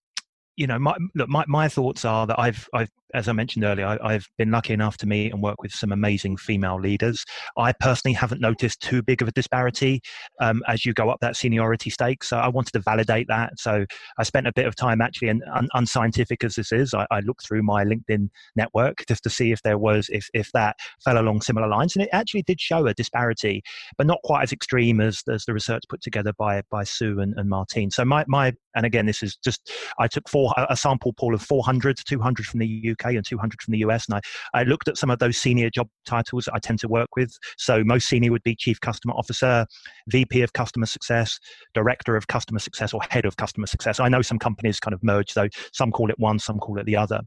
you 0.58 0.66
know, 0.66 0.78
my 0.78 0.96
look, 1.14 1.28
my, 1.28 1.44
my 1.46 1.68
thoughts 1.68 2.04
are 2.04 2.26
that 2.26 2.38
I've 2.38 2.68
I've 2.74 2.90
as 3.14 3.28
I 3.28 3.32
mentioned 3.32 3.64
earlier, 3.64 3.98
I, 4.02 4.12
have 4.12 4.26
been 4.36 4.50
lucky 4.50 4.72
enough 4.72 4.96
to 4.98 5.06
meet 5.06 5.32
and 5.32 5.42
work 5.42 5.62
with 5.62 5.72
some 5.72 5.92
amazing 5.92 6.36
female 6.36 6.78
leaders. 6.80 7.24
I 7.56 7.72
personally 7.72 8.14
haven't 8.14 8.40
noticed 8.40 8.80
too 8.80 9.02
big 9.02 9.22
of 9.22 9.28
a 9.28 9.32
disparity 9.32 10.02
um, 10.40 10.62
as 10.68 10.84
you 10.84 10.92
go 10.92 11.08
up 11.08 11.18
that 11.20 11.36
seniority 11.36 11.90
stake. 11.90 12.22
So 12.22 12.36
I 12.36 12.48
wanted 12.48 12.72
to 12.72 12.80
validate 12.80 13.28
that. 13.28 13.58
So 13.58 13.86
I 14.18 14.22
spent 14.22 14.46
a 14.46 14.52
bit 14.52 14.66
of 14.66 14.76
time 14.76 15.00
actually, 15.00 15.28
and 15.28 15.42
un- 15.54 15.68
unscientific 15.74 16.44
as 16.44 16.56
this 16.56 16.72
is, 16.72 16.94
I, 16.94 17.06
I, 17.10 17.20
looked 17.20 17.46
through 17.46 17.62
my 17.62 17.84
LinkedIn 17.84 18.28
network 18.56 19.04
just 19.06 19.22
to 19.24 19.30
see 19.30 19.52
if 19.52 19.62
there 19.62 19.78
was 19.78 20.08
if 20.10 20.28
if 20.34 20.50
that 20.52 20.76
fell 21.04 21.18
along 21.18 21.42
similar 21.42 21.68
lines, 21.68 21.96
and 21.96 22.04
it 22.04 22.10
actually 22.12 22.42
did 22.42 22.60
show 22.60 22.86
a 22.86 22.94
disparity, 22.94 23.62
but 23.96 24.06
not 24.06 24.18
quite 24.24 24.42
as 24.42 24.52
extreme 24.52 25.00
as, 25.00 25.22
as 25.30 25.44
the 25.44 25.52
research 25.52 25.82
put 25.88 26.00
together 26.00 26.32
by 26.38 26.62
by 26.70 26.84
Sue 26.84 27.20
and, 27.20 27.34
and 27.36 27.48
Martine. 27.48 27.90
So 27.90 28.04
my 28.04 28.24
my 28.28 28.52
and 28.74 28.86
again, 28.86 29.06
this 29.06 29.22
is 29.22 29.36
just 29.36 29.72
I 29.98 30.06
took 30.06 30.28
four 30.28 30.54
a 30.56 30.76
sample 30.76 31.12
pool 31.12 31.34
of 31.34 31.42
400, 31.42 31.98
200 32.06 32.46
from 32.46 32.60
the 32.60 32.90
UK 32.90 32.97
and 33.04 33.24
200 33.24 33.60
from 33.62 33.72
the 33.72 33.78
US, 33.78 34.06
and 34.06 34.16
I, 34.16 34.20
I 34.60 34.62
looked 34.64 34.88
at 34.88 34.96
some 34.96 35.10
of 35.10 35.18
those 35.18 35.36
senior 35.36 35.70
job 35.70 35.88
titles 36.06 36.44
that 36.44 36.54
I 36.54 36.58
tend 36.58 36.78
to 36.80 36.88
work 36.88 37.08
with. 37.16 37.36
So 37.56 37.82
most 37.84 38.08
senior 38.08 38.32
would 38.32 38.42
be 38.42 38.54
Chief 38.54 38.80
Customer 38.80 39.14
Officer, 39.14 39.66
VP 40.08 40.42
of 40.42 40.52
Customer 40.52 40.86
Success, 40.86 41.38
Director 41.74 42.16
of 42.16 42.26
Customer 42.26 42.58
Success, 42.58 42.92
or 42.92 43.00
Head 43.10 43.24
of 43.24 43.36
Customer 43.36 43.66
Success. 43.66 44.00
I 44.00 44.08
know 44.08 44.22
some 44.22 44.38
companies 44.38 44.80
kind 44.80 44.94
of 44.94 45.02
merge 45.02 45.34
though. 45.34 45.48
Some 45.72 45.92
call 45.92 46.10
it 46.10 46.18
one, 46.18 46.38
some 46.38 46.58
call 46.58 46.78
it 46.78 46.86
the 46.86 46.96
other 46.96 47.20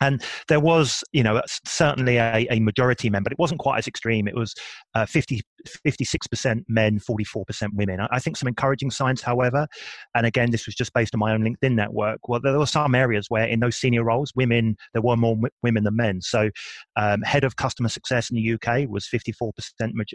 and 0.00 0.22
there 0.48 0.60
was 0.60 1.02
you 1.12 1.22
know 1.22 1.40
certainly 1.66 2.16
a, 2.16 2.46
a, 2.50 2.60
majority 2.60 3.10
men 3.10 3.22
but 3.22 3.32
it 3.32 3.38
wasn't 3.38 3.60
quite 3.60 3.78
as 3.78 3.86
extreme. 3.86 4.28
It 4.28 4.34
was 4.34 4.54
uh, 4.94 5.06
50 5.06 5.42
56% 5.86 6.64
men 6.68 7.00
44% 7.00 7.68
women. 7.74 8.00
I, 8.00 8.08
I, 8.12 8.18
think 8.20 8.36
some 8.36 8.46
encouraging 8.46 8.90
signs 8.90 9.22
however 9.22 9.66
and 10.14 10.26
again 10.26 10.50
this 10.50 10.66
was 10.66 10.74
just 10.74 10.92
based 10.92 11.14
on 11.14 11.18
my 11.18 11.32
own 11.32 11.42
linkedin 11.42 11.74
network 11.74 12.28
well 12.28 12.40
there 12.40 12.58
were 12.58 12.66
some 12.66 12.94
areas 12.94 13.26
where 13.28 13.44
in 13.44 13.60
those 13.60 13.76
senior 13.76 14.04
roles 14.04 14.32
women 14.36 14.76
there 14.92 15.02
were 15.02 15.16
more 15.16 15.36
women 15.62 15.84
than 15.84 15.96
men. 15.96 16.20
So 16.22 16.50
um, 16.96 17.22
head 17.22 17.44
of 17.44 17.56
customer 17.56 17.88
success 17.88 18.30
in 18.30 18.36
the 18.36 18.52
uk 18.54 18.88
was 18.88 19.06
54% 19.06 19.52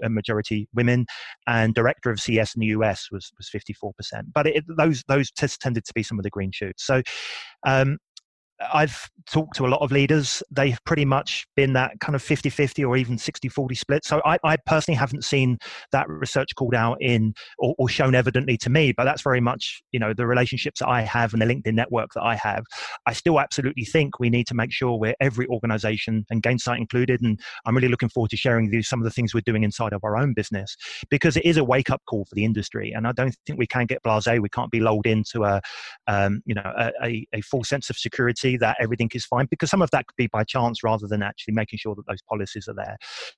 majority 0.09 0.67
women 0.73 1.05
and 1.47 1.73
director 1.73 2.09
of 2.09 2.19
cs 2.19 2.55
in 2.55 2.61
the 2.61 2.67
us 2.67 3.09
was, 3.11 3.31
was 3.37 3.49
54% 3.49 3.93
but 4.33 4.47
it, 4.47 4.63
those 4.77 5.03
those 5.07 5.31
tests 5.31 5.57
tended 5.57 5.85
to 5.85 5.93
be 5.93 6.03
some 6.03 6.19
of 6.19 6.23
the 6.23 6.29
green 6.29 6.51
shoots. 6.51 6.85
So 6.85 7.01
um, 7.65 7.97
I've 8.73 9.09
talked 9.29 9.55
to 9.57 9.65
a 9.65 9.69
lot 9.69 9.81
of 9.81 9.91
leaders. 9.91 10.43
They've 10.51 10.77
pretty 10.85 11.05
much 11.05 11.45
been 11.55 11.73
that 11.73 11.99
kind 11.99 12.15
of 12.15 12.21
50 12.21 12.49
50 12.49 12.85
or 12.85 12.97
even 12.97 13.17
60 13.17 13.49
40 13.49 13.75
split. 13.75 14.05
So 14.05 14.21
I, 14.25 14.37
I, 14.43 14.57
personally 14.65 14.97
haven't 14.97 15.23
seen 15.23 15.57
that 15.91 16.07
research 16.07 16.49
called 16.55 16.75
out 16.75 16.97
in 17.01 17.33
or, 17.57 17.75
or, 17.77 17.89
shown 17.89 18.15
evidently 18.15 18.57
to 18.57 18.69
me, 18.69 18.91
but 18.91 19.03
that's 19.03 19.21
very 19.21 19.41
much, 19.41 19.81
you 19.91 19.99
know, 19.99 20.13
the 20.13 20.25
relationships 20.25 20.79
that 20.79 20.87
I 20.87 21.01
have 21.01 21.33
and 21.33 21.41
the 21.41 21.45
LinkedIn 21.45 21.73
network 21.73 22.09
that 22.15 22.23
I 22.23 22.35
have. 22.35 22.63
I 23.05 23.13
still 23.13 23.39
absolutely 23.39 23.85
think 23.85 24.19
we 24.19 24.29
need 24.29 24.47
to 24.47 24.55
make 24.55 24.71
sure 24.71 24.97
we're 24.97 25.15
every 25.19 25.47
organization 25.47 26.25
and 26.29 26.41
Gainsight 26.41 26.77
included. 26.77 27.21
And 27.21 27.39
I'm 27.65 27.75
really 27.75 27.89
looking 27.89 28.09
forward 28.09 28.31
to 28.31 28.37
sharing 28.37 28.65
with 28.65 28.73
you 28.73 28.83
some 28.83 28.99
of 28.99 29.03
the 29.03 29.11
things 29.11 29.33
we're 29.33 29.41
doing 29.41 29.63
inside 29.63 29.93
of 29.93 30.03
our 30.03 30.17
own 30.17 30.33
business 30.33 30.75
because 31.09 31.37
it 31.37 31.45
is 31.45 31.57
a 31.57 31.63
wake 31.63 31.89
up 31.89 32.01
call 32.07 32.25
for 32.25 32.35
the 32.35 32.45
industry. 32.45 32.91
And 32.91 33.07
I 33.07 33.11
don't 33.11 33.35
think 33.45 33.59
we 33.59 33.67
can 33.67 33.85
get 33.85 34.01
blase. 34.03 34.27
We 34.27 34.49
can't 34.49 34.71
be 34.71 34.79
lulled 34.79 35.07
into 35.07 35.43
a, 35.43 35.61
um, 36.07 36.41
you 36.45 36.55
know, 36.55 36.73
a, 36.77 36.91
a, 37.03 37.27
a 37.33 37.41
full 37.41 37.63
sense 37.63 37.89
of 37.89 37.97
security 37.97 38.42
that 38.57 38.77
everything 38.79 39.09
is 39.13 39.25
fine 39.25 39.47
because 39.49 39.69
some 39.69 39.81
of 39.81 39.89
that 39.91 40.07
could 40.07 40.15
be 40.15 40.27
by 40.27 40.43
chance 40.43 40.83
rather 40.83 41.07
than 41.07 41.23
actually 41.23 41.53
making 41.53 41.79
sure 41.79 41.95
that 41.95 42.05
those 42.07 42.21
policies 42.29 42.67
are 42.67 42.75
there. 42.75 42.97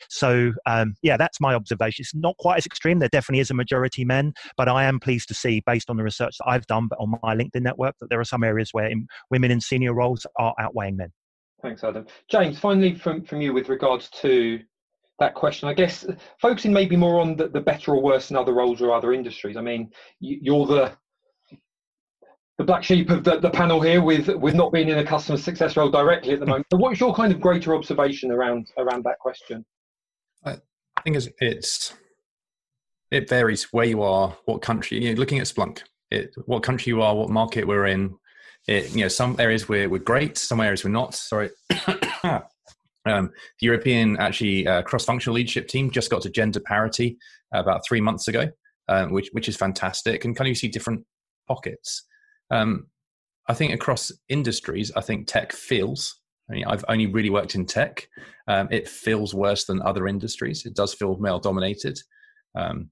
So, 0.09 0.53
um, 0.65 0.95
yeah, 1.01 1.17
that's 1.17 1.39
my 1.39 1.53
observation. 1.53 2.03
It's 2.03 2.15
not 2.15 2.35
quite 2.37 2.57
as 2.57 2.65
extreme. 2.65 2.99
There 2.99 3.09
definitely 3.09 3.41
is 3.41 3.51
a 3.51 3.55
majority 3.55 4.05
men, 4.05 4.33
but 4.57 4.67
I 4.67 4.83
am 4.85 4.99
pleased 4.99 5.27
to 5.29 5.33
see, 5.33 5.61
based 5.65 5.89
on 5.89 5.97
the 5.97 6.03
research 6.03 6.35
that 6.39 6.49
I've 6.49 6.67
done 6.67 6.87
but 6.87 6.99
on 6.99 7.15
my 7.23 7.35
LinkedIn 7.35 7.61
network, 7.61 7.95
that 7.99 8.09
there 8.09 8.19
are 8.19 8.25
some 8.25 8.43
areas 8.43 8.69
where 8.71 8.87
in, 8.87 9.07
women 9.31 9.51
in 9.51 9.61
senior 9.61 9.93
roles 9.93 10.25
are 10.37 10.53
outweighing 10.59 10.97
men. 10.97 11.11
Thanks, 11.61 11.83
Adam. 11.83 12.05
James, 12.29 12.59
finally, 12.59 12.93
from, 12.93 13.23
from 13.23 13.41
you 13.41 13.53
with 13.53 13.69
regards 13.69 14.09
to 14.21 14.59
that 15.19 15.33
question. 15.33 15.69
I 15.69 15.73
guess 15.73 16.05
focusing 16.41 16.73
maybe 16.73 16.95
more 16.95 17.19
on 17.19 17.35
the, 17.35 17.47
the, 17.47 17.61
better 17.61 17.91
or 17.91 18.01
worse 18.01 18.29
in 18.29 18.35
other 18.35 18.53
roles 18.53 18.81
or 18.81 18.93
other 18.93 19.13
industries. 19.13 19.57
I 19.57 19.61
mean, 19.61 19.89
you, 20.19 20.55
are 20.61 20.67
the 20.67 20.97
the 22.57 22.63
black 22.63 22.83
sheep 22.83 23.09
of 23.09 23.23
the, 23.23 23.39
the 23.39 23.49
panel 23.49 23.81
here 23.81 24.01
with 24.01 24.29
with 24.29 24.55
not 24.55 24.71
being 24.71 24.89
in 24.89 24.97
a 24.97 25.05
customer 25.05 25.37
success 25.37 25.75
role 25.75 25.89
directly 25.89 26.33
at 26.33 26.39
the 26.39 26.45
moment. 26.45 26.65
So 26.71 26.77
what's 26.77 26.99
your 26.99 27.13
kind 27.13 27.33
of 27.33 27.41
greater 27.41 27.75
observation 27.75 28.31
around 28.31 28.71
around 28.77 29.03
that 29.03 29.19
question? 29.19 29.65
I 30.97 31.01
think 31.01 31.17
it's, 31.17 31.29
it's 31.39 31.93
it 33.11 33.29
varies 33.29 33.63
where 33.71 33.85
you 33.85 34.01
are, 34.01 34.35
what 34.45 34.61
country. 34.61 35.03
You 35.03 35.13
know, 35.13 35.19
looking 35.19 35.39
at 35.39 35.45
Splunk, 35.45 35.81
it, 36.09 36.33
what 36.45 36.63
country 36.63 36.91
you 36.91 37.01
are, 37.01 37.15
what 37.15 37.29
market 37.29 37.67
we're 37.67 37.87
in. 37.87 38.17
It, 38.67 38.95
you 38.95 39.01
know, 39.01 39.07
some 39.07 39.35
areas 39.37 39.69
we're, 39.69 39.87
we're 39.87 39.99
great, 39.99 40.37
some 40.37 40.59
areas 40.59 40.83
we're 40.83 40.89
not. 40.89 41.13
Sorry. 41.13 41.51
um, 42.23 42.41
the 43.05 43.31
European 43.61 44.17
actually 44.17 44.67
uh, 44.67 44.81
cross-functional 44.81 45.35
leadership 45.35 45.67
team 45.67 45.91
just 45.91 46.09
got 46.09 46.23
to 46.23 46.29
gender 46.29 46.59
parity 46.59 47.17
about 47.53 47.81
three 47.87 48.01
months 48.01 48.27
ago, 48.27 48.49
uh, 48.87 49.05
which 49.07 49.29
which 49.33 49.47
is 49.47 49.55
fantastic. 49.55 50.25
And 50.25 50.35
kind 50.35 50.47
of 50.47 50.49
you 50.49 50.55
see 50.55 50.67
different 50.67 51.05
pockets. 51.47 52.03
Um, 52.51 52.87
I 53.47 53.53
think 53.53 53.73
across 53.73 54.11
industries, 54.29 54.91
I 54.95 55.01
think 55.01 55.27
tech 55.27 55.51
feels. 55.51 56.19
I 56.49 56.53
mean, 56.53 56.65
I've 56.65 56.85
only 56.87 57.07
really 57.07 57.29
worked 57.29 57.55
in 57.55 57.65
tech. 57.65 58.07
Um, 58.47 58.67
it 58.71 58.87
feels 58.87 59.33
worse 59.33 59.65
than 59.65 59.81
other 59.81 60.07
industries. 60.07 60.65
It 60.65 60.75
does 60.75 60.93
feel 60.93 61.17
male 61.17 61.39
dominated. 61.39 61.99
Um, 62.55 62.89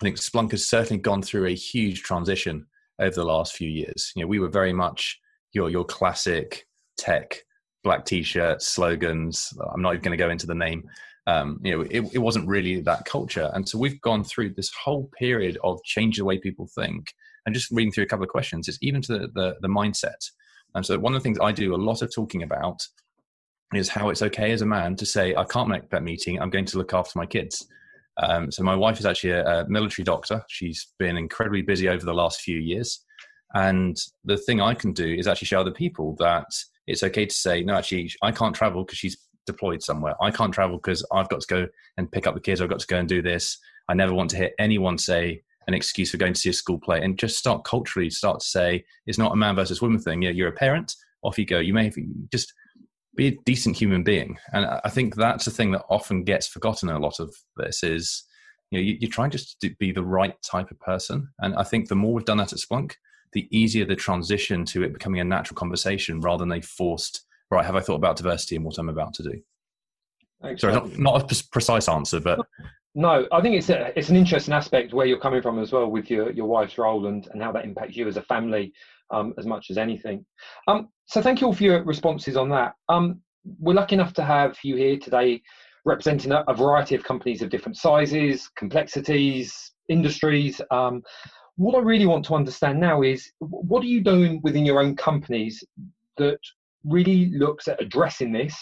I 0.00 0.04
think 0.04 0.16
Splunk 0.16 0.52
has 0.52 0.68
certainly 0.68 1.00
gone 1.00 1.22
through 1.22 1.46
a 1.46 1.54
huge 1.54 2.02
transition 2.02 2.66
over 2.98 3.14
the 3.14 3.24
last 3.24 3.54
few 3.54 3.68
years. 3.68 4.12
You 4.14 4.22
know, 4.22 4.28
we 4.28 4.38
were 4.38 4.48
very 4.48 4.72
much 4.72 5.18
your 5.52 5.68
your 5.70 5.84
classic 5.84 6.66
tech 6.96 7.42
black 7.84 8.04
t-shirts, 8.04 8.68
slogans. 8.68 9.52
I'm 9.74 9.82
not 9.82 9.94
even 9.94 10.02
going 10.02 10.16
to 10.16 10.24
go 10.24 10.30
into 10.30 10.46
the 10.46 10.54
name 10.54 10.84
um, 11.26 11.60
you 11.62 11.76
know, 11.76 11.82
it, 11.82 12.14
it 12.14 12.18
wasn't 12.18 12.48
really 12.48 12.80
that 12.80 13.04
culture. 13.04 13.50
And 13.54 13.68
so 13.68 13.78
we've 13.78 14.00
gone 14.00 14.24
through 14.24 14.54
this 14.54 14.70
whole 14.72 15.08
period 15.18 15.58
of 15.62 15.82
changing 15.84 16.22
the 16.22 16.26
way 16.26 16.38
people 16.38 16.68
think 16.74 17.14
and 17.46 17.54
just 17.54 17.70
reading 17.70 17.92
through 17.92 18.04
a 18.04 18.08
couple 18.08 18.24
of 18.24 18.30
questions. 18.30 18.68
It's 18.68 18.78
even 18.82 19.02
to 19.02 19.18
the, 19.18 19.28
the, 19.34 19.56
the 19.60 19.68
mindset. 19.68 20.30
And 20.74 20.84
so 20.84 20.98
one 20.98 21.14
of 21.14 21.20
the 21.20 21.24
things 21.24 21.38
I 21.40 21.52
do 21.52 21.74
a 21.74 21.76
lot 21.76 22.02
of 22.02 22.14
talking 22.14 22.42
about 22.42 22.86
is 23.74 23.88
how 23.88 24.10
it's 24.10 24.22
okay 24.22 24.52
as 24.52 24.62
a 24.62 24.66
man 24.66 24.96
to 24.96 25.06
say, 25.06 25.34
I 25.34 25.44
can't 25.44 25.68
make 25.68 25.90
that 25.90 26.02
meeting. 26.02 26.40
I'm 26.40 26.50
going 26.50 26.66
to 26.66 26.78
look 26.78 26.92
after 26.94 27.18
my 27.18 27.26
kids. 27.26 27.66
Um, 28.22 28.50
so 28.50 28.62
my 28.62 28.74
wife 28.74 28.98
is 28.98 29.06
actually 29.06 29.30
a, 29.30 29.62
a, 29.62 29.68
military 29.68 30.04
doctor. 30.04 30.42
She's 30.48 30.88
been 30.98 31.16
incredibly 31.16 31.62
busy 31.62 31.88
over 31.88 32.04
the 32.04 32.12
last 32.12 32.42
few 32.42 32.58
years. 32.58 33.04
And 33.54 33.96
the 34.24 34.36
thing 34.36 34.60
I 34.60 34.74
can 34.74 34.92
do 34.92 35.06
is 35.06 35.26
actually 35.26 35.46
show 35.46 35.60
other 35.60 35.70
people 35.70 36.16
that 36.18 36.46
it's 36.86 37.02
okay 37.02 37.26
to 37.26 37.34
say, 37.34 37.62
no, 37.62 37.74
actually, 37.74 38.10
I 38.22 38.32
can't 38.32 38.54
travel 38.54 38.84
because 38.84 38.98
she's 38.98 39.16
deployed 39.46 39.82
somewhere. 39.82 40.14
I 40.20 40.30
can't 40.30 40.52
travel 40.52 40.76
because 40.76 41.04
I've 41.12 41.28
got 41.28 41.40
to 41.40 41.46
go 41.46 41.66
and 41.96 42.10
pick 42.10 42.26
up 42.26 42.34
the 42.34 42.40
kids. 42.40 42.60
I've 42.60 42.68
got 42.68 42.80
to 42.80 42.86
go 42.86 42.98
and 42.98 43.08
do 43.08 43.22
this. 43.22 43.58
I 43.88 43.94
never 43.94 44.14
want 44.14 44.30
to 44.30 44.36
hear 44.36 44.50
anyone 44.58 44.98
say 44.98 45.42
an 45.66 45.74
excuse 45.74 46.10
for 46.10 46.16
going 46.16 46.34
to 46.34 46.40
see 46.40 46.50
a 46.50 46.52
school 46.52 46.78
play 46.78 47.02
and 47.02 47.18
just 47.18 47.36
start 47.36 47.64
culturally 47.64 48.10
start 48.10 48.40
to 48.40 48.46
say 48.46 48.84
it's 49.06 49.18
not 49.18 49.32
a 49.32 49.36
man 49.36 49.56
versus 49.56 49.80
woman 49.82 50.00
thing. 50.00 50.22
Yeah, 50.22 50.30
you're 50.30 50.48
a 50.48 50.52
parent. 50.52 50.94
Off 51.22 51.38
you 51.38 51.46
go. 51.46 51.60
You 51.60 51.72
may 51.72 51.84
have, 51.84 51.94
just 52.32 52.52
be 53.16 53.28
a 53.28 53.38
decent 53.44 53.76
human 53.76 54.02
being. 54.02 54.38
And 54.52 54.66
I 54.66 54.88
think 54.88 55.14
that's 55.14 55.44
the 55.44 55.50
thing 55.50 55.70
that 55.72 55.84
often 55.88 56.24
gets 56.24 56.48
forgotten 56.48 56.88
a 56.88 56.98
lot 56.98 57.20
of 57.20 57.34
this 57.56 57.82
is, 57.84 58.24
you 58.70 58.78
know, 58.78 58.82
you, 58.82 58.96
you're 59.00 59.10
trying 59.10 59.30
just 59.30 59.60
to 59.60 59.70
be 59.78 59.92
the 59.92 60.02
right 60.02 60.34
type 60.42 60.70
of 60.70 60.80
person. 60.80 61.28
And 61.40 61.54
I 61.54 61.62
think 61.62 61.88
the 61.88 61.94
more 61.94 62.14
we've 62.14 62.24
done 62.24 62.38
that 62.38 62.52
at 62.52 62.58
Splunk, 62.58 62.94
the 63.32 63.48
easier 63.56 63.84
the 63.84 63.96
transition 63.96 64.64
to 64.66 64.82
it 64.82 64.92
becoming 64.92 65.20
a 65.20 65.24
natural 65.24 65.56
conversation 65.56 66.20
rather 66.20 66.44
than 66.44 66.52
a 66.52 66.62
forced, 66.62 67.24
right, 67.50 67.64
have 67.64 67.76
I 67.76 67.80
thought 67.80 67.96
about 67.96 68.16
diversity 68.16 68.56
and 68.56 68.64
what 68.64 68.78
I'm 68.78 68.88
about 68.88 69.14
to 69.14 69.22
do? 69.22 69.40
Sorry, 70.56 70.72
not, 70.72 70.98
not 70.98 71.32
a 71.32 71.44
precise 71.50 71.88
answer, 71.88 72.20
but 72.20 72.40
no, 72.94 73.26
I 73.32 73.40
think 73.40 73.56
it's 73.56 73.70
a, 73.70 73.96
it's 73.98 74.10
an 74.10 74.16
interesting 74.16 74.52
aspect 74.52 74.92
where 74.92 75.06
you're 75.06 75.18
coming 75.18 75.40
from 75.40 75.58
as 75.58 75.72
well 75.72 75.90
with 75.90 76.10
your, 76.10 76.30
your 76.32 76.46
wife's 76.46 76.76
role 76.76 77.06
and, 77.06 77.26
and 77.32 77.42
how 77.42 77.52
that 77.52 77.64
impacts 77.64 77.96
you 77.96 78.06
as 78.06 78.16
a 78.16 78.22
family 78.22 78.72
um, 79.10 79.34
as 79.38 79.46
much 79.46 79.70
as 79.70 79.78
anything. 79.78 80.24
Um, 80.68 80.88
so 81.06 81.22
thank 81.22 81.40
you 81.40 81.46
all 81.46 81.54
for 81.54 81.62
your 81.62 81.82
responses 81.84 82.36
on 82.36 82.48
that. 82.50 82.74
Um, 82.88 83.20
we're 83.58 83.74
lucky 83.74 83.94
enough 83.94 84.12
to 84.14 84.24
have 84.24 84.58
you 84.62 84.76
here 84.76 84.98
today 84.98 85.42
representing 85.84 86.32
a, 86.32 86.44
a 86.48 86.54
variety 86.54 86.94
of 86.94 87.02
companies 87.02 87.42
of 87.42 87.50
different 87.50 87.76
sizes, 87.76 88.48
complexities, 88.56 89.72
industries. 89.88 90.60
Um, 90.70 91.02
what 91.56 91.74
I 91.74 91.80
really 91.80 92.06
want 92.06 92.24
to 92.26 92.34
understand 92.34 92.78
now 92.78 93.02
is 93.02 93.30
what 93.38 93.82
are 93.82 93.88
you 93.88 94.02
doing 94.02 94.40
within 94.42 94.64
your 94.64 94.80
own 94.80 94.96
companies 94.96 95.62
that 96.18 96.38
really 96.84 97.30
looks 97.30 97.68
at 97.68 97.80
addressing 97.80 98.32
this 98.32 98.54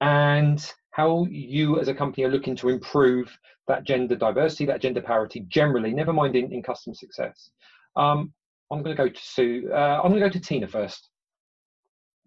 and 0.00 0.72
how 0.90 1.26
you 1.30 1.78
as 1.80 1.88
a 1.88 1.94
company 1.94 2.24
are 2.24 2.30
looking 2.30 2.56
to 2.56 2.68
improve 2.68 3.36
that 3.68 3.84
gender 3.84 4.16
diversity, 4.16 4.64
that 4.66 4.80
gender 4.80 5.02
parity 5.02 5.40
generally, 5.48 5.92
never 5.92 6.12
mind 6.12 6.36
in, 6.36 6.52
in 6.52 6.62
customer 6.62 6.94
success. 6.94 7.50
Um, 7.96 8.32
I'm 8.70 8.82
going 8.82 8.96
to 8.96 9.02
go 9.02 9.08
to 9.08 9.20
Sue. 9.20 9.70
Uh, 9.72 10.00
I'm 10.02 10.10
going 10.10 10.20
to 10.22 10.28
go 10.28 10.30
to 10.30 10.40
Tina 10.40 10.66
first. 10.66 11.08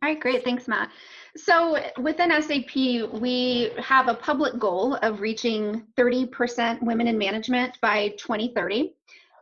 All 0.02 0.10
right, 0.10 0.20
great. 0.20 0.44
Thanks, 0.44 0.68
Matt. 0.68 0.90
So 1.36 1.78
within 2.02 2.30
SAP, 2.42 2.76
we 3.20 3.72
have 3.78 4.08
a 4.08 4.14
public 4.14 4.58
goal 4.58 4.96
of 4.96 5.20
reaching 5.20 5.84
30% 5.98 6.82
women 6.82 7.08
in 7.08 7.18
management 7.18 7.78
by 7.82 8.10
2030. 8.18 8.94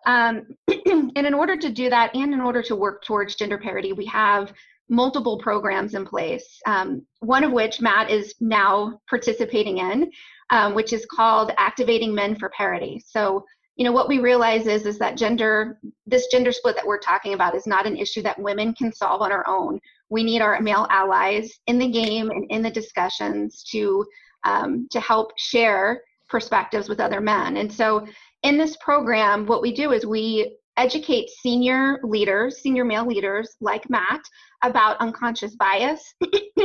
Um, 0.07 0.47
and 0.67 1.15
in 1.15 1.33
order 1.33 1.55
to 1.57 1.69
do 1.69 1.89
that, 1.89 2.15
and 2.15 2.33
in 2.33 2.41
order 2.41 2.63
to 2.63 2.75
work 2.75 3.03
towards 3.03 3.35
gender 3.35 3.57
parity, 3.57 3.93
we 3.93 4.05
have 4.05 4.51
multiple 4.89 5.38
programs 5.38 5.93
in 5.93 6.06
place, 6.06 6.60
um, 6.65 7.06
one 7.19 7.43
of 7.43 7.52
which 7.52 7.82
Matt 7.82 8.10
is 8.10 8.34
now 8.39 9.00
participating 9.10 9.80
in, 9.80 10.10
um, 10.50 10.76
which 10.76 10.93
is 10.93 11.06
called 11.06 11.52
Activating 11.58 12.13
Men 12.15 12.36
for 12.36 12.50
Parity. 12.50 13.04
So, 13.06 13.43
you 13.76 13.84
know, 13.84 13.91
what 13.91 14.08
we 14.08 14.19
realize 14.19 14.65
is, 14.65 14.86
is 14.86 14.97
that 15.00 15.17
gender, 15.17 15.80
this 16.06 16.28
gender 16.28 16.52
split 16.52 16.76
that 16.76 16.88
we're 16.88 17.00
talking 17.00 17.34
about 17.34 17.56
is 17.56 17.67
not 17.67 17.86
an 17.86 17.97
issue 17.97 18.21
that 18.23 18.39
women 18.39 18.73
can 18.73 18.91
solve 18.91 19.21
on 19.21 19.32
our 19.32 19.47
own. 19.47 19.80
We 20.10 20.23
need 20.23 20.41
our 20.41 20.60
male 20.62 20.88
allies 20.89 21.60
in 21.67 21.78
the 21.78 21.89
game 21.89 22.32
and 22.32 22.50
in 22.50 22.62
the 22.62 22.71
discussions 22.71 23.63
to, 23.71 24.06
um, 24.45 24.88
to 24.91 25.00
help 25.00 25.32
share 25.38 26.02
perspectives 26.30 26.89
with 26.89 27.00
other 27.00 27.21
men. 27.21 27.58
And 27.58 27.71
so 27.71 28.08
in 28.43 28.58
this 28.58 28.78
program, 28.78 29.45
what 29.45 29.62
we 29.62 29.73
do 29.73 29.91
is 29.91 30.06
we 30.06 30.58
educate 30.77 31.29
senior 31.29 31.99
leaders, 32.03 32.61
senior 32.61 32.85
male 32.85 33.05
leaders 33.05 33.55
like 33.61 33.89
Matt, 33.89 34.21
about 34.63 34.99
unconscious 34.99 35.55
bias 35.55 36.13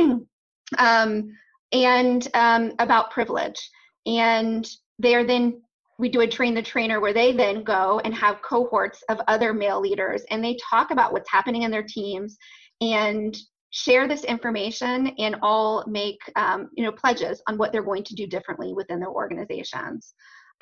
um, 0.77 1.31
and 1.71 2.27
um, 2.33 2.73
about 2.79 3.11
privilege. 3.11 3.59
And 4.05 4.67
they 4.99 5.15
are 5.15 5.25
then, 5.25 5.61
we 5.99 6.09
do 6.09 6.21
a 6.21 6.27
train 6.27 6.53
the 6.53 6.61
trainer 6.61 6.99
where 6.99 7.13
they 7.13 7.33
then 7.33 7.63
go 7.63 7.99
and 8.03 8.13
have 8.13 8.41
cohorts 8.41 9.03
of 9.09 9.19
other 9.27 9.53
male 9.53 9.79
leaders 9.79 10.23
and 10.29 10.43
they 10.43 10.57
talk 10.69 10.91
about 10.91 11.13
what's 11.13 11.29
happening 11.29 11.63
in 11.63 11.71
their 11.71 11.83
teams 11.83 12.37
and 12.81 13.37
share 13.73 14.07
this 14.07 14.23
information 14.23 15.07
and 15.17 15.35
all 15.41 15.83
make 15.87 16.19
um, 16.35 16.69
you 16.77 16.83
know 16.83 16.91
pledges 16.91 17.41
on 17.47 17.57
what 17.57 17.71
they're 17.71 17.83
going 17.83 18.03
to 18.03 18.13
do 18.13 18.27
differently 18.27 18.73
within 18.73 18.99
their 18.99 19.09
organizations. 19.09 20.13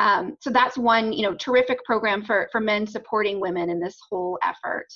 Um, 0.01 0.35
so 0.39 0.49
that's 0.49 0.77
one 0.77 1.13
you 1.13 1.21
know 1.21 1.35
terrific 1.35 1.83
program 1.85 2.25
for 2.25 2.49
for 2.51 2.59
men 2.59 2.87
supporting 2.87 3.39
women 3.39 3.69
in 3.69 3.79
this 3.79 3.97
whole 4.09 4.39
effort. 4.43 4.87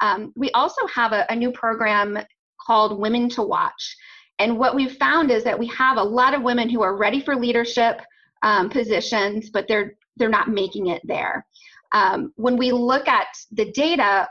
Um, 0.00 0.32
we 0.36 0.50
also 0.52 0.86
have 0.86 1.12
a, 1.12 1.24
a 1.30 1.36
new 1.36 1.50
program 1.50 2.18
called 2.66 2.98
Women 2.98 3.28
to 3.30 3.42
Watch. 3.42 3.96
And 4.38 4.58
what 4.58 4.74
we've 4.74 4.96
found 4.96 5.30
is 5.30 5.44
that 5.44 5.58
we 5.58 5.66
have 5.68 5.96
a 5.96 6.02
lot 6.02 6.34
of 6.34 6.42
women 6.42 6.68
who 6.68 6.82
are 6.82 6.96
ready 6.96 7.20
for 7.20 7.36
leadership 7.36 8.00
um, 8.42 8.68
positions, 8.70 9.50
but 9.50 9.66
they're 9.66 9.94
they're 10.16 10.28
not 10.28 10.48
making 10.48 10.88
it 10.88 11.00
there. 11.04 11.46
Um, 11.92 12.32
when 12.36 12.56
we 12.56 12.70
look 12.70 13.08
at 13.08 13.28
the 13.52 13.70
data, 13.72 14.28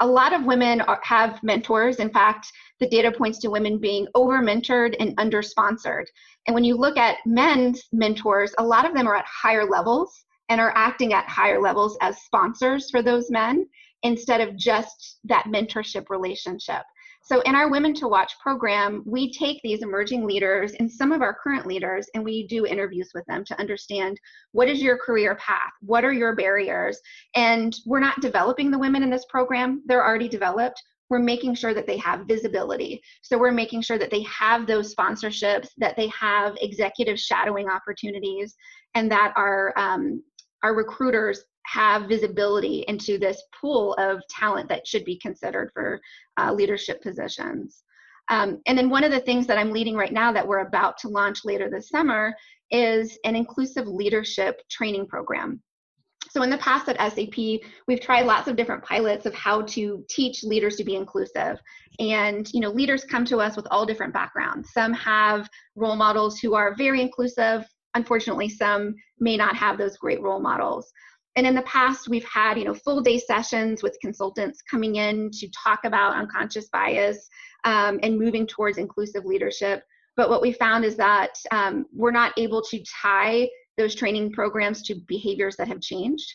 a 0.00 0.06
lot 0.06 0.32
of 0.32 0.44
women 0.44 0.80
are, 0.82 1.00
have 1.04 1.42
mentors. 1.42 1.96
In 1.96 2.10
fact, 2.10 2.50
the 2.80 2.88
data 2.88 3.10
points 3.10 3.38
to 3.40 3.50
women 3.50 3.78
being 3.78 4.06
over 4.14 4.38
mentored 4.40 4.94
and 5.00 5.14
under 5.18 5.42
sponsored. 5.42 6.08
And 6.46 6.54
when 6.54 6.64
you 6.64 6.76
look 6.76 6.96
at 6.96 7.18
men's 7.26 7.82
mentors, 7.92 8.54
a 8.58 8.64
lot 8.64 8.86
of 8.86 8.94
them 8.94 9.06
are 9.06 9.16
at 9.16 9.26
higher 9.26 9.68
levels 9.68 10.24
and 10.48 10.60
are 10.60 10.72
acting 10.74 11.12
at 11.12 11.28
higher 11.28 11.60
levels 11.60 11.96
as 12.00 12.22
sponsors 12.22 12.90
for 12.90 13.02
those 13.02 13.30
men 13.30 13.66
instead 14.02 14.40
of 14.40 14.56
just 14.56 15.18
that 15.24 15.46
mentorship 15.46 16.08
relationship. 16.08 16.82
So, 17.22 17.42
in 17.42 17.54
our 17.54 17.70
Women 17.70 17.92
to 17.94 18.08
Watch 18.08 18.32
program, 18.40 19.02
we 19.04 19.30
take 19.30 19.60
these 19.62 19.82
emerging 19.82 20.26
leaders 20.26 20.72
and 20.78 20.90
some 20.90 21.12
of 21.12 21.20
our 21.20 21.34
current 21.34 21.66
leaders 21.66 22.08
and 22.14 22.24
we 22.24 22.46
do 22.46 22.64
interviews 22.64 23.10
with 23.14 23.26
them 23.26 23.44
to 23.44 23.60
understand 23.60 24.18
what 24.52 24.68
is 24.68 24.80
your 24.80 24.96
career 24.96 25.34
path? 25.34 25.72
What 25.82 26.04
are 26.04 26.12
your 26.12 26.34
barriers? 26.34 26.98
And 27.34 27.76
we're 27.84 28.00
not 28.00 28.22
developing 28.22 28.70
the 28.70 28.78
women 28.78 29.02
in 29.02 29.10
this 29.10 29.26
program, 29.28 29.82
they're 29.84 30.06
already 30.06 30.28
developed. 30.28 30.82
We're 31.10 31.18
making 31.20 31.54
sure 31.54 31.74
that 31.74 31.86
they 31.86 31.96
have 31.98 32.26
visibility. 32.26 33.00
So, 33.22 33.38
we're 33.38 33.52
making 33.52 33.82
sure 33.82 33.98
that 33.98 34.10
they 34.10 34.22
have 34.22 34.66
those 34.66 34.94
sponsorships, 34.94 35.68
that 35.78 35.96
they 35.96 36.08
have 36.08 36.56
executive 36.60 37.18
shadowing 37.18 37.68
opportunities, 37.68 38.54
and 38.94 39.10
that 39.10 39.32
our 39.36 39.72
um, 39.76 40.22
our 40.62 40.74
recruiters 40.74 41.44
have 41.66 42.08
visibility 42.08 42.84
into 42.88 43.18
this 43.18 43.42
pool 43.60 43.94
of 43.94 44.22
talent 44.30 44.68
that 44.68 44.86
should 44.86 45.04
be 45.04 45.18
considered 45.18 45.70
for 45.74 46.00
uh, 46.40 46.52
leadership 46.52 47.02
positions. 47.02 47.82
Um, 48.30 48.60
and 48.66 48.76
then 48.76 48.90
one 48.90 49.04
of 49.04 49.10
the 49.10 49.20
things 49.20 49.46
that 49.46 49.58
I'm 49.58 49.72
leading 49.72 49.94
right 49.94 50.12
now 50.12 50.32
that 50.32 50.46
we're 50.46 50.66
about 50.66 50.98
to 50.98 51.08
launch 51.08 51.44
later 51.44 51.70
this 51.70 51.88
summer 51.88 52.34
is 52.70 53.18
an 53.24 53.36
inclusive 53.36 53.86
leadership 53.86 54.60
training 54.70 55.06
program. 55.06 55.62
So 56.30 56.42
in 56.42 56.50
the 56.50 56.58
past 56.58 56.88
at 56.88 57.12
SAP, 57.12 57.62
we've 57.86 58.00
tried 58.00 58.26
lots 58.26 58.48
of 58.48 58.56
different 58.56 58.84
pilots 58.84 59.26
of 59.26 59.34
how 59.34 59.62
to 59.62 60.04
teach 60.08 60.44
leaders 60.44 60.76
to 60.76 60.84
be 60.84 60.96
inclusive. 60.96 61.58
And 61.98 62.48
you 62.52 62.60
know, 62.60 62.70
leaders 62.70 63.04
come 63.04 63.24
to 63.26 63.38
us 63.38 63.56
with 63.56 63.66
all 63.70 63.86
different 63.86 64.12
backgrounds. 64.12 64.70
Some 64.72 64.92
have 64.92 65.48
role 65.74 65.96
models 65.96 66.38
who 66.38 66.54
are 66.54 66.74
very 66.76 67.00
inclusive. 67.00 67.64
Unfortunately, 67.94 68.48
some 68.48 68.94
may 69.18 69.36
not 69.36 69.56
have 69.56 69.78
those 69.78 69.96
great 69.96 70.20
role 70.20 70.40
models. 70.40 70.92
And 71.36 71.46
in 71.46 71.54
the 71.54 71.62
past, 71.62 72.08
we've 72.08 72.24
had 72.24 72.58
you 72.58 72.64
know 72.64 72.74
full 72.74 73.00
day 73.00 73.18
sessions 73.18 73.82
with 73.82 73.96
consultants 74.00 74.60
coming 74.62 74.96
in 74.96 75.30
to 75.32 75.48
talk 75.64 75.80
about 75.84 76.16
unconscious 76.16 76.68
bias 76.68 77.28
um, 77.64 78.00
and 78.02 78.18
moving 78.18 78.46
towards 78.46 78.78
inclusive 78.78 79.24
leadership. 79.24 79.82
But 80.16 80.30
what 80.30 80.42
we 80.42 80.52
found 80.52 80.84
is 80.84 80.96
that 80.96 81.30
um, 81.52 81.86
we're 81.94 82.10
not 82.10 82.32
able 82.36 82.60
to 82.62 82.82
tie 83.02 83.48
those 83.78 83.94
training 83.94 84.32
programs 84.32 84.82
to 84.82 84.96
behaviors 85.06 85.56
that 85.56 85.68
have 85.68 85.80
changed. 85.80 86.30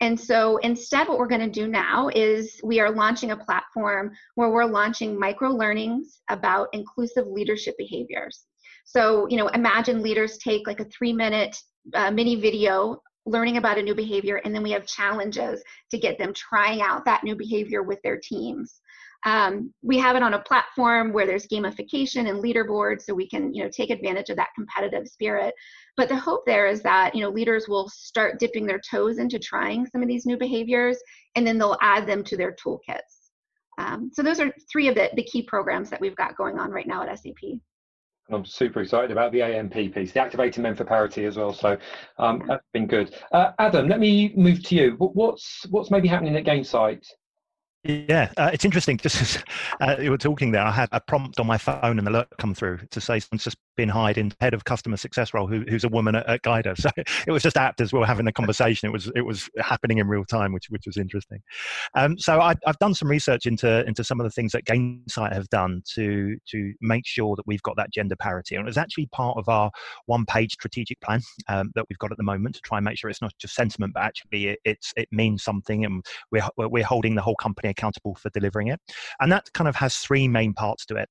And 0.00 0.18
so 0.18 0.58
instead, 0.58 1.08
what 1.08 1.18
we're 1.18 1.26
going 1.26 1.40
to 1.40 1.60
do 1.60 1.66
now 1.66 2.10
is 2.14 2.60
we 2.62 2.80
are 2.80 2.90
launching 2.90 3.30
a 3.30 3.36
platform 3.36 4.12
where 4.34 4.50
we're 4.50 4.64
launching 4.64 5.18
micro 5.18 5.50
learnings 5.50 6.20
about 6.28 6.68
inclusive 6.72 7.26
leadership 7.26 7.74
behaviors. 7.78 8.44
So, 8.84 9.26
you 9.28 9.36
know, 9.36 9.48
imagine 9.48 10.02
leaders 10.02 10.38
take 10.38 10.66
like 10.66 10.80
a 10.80 10.84
three 10.84 11.12
minute 11.12 11.56
uh, 11.94 12.10
mini 12.10 12.36
video 12.36 13.00
learning 13.24 13.56
about 13.56 13.78
a 13.78 13.82
new 13.82 13.94
behavior, 13.94 14.40
and 14.44 14.54
then 14.54 14.62
we 14.62 14.70
have 14.70 14.86
challenges 14.86 15.62
to 15.90 15.98
get 15.98 16.16
them 16.18 16.32
trying 16.32 16.80
out 16.80 17.04
that 17.04 17.24
new 17.24 17.34
behavior 17.34 17.82
with 17.82 18.00
their 18.02 18.18
teams. 18.18 18.80
Um, 19.24 19.72
we 19.82 19.98
have 19.98 20.16
it 20.16 20.22
on 20.22 20.34
a 20.34 20.42
platform 20.42 21.12
where 21.12 21.26
there's 21.26 21.46
gamification 21.46 22.28
and 22.28 22.42
leaderboards, 22.42 23.02
so 23.02 23.14
we 23.14 23.28
can 23.28 23.52
you 23.54 23.64
know 23.64 23.70
take 23.70 23.90
advantage 23.90 24.30
of 24.30 24.36
that 24.36 24.50
competitive 24.54 25.08
spirit. 25.08 25.54
But 25.96 26.08
the 26.08 26.16
hope 26.16 26.44
there 26.46 26.66
is 26.66 26.82
that 26.82 27.14
you 27.14 27.22
know 27.22 27.30
leaders 27.30 27.66
will 27.68 27.88
start 27.88 28.38
dipping 28.38 28.66
their 28.66 28.80
toes 28.80 29.18
into 29.18 29.38
trying 29.38 29.86
some 29.86 30.02
of 30.02 30.08
these 30.08 30.26
new 30.26 30.36
behaviors, 30.36 30.98
and 31.34 31.46
then 31.46 31.58
they'll 31.58 31.78
add 31.80 32.06
them 32.06 32.22
to 32.24 32.36
their 32.36 32.54
toolkits. 32.54 33.30
Um, 33.78 34.10
so 34.12 34.22
those 34.22 34.40
are 34.40 34.52
three 34.70 34.88
of 34.88 34.94
the, 34.94 35.10
the 35.14 35.24
key 35.24 35.42
programs 35.42 35.90
that 35.90 36.00
we've 36.00 36.16
got 36.16 36.36
going 36.36 36.58
on 36.58 36.70
right 36.70 36.86
now 36.86 37.02
at 37.02 37.18
SAP. 37.18 37.58
I'm 38.30 38.44
super 38.44 38.80
excited 38.80 39.12
about 39.12 39.30
the 39.32 39.42
AMP 39.42 39.74
piece, 39.94 40.12
the 40.12 40.20
Activating 40.20 40.62
Men 40.62 40.74
for 40.74 40.84
Parity 40.84 41.26
as 41.26 41.36
well. 41.36 41.52
So 41.52 41.76
um, 42.18 42.42
that's 42.48 42.64
been 42.72 42.86
good. 42.86 43.14
Uh, 43.30 43.52
Adam, 43.58 43.88
let 43.88 44.00
me 44.00 44.32
move 44.36 44.64
to 44.64 44.74
you. 44.74 44.96
What's 44.98 45.64
what's 45.70 45.92
maybe 45.92 46.08
happening 46.08 46.34
at 46.36 46.44
Gainsight 46.44 47.06
yeah, 47.86 48.32
uh, 48.36 48.50
it's 48.52 48.64
interesting. 48.64 48.96
Just 49.02 49.20
as 49.20 49.44
uh, 49.80 49.96
you 50.00 50.10
were 50.10 50.18
talking 50.18 50.52
there, 50.52 50.62
I 50.62 50.70
had 50.70 50.88
a 50.92 51.00
prompt 51.00 51.40
on 51.40 51.46
my 51.46 51.58
phone 51.58 51.98
and 51.98 52.06
alert 52.08 52.28
come 52.38 52.54
through 52.54 52.78
to 52.90 53.00
say 53.00 53.20
just 53.34 53.56
been 53.76 53.88
hired 53.88 54.18
in 54.18 54.32
head 54.40 54.54
of 54.54 54.64
customer 54.64 54.96
success 54.96 55.34
role, 55.34 55.46
who, 55.46 55.64
who's 55.68 55.84
a 55.84 55.88
woman 55.88 56.14
at, 56.16 56.26
at 56.28 56.42
Guider. 56.42 56.74
So 56.86 56.90
it 57.26 57.32
was 57.32 57.42
just 57.42 57.56
apt 57.56 57.80
as 57.80 57.92
we 57.92 57.98
were 57.98 58.06
having 58.06 58.28
a 58.28 58.32
conversation. 58.32 58.88
It 58.88 58.92
was 58.92 59.10
it 59.16 59.22
was 59.22 59.50
happening 59.58 59.98
in 59.98 60.06
real 60.06 60.24
time, 60.24 60.52
which 60.52 60.66
which 60.68 60.86
was 60.86 60.96
interesting. 60.96 61.40
Um, 61.94 62.16
so 62.16 62.40
I, 62.40 62.54
have 62.64 62.78
done 62.78 62.94
some 62.94 63.08
research 63.08 63.46
into 63.46 63.84
into 63.86 64.04
some 64.04 64.20
of 64.20 64.24
the 64.24 64.30
things 64.30 64.52
that 64.52 64.64
Gainsight 64.64 65.32
have 65.32 65.48
done 65.48 65.82
to 65.94 66.36
to 66.50 66.74
make 66.80 67.04
sure 67.06 67.34
that 67.34 67.46
we've 67.46 67.62
got 67.62 67.76
that 67.76 67.92
gender 67.92 68.14
parity, 68.14 68.54
and 68.54 68.62
it 68.62 68.66
was 68.66 68.78
actually 68.78 69.06
part 69.06 69.36
of 69.36 69.48
our 69.48 69.70
one 70.04 70.26
page 70.26 70.52
strategic 70.52 71.00
plan 71.00 71.20
um, 71.48 71.72
that 71.74 71.86
we've 71.88 71.98
got 71.98 72.12
at 72.12 72.18
the 72.18 72.24
moment 72.24 72.54
to 72.54 72.60
try 72.60 72.78
and 72.78 72.84
make 72.84 72.98
sure 72.98 73.10
it's 73.10 73.22
not 73.22 73.32
just 73.38 73.54
sentiment, 73.54 73.94
but 73.94 74.04
actually 74.04 74.48
it, 74.48 74.58
it's 74.64 74.92
it 74.96 75.08
means 75.10 75.42
something, 75.42 75.84
and 75.84 76.04
we're 76.30 76.46
we're 76.56 76.84
holding 76.84 77.16
the 77.16 77.22
whole 77.22 77.36
company 77.36 77.68
accountable 77.68 78.14
for 78.14 78.30
delivering 78.30 78.68
it. 78.68 78.80
And 79.20 79.32
that 79.32 79.52
kind 79.54 79.66
of 79.66 79.74
has 79.76 79.96
three 79.96 80.28
main 80.28 80.52
parts 80.54 80.86
to 80.86 80.96
it. 80.96 81.08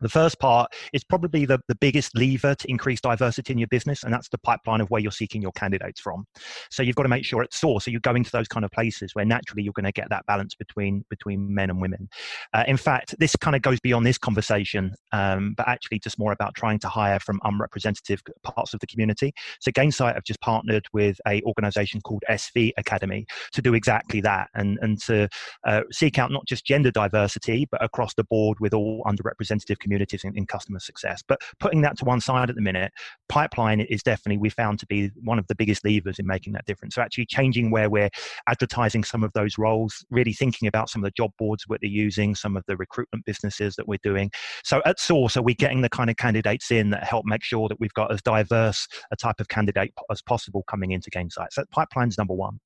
The 0.00 0.08
first 0.08 0.38
part 0.38 0.72
is 0.92 1.04
probably 1.04 1.46
the, 1.46 1.58
the 1.68 1.74
biggest 1.74 2.16
lever 2.16 2.54
to 2.54 2.70
increase 2.70 3.00
diversity 3.00 3.52
in 3.52 3.58
your 3.58 3.68
business, 3.68 4.02
and 4.02 4.12
that's 4.12 4.28
the 4.28 4.38
pipeline 4.38 4.80
of 4.80 4.90
where 4.90 5.00
you're 5.00 5.12
seeking 5.12 5.40
your 5.40 5.52
candidates 5.52 6.00
from. 6.00 6.26
So 6.70 6.82
you've 6.82 6.96
got 6.96 7.04
to 7.04 7.08
make 7.08 7.24
sure 7.24 7.42
it's 7.42 7.58
source. 7.58 7.84
So 7.84 7.90
you're 7.90 8.00
going 8.00 8.24
to 8.24 8.32
those 8.32 8.48
kind 8.48 8.64
of 8.64 8.70
places 8.70 9.14
where 9.14 9.24
naturally 9.24 9.62
you're 9.62 9.72
going 9.72 9.84
to 9.84 9.92
get 9.92 10.10
that 10.10 10.26
balance 10.26 10.54
between 10.54 11.04
between 11.08 11.54
men 11.54 11.70
and 11.70 11.80
women. 11.80 12.08
Uh, 12.52 12.64
in 12.66 12.76
fact, 12.76 13.14
this 13.18 13.34
kind 13.36 13.56
of 13.56 13.62
goes 13.62 13.80
beyond 13.80 14.04
this 14.04 14.18
conversation, 14.18 14.94
um, 15.12 15.54
but 15.56 15.66
actually 15.68 15.98
just 15.98 16.18
more 16.18 16.32
about 16.32 16.54
trying 16.54 16.78
to 16.80 16.88
hire 16.88 17.18
from 17.18 17.40
unrepresentative 17.44 18.22
parts 18.42 18.74
of 18.74 18.80
the 18.80 18.86
community. 18.86 19.32
So 19.60 19.70
Gainsight 19.70 20.14
have 20.14 20.24
just 20.24 20.40
partnered 20.40 20.86
with 20.92 21.18
a 21.26 21.42
organization 21.42 22.00
called 22.02 22.22
SV 22.28 22.72
Academy 22.76 23.26
to 23.52 23.62
do 23.62 23.74
exactly 23.74 24.20
that, 24.20 24.48
and 24.54 24.78
and 24.82 25.00
to 25.02 25.28
uh, 25.66 25.82
seek 25.90 26.18
out 26.18 26.30
not 26.30 26.46
just 26.46 26.66
gender 26.66 26.90
diversity, 26.90 27.66
but 27.70 27.82
across 27.82 28.14
the 28.14 28.24
board 28.24 28.58
with 28.60 28.74
all 28.74 29.02
underrepresented 29.04 29.78
communities 29.86 30.24
and, 30.24 30.36
in, 30.36 30.46
customer 30.46 30.78
success. 30.78 31.22
But 31.26 31.40
putting 31.60 31.82
that 31.82 31.98
to 31.98 32.04
one 32.04 32.20
side 32.20 32.50
at 32.50 32.56
the 32.56 32.62
minute, 32.62 32.92
pipeline 33.28 33.80
is 33.80 34.02
definitely 34.02 34.38
we 34.38 34.50
found 34.50 34.78
to 34.80 34.86
be 34.86 35.10
one 35.22 35.38
of 35.38 35.46
the 35.46 35.54
biggest 35.54 35.84
levers 35.84 36.18
in 36.18 36.26
making 36.26 36.52
that 36.54 36.64
difference. 36.66 36.94
So 36.94 37.02
actually 37.02 37.26
changing 37.26 37.70
where 37.70 37.90
we're 37.90 38.10
advertising 38.48 39.04
some 39.04 39.22
of 39.22 39.32
those 39.32 39.58
roles, 39.58 40.04
really 40.10 40.32
thinking 40.32 40.68
about 40.68 40.88
some 40.90 41.02
of 41.02 41.04
the 41.04 41.14
job 41.16 41.30
boards 41.38 41.64
that 41.68 41.78
they're 41.80 41.90
using, 41.90 42.34
some 42.34 42.56
of 42.56 42.64
the 42.66 42.76
recruitment 42.76 43.24
businesses 43.24 43.76
that 43.76 43.86
we're 43.86 43.98
doing. 44.02 44.30
So 44.64 44.82
at 44.84 44.98
source, 44.98 45.36
are 45.36 45.42
we 45.42 45.54
getting 45.54 45.82
the 45.82 45.88
kind 45.88 46.10
of 46.10 46.16
candidates 46.16 46.70
in 46.70 46.90
that 46.90 47.04
help 47.04 47.24
make 47.26 47.42
sure 47.42 47.68
that 47.68 47.78
we've 47.80 47.94
got 47.94 48.12
as 48.12 48.22
diverse 48.22 48.86
a 49.10 49.16
type 49.16 49.40
of 49.40 49.48
candidate 49.48 49.92
as 50.10 50.22
possible 50.22 50.64
coming 50.68 50.92
into 50.92 51.10
Gainsight? 51.10 51.48
So 51.52 51.64
pipeline's 51.70 52.18
number 52.18 52.34
one. 52.34 52.58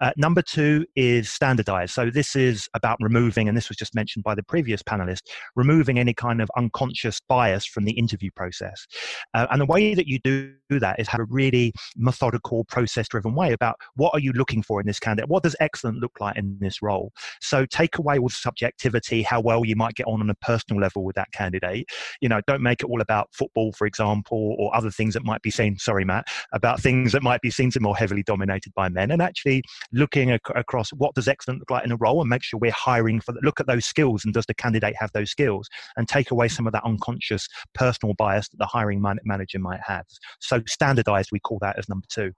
Uh, 0.00 0.12
number 0.16 0.42
two 0.42 0.86
is 0.96 1.30
standardized. 1.30 1.92
So 1.94 2.10
this 2.10 2.36
is 2.36 2.68
about 2.74 2.98
removing, 3.00 3.48
and 3.48 3.56
this 3.56 3.68
was 3.68 3.76
just 3.76 3.94
mentioned 3.94 4.24
by 4.24 4.34
the 4.34 4.42
previous 4.42 4.82
panelist, 4.82 5.22
removing 5.54 5.98
any 5.98 6.14
kind 6.14 6.40
of 6.40 6.50
unconscious 6.56 7.20
bias 7.20 7.64
from 7.66 7.84
the 7.84 7.92
interview 7.92 8.30
process. 8.34 8.86
Uh, 9.34 9.46
and 9.50 9.60
the 9.60 9.66
way 9.66 9.94
that 9.94 10.06
you 10.06 10.18
do 10.20 10.54
that 10.70 10.98
is 10.98 11.08
have 11.08 11.20
a 11.20 11.26
really 11.28 11.72
methodical, 11.96 12.64
process 12.64 13.08
driven 13.08 13.34
way 13.34 13.52
about 13.52 13.76
what 13.94 14.12
are 14.14 14.20
you 14.20 14.32
looking 14.32 14.62
for 14.62 14.80
in 14.80 14.86
this 14.86 15.00
candidate? 15.00 15.28
What 15.28 15.42
does 15.42 15.56
excellent 15.60 15.98
look 15.98 16.20
like 16.20 16.36
in 16.36 16.58
this 16.60 16.82
role? 16.82 17.12
So 17.40 17.66
take 17.66 17.98
away 17.98 18.18
all 18.18 18.28
the 18.28 18.34
subjectivity, 18.34 19.22
how 19.22 19.40
well 19.40 19.64
you 19.64 19.76
might 19.76 19.94
get 19.94 20.06
on 20.06 20.20
on 20.20 20.30
a 20.30 20.34
personal 20.34 20.80
level 20.80 21.04
with 21.04 21.16
that 21.16 21.32
candidate. 21.32 21.88
You 22.20 22.28
know, 22.28 22.40
don't 22.46 22.62
make 22.62 22.82
it 22.82 22.86
all 22.86 23.00
about 23.00 23.28
football, 23.32 23.72
for 23.72 23.86
example, 23.86 24.56
or 24.58 24.74
other 24.74 24.90
things 24.90 25.14
that 25.14 25.24
might 25.24 25.42
be 25.42 25.50
seen, 25.50 25.78
sorry, 25.78 26.04
Matt, 26.04 26.26
about 26.52 26.80
things 26.80 27.12
that 27.12 27.22
might 27.22 27.40
be 27.40 27.50
seen 27.50 27.70
to 27.72 27.80
more 27.80 27.96
heavily 27.96 28.22
dominated 28.22 28.72
by 28.74 28.88
men. 28.88 29.10
And 29.10 29.22
actually 29.22 29.45
looking 29.92 30.30
ac- 30.30 30.40
across 30.54 30.90
what 30.90 31.14
does 31.14 31.28
excellent 31.28 31.60
look 31.60 31.70
like 31.70 31.84
in 31.84 31.92
a 31.92 31.96
role 31.96 32.20
and 32.20 32.30
make 32.30 32.42
sure 32.42 32.58
we're 32.58 32.72
hiring 32.72 33.20
for, 33.20 33.34
look 33.42 33.60
at 33.60 33.66
those 33.66 33.84
skills 33.84 34.24
and 34.24 34.32
does 34.32 34.46
the 34.46 34.54
candidate 34.54 34.94
have 34.98 35.10
those 35.12 35.30
skills 35.30 35.68
and 35.96 36.08
take 36.08 36.30
away 36.30 36.46
away 36.46 36.48
some 36.48 36.66
of 36.66 36.72
that 36.72 36.84
unconscious 36.84 37.48
personal 37.74 38.14
bias 38.14 38.48
that 38.50 38.58
the 38.58 38.66
hiring 38.66 39.00
man- 39.00 39.18
manager 39.24 39.58
might 39.58 39.80
have. 39.86 40.04
So 40.40 40.62
standardized, 40.66 41.30
we 41.32 41.40
call 41.40 41.58
that 41.60 41.78
as 41.78 41.88
number 41.88 42.06
two. 42.08 42.32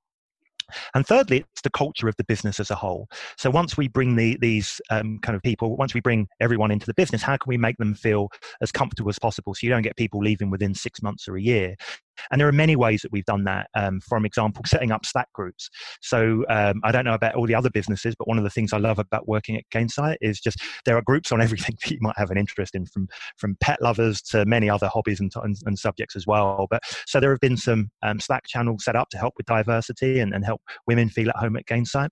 And 0.94 1.06
thirdly, 1.06 1.38
it's 1.38 1.62
the 1.62 1.70
culture 1.70 2.08
of 2.08 2.16
the 2.16 2.24
business 2.24 2.60
as 2.60 2.70
a 2.70 2.74
whole. 2.74 3.08
So 3.38 3.50
once 3.50 3.78
we 3.78 3.88
bring 3.88 4.16
the, 4.16 4.36
these 4.38 4.82
um, 4.90 5.18
kind 5.20 5.34
of 5.34 5.42
people, 5.42 5.76
once 5.76 5.94
we 5.94 6.00
bring 6.00 6.28
everyone 6.40 6.70
into 6.70 6.84
the 6.84 6.92
business, 6.92 7.22
how 7.22 7.38
can 7.38 7.48
we 7.48 7.56
make 7.56 7.78
them 7.78 7.94
feel 7.94 8.28
as 8.60 8.70
comfortable 8.70 9.08
as 9.08 9.18
possible 9.18 9.54
so 9.54 9.60
you 9.62 9.70
don't 9.70 9.82
get 9.82 9.96
people 9.96 10.20
leaving 10.20 10.50
within 10.50 10.74
six 10.74 11.02
months 11.02 11.26
or 11.26 11.36
a 11.36 11.42
year? 11.42 11.74
And 12.30 12.40
there 12.40 12.48
are 12.48 12.52
many 12.52 12.76
ways 12.76 13.02
that 13.02 13.12
we've 13.12 13.24
done 13.24 13.44
that. 13.44 13.68
Um, 13.74 14.00
for 14.00 14.18
example, 14.24 14.62
setting 14.66 14.92
up 14.92 15.06
Slack 15.06 15.32
groups. 15.32 15.68
So 16.00 16.44
um, 16.48 16.80
I 16.84 16.92
don't 16.92 17.04
know 17.04 17.14
about 17.14 17.34
all 17.34 17.46
the 17.46 17.54
other 17.54 17.70
businesses, 17.70 18.14
but 18.16 18.28
one 18.28 18.38
of 18.38 18.44
the 18.44 18.50
things 18.50 18.72
I 18.72 18.78
love 18.78 18.98
about 18.98 19.28
working 19.28 19.56
at 19.56 19.64
Gainsight 19.70 20.16
is 20.20 20.40
just 20.40 20.58
there 20.84 20.96
are 20.96 21.02
groups 21.02 21.32
on 21.32 21.40
everything 21.48 21.76
that 21.82 21.90
you 21.90 21.98
might 22.00 22.16
have 22.16 22.30
an 22.30 22.38
interest 22.38 22.74
in, 22.74 22.86
from 22.86 23.08
from 23.36 23.56
pet 23.60 23.80
lovers 23.80 24.20
to 24.22 24.44
many 24.46 24.68
other 24.68 24.88
hobbies 24.88 25.20
and, 25.20 25.32
and, 25.42 25.56
and 25.64 25.78
subjects 25.78 26.16
as 26.16 26.26
well. 26.26 26.66
But 26.70 26.82
so 27.06 27.20
there 27.20 27.30
have 27.30 27.40
been 27.40 27.56
some 27.56 27.90
um, 28.02 28.20
Slack 28.20 28.46
channels 28.46 28.84
set 28.84 28.96
up 28.96 29.08
to 29.10 29.18
help 29.18 29.34
with 29.36 29.46
diversity 29.46 30.20
and, 30.20 30.34
and 30.34 30.44
help 30.44 30.60
women 30.86 31.08
feel 31.08 31.30
at 31.30 31.36
home 31.36 31.56
at 31.56 31.66
Gainsight, 31.66 32.08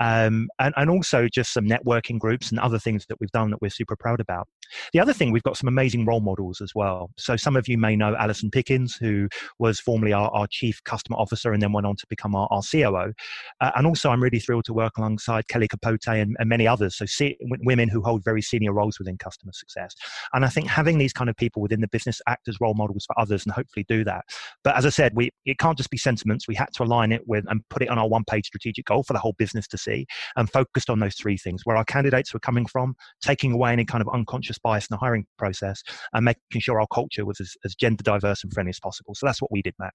um, 0.00 0.48
and 0.58 0.74
and 0.76 0.90
also 0.90 1.28
just 1.28 1.52
some 1.52 1.66
networking 1.66 2.18
groups 2.18 2.50
and 2.50 2.60
other 2.60 2.78
things 2.78 3.06
that 3.08 3.18
we've 3.20 3.32
done 3.32 3.50
that 3.50 3.60
we're 3.60 3.70
super 3.70 3.96
proud 3.96 4.20
about. 4.20 4.48
The 4.92 5.00
other 5.00 5.12
thing, 5.12 5.32
we've 5.32 5.42
got 5.42 5.56
some 5.56 5.68
amazing 5.68 6.04
role 6.04 6.20
models 6.20 6.60
as 6.60 6.74
well. 6.74 7.10
So 7.16 7.36
some 7.36 7.56
of 7.56 7.68
you 7.68 7.78
may 7.78 7.96
know 7.96 8.14
Allison 8.16 8.50
Pickens, 8.50 8.96
who 8.96 9.28
was 9.58 9.80
formerly 9.80 10.12
our, 10.12 10.30
our 10.30 10.46
chief 10.46 10.82
customer 10.84 11.16
officer 11.16 11.52
and 11.52 11.62
then 11.62 11.72
went 11.72 11.86
on 11.86 11.96
to 11.96 12.06
become 12.08 12.34
our, 12.34 12.48
our 12.50 12.62
COO. 12.62 13.12
Uh, 13.60 13.70
and 13.76 13.86
also, 13.86 14.10
I'm 14.10 14.22
really 14.22 14.40
thrilled 14.40 14.64
to 14.66 14.72
work 14.72 14.98
alongside 14.98 15.48
Kellie 15.48 15.68
Capote 15.68 16.06
and, 16.06 16.36
and 16.38 16.48
many 16.48 16.66
others. 16.66 16.96
So 16.96 17.06
see, 17.06 17.36
women 17.40 17.88
who 17.88 18.02
hold 18.02 18.24
very 18.24 18.42
senior 18.42 18.72
roles 18.72 18.98
within 18.98 19.18
customer 19.18 19.52
success. 19.52 19.94
And 20.32 20.44
I 20.44 20.48
think 20.48 20.68
having 20.68 20.98
these 20.98 21.12
kind 21.12 21.30
of 21.30 21.36
people 21.36 21.62
within 21.62 21.80
the 21.80 21.88
business 21.88 22.20
act 22.26 22.48
as 22.48 22.60
role 22.60 22.74
models 22.74 23.04
for 23.06 23.18
others 23.18 23.44
and 23.44 23.52
hopefully 23.52 23.84
do 23.88 24.04
that. 24.04 24.24
But 24.64 24.76
as 24.76 24.86
I 24.86 24.90
said, 24.90 25.12
we 25.14 25.30
it 25.44 25.58
can't 25.58 25.76
just 25.76 25.90
be 25.90 25.96
sentiments. 25.96 26.48
We 26.48 26.54
had 26.54 26.72
to 26.74 26.82
align 26.82 27.12
it 27.12 27.22
with 27.26 27.44
and 27.48 27.62
put 27.70 27.82
it 27.82 27.88
on 27.88 27.98
our 27.98 28.08
one 28.08 28.24
page 28.28 28.46
strategic 28.46 28.86
goal 28.86 29.02
for 29.02 29.12
the 29.12 29.18
whole 29.18 29.34
business 29.38 29.66
to 29.68 29.78
see 29.78 30.06
and 30.36 30.50
focused 30.50 30.90
on 30.90 31.00
those 31.00 31.14
three 31.14 31.36
things 31.36 31.62
where 31.64 31.76
our 31.76 31.84
candidates 31.84 32.32
were 32.32 32.40
coming 32.40 32.66
from, 32.66 32.94
taking 33.22 33.52
away 33.52 33.72
any 33.72 33.84
kind 33.84 34.02
of 34.02 34.08
unconscious 34.12 34.58
bias 34.58 34.84
in 34.84 34.94
the 34.94 34.98
hiring 34.98 35.26
process, 35.38 35.82
and 36.12 36.24
making 36.24 36.60
sure 36.60 36.80
our 36.80 36.86
culture 36.92 37.24
was 37.24 37.40
as, 37.40 37.56
as 37.64 37.74
gender 37.74 38.02
diverse 38.02 38.42
and 38.42 38.52
friendly 38.52 38.70
as 38.70 38.80
possible. 38.80 39.14
So 39.14 39.26
that's 39.26 39.37
what 39.40 39.52
we 39.52 39.62
did, 39.62 39.74
Matt. 39.78 39.94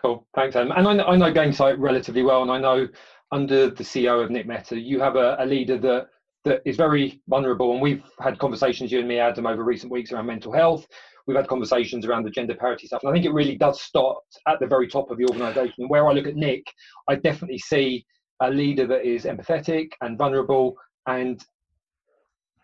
Cool, 0.00 0.26
thanks, 0.34 0.56
Adam. 0.56 0.72
And 0.72 0.86
I 0.86 0.92
know, 0.94 1.04
I 1.04 1.16
know 1.16 1.32
Gainsight 1.32 1.76
relatively 1.78 2.22
well, 2.22 2.42
and 2.42 2.50
I 2.50 2.58
know 2.58 2.88
under 3.30 3.70
the 3.70 3.84
CEO 3.84 4.22
of 4.22 4.30
Nick 4.30 4.46
Mehta, 4.46 4.78
you 4.78 5.00
have 5.00 5.16
a, 5.16 5.36
a 5.38 5.46
leader 5.46 5.78
that 5.78 6.08
that 6.44 6.60
is 6.64 6.76
very 6.76 7.20
vulnerable. 7.28 7.72
And 7.72 7.80
we've 7.80 8.02
had 8.20 8.38
conversations, 8.38 8.90
you 8.90 8.98
and 8.98 9.08
me, 9.08 9.18
Adam, 9.18 9.46
over 9.46 9.64
recent 9.64 9.92
weeks 9.92 10.12
around 10.12 10.26
mental 10.26 10.52
health. 10.52 10.86
We've 11.26 11.36
had 11.36 11.46
conversations 11.46 12.04
around 12.04 12.24
the 12.24 12.30
gender 12.30 12.54
parity 12.54 12.86
stuff. 12.86 13.02
And 13.02 13.10
I 13.10 13.12
think 13.12 13.24
it 13.24 13.32
really 13.32 13.56
does 13.56 13.80
start 13.80 14.18
at 14.48 14.58
the 14.58 14.66
very 14.66 14.88
top 14.88 15.10
of 15.10 15.18
the 15.18 15.26
organisation. 15.26 15.88
Where 15.88 16.08
I 16.08 16.12
look 16.12 16.26
at 16.26 16.34
Nick, 16.34 16.64
I 17.08 17.14
definitely 17.14 17.58
see 17.58 18.04
a 18.40 18.50
leader 18.50 18.86
that 18.88 19.06
is 19.06 19.24
empathetic 19.24 19.90
and 20.00 20.18
vulnerable 20.18 20.76
and 21.06 21.42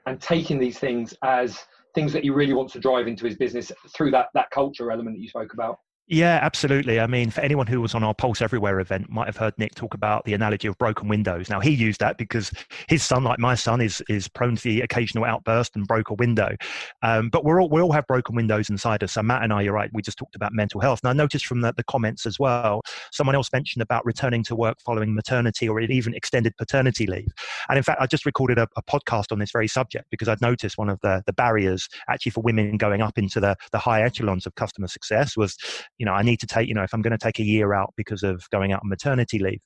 and 0.07 0.21
taking 0.21 0.59
these 0.59 0.79
things 0.79 1.15
as 1.23 1.59
things 1.95 2.13
that 2.15 2.23
he 2.23 2.31
really 2.31 2.55
wants 2.55 2.73
to 2.73 2.81
drive 2.81 3.07
into 3.07 3.27
his 3.27 3.37
business 3.37 3.71
through 3.95 4.11
that 4.11 4.27
that 4.35 4.51
culture 4.51 4.91
element 4.91 5.17
that 5.17 5.23
you 5.23 5.29
spoke 5.29 5.53
about. 5.53 5.79
Yeah, 6.11 6.39
absolutely. 6.41 7.01
I 7.01 7.07
mean, 7.07 7.31
for 7.31 7.43
anyone 7.43 7.67
who 7.67 7.83
was 7.83 7.95
on 7.95 8.03
our 8.03 8.15
Pulse 8.15 8.41
Everywhere 8.41 8.81
event, 8.81 9.11
might 9.11 9.27
have 9.27 9.37
heard 9.37 9.53
Nick 9.59 9.75
talk 9.75 9.93
about 9.93 10.25
the 10.25 10.33
analogy 10.33 10.67
of 10.67 10.79
broken 10.79 11.07
windows. 11.07 11.51
Now, 11.51 11.61
he 11.61 11.71
used 11.71 12.01
that 12.01 12.17
because 12.17 12.51
his 12.89 13.03
son, 13.03 13.25
like 13.25 13.39
my 13.39 13.55
son, 13.55 13.83
is 13.83 14.03
is 14.09 14.27
prone 14.27 14.57
to 14.57 14.63
the 14.63 14.81
occasional 14.81 15.27
outburst 15.27 15.77
and 15.77 15.87
broke 15.87 16.09
a 16.09 16.15
window. 16.15 16.57
Um, 17.03 17.29
but 17.29 17.45
we're 17.45 17.61
all, 17.61 17.69
we 17.69 17.83
all 17.83 17.93
have 17.93 18.07
broken 18.07 18.35
windows 18.35 18.71
inside 18.71 19.03
us. 19.03 19.13
So 19.13 19.23
Matt 19.23 19.43
and 19.43 19.53
I, 19.53 19.61
you're 19.61 19.75
right. 19.75 19.91
We 19.93 20.01
just 20.01 20.17
talked 20.17 20.35
about 20.35 20.55
mental 20.55 20.81
health. 20.81 21.01
And 21.03 21.11
I 21.11 21.13
noticed 21.13 21.45
from 21.45 21.61
the, 21.61 21.75
the 21.77 21.85
comments 21.85 22.25
as 22.25 22.39
well, 22.39 22.81
someone 23.13 23.37
else 23.37 23.53
mentioned 23.53 23.83
about 23.83 24.07
returning 24.07 24.43
to 24.45 24.57
work 24.57 24.79
following 24.81 25.15
maternity 25.15 25.69
or 25.69 25.79
even 25.79 26.15
extended 26.15 26.57
paternity 26.57 27.07
leave. 27.07 27.29
And 27.69 27.77
in 27.77 27.83
fact, 27.83 28.01
I 28.01 28.07
just 28.07 28.25
recorded 28.25 28.57
a, 28.57 28.67
a 28.77 28.83
podcast 28.83 29.31
on 29.31 29.41
this 29.41 29.51
very 29.53 29.69
subject 29.69 30.07
because 30.11 30.29
I'd 30.29 30.41
noticed 30.41 30.79
one 30.79 30.89
of 30.89 30.99
the 31.03 31.23
the 31.27 31.35
barriers 31.35 31.87
actually 32.09 32.33
for 32.33 32.41
women 32.41 32.79
going 32.79 33.03
up 33.03 33.19
into 33.19 33.41
the 33.41 33.57
the 33.73 33.79
high 33.79 34.01
echelons 34.03 34.47
of 34.47 34.55
customer 34.55 34.89
success 34.89 35.37
was 35.37 35.55
you 35.99 36.07
know, 36.07 36.13
I 36.13 36.23
need 36.23 36.41
to 36.41 36.47
take, 36.47 36.69
you 36.69 36.75
know, 36.75 36.83
if 36.83 36.95
I'm 36.95 37.03
going 37.03 37.17
to 37.17 37.19
take 37.19 37.39
a 37.39 37.45
year 37.45 37.75
out 37.75 37.93
because 37.97 38.23
of 38.23 38.49
going 38.51 38.73
out 38.73 38.81
on 38.83 38.89
maternity 38.89 39.39
leave, 39.39 39.61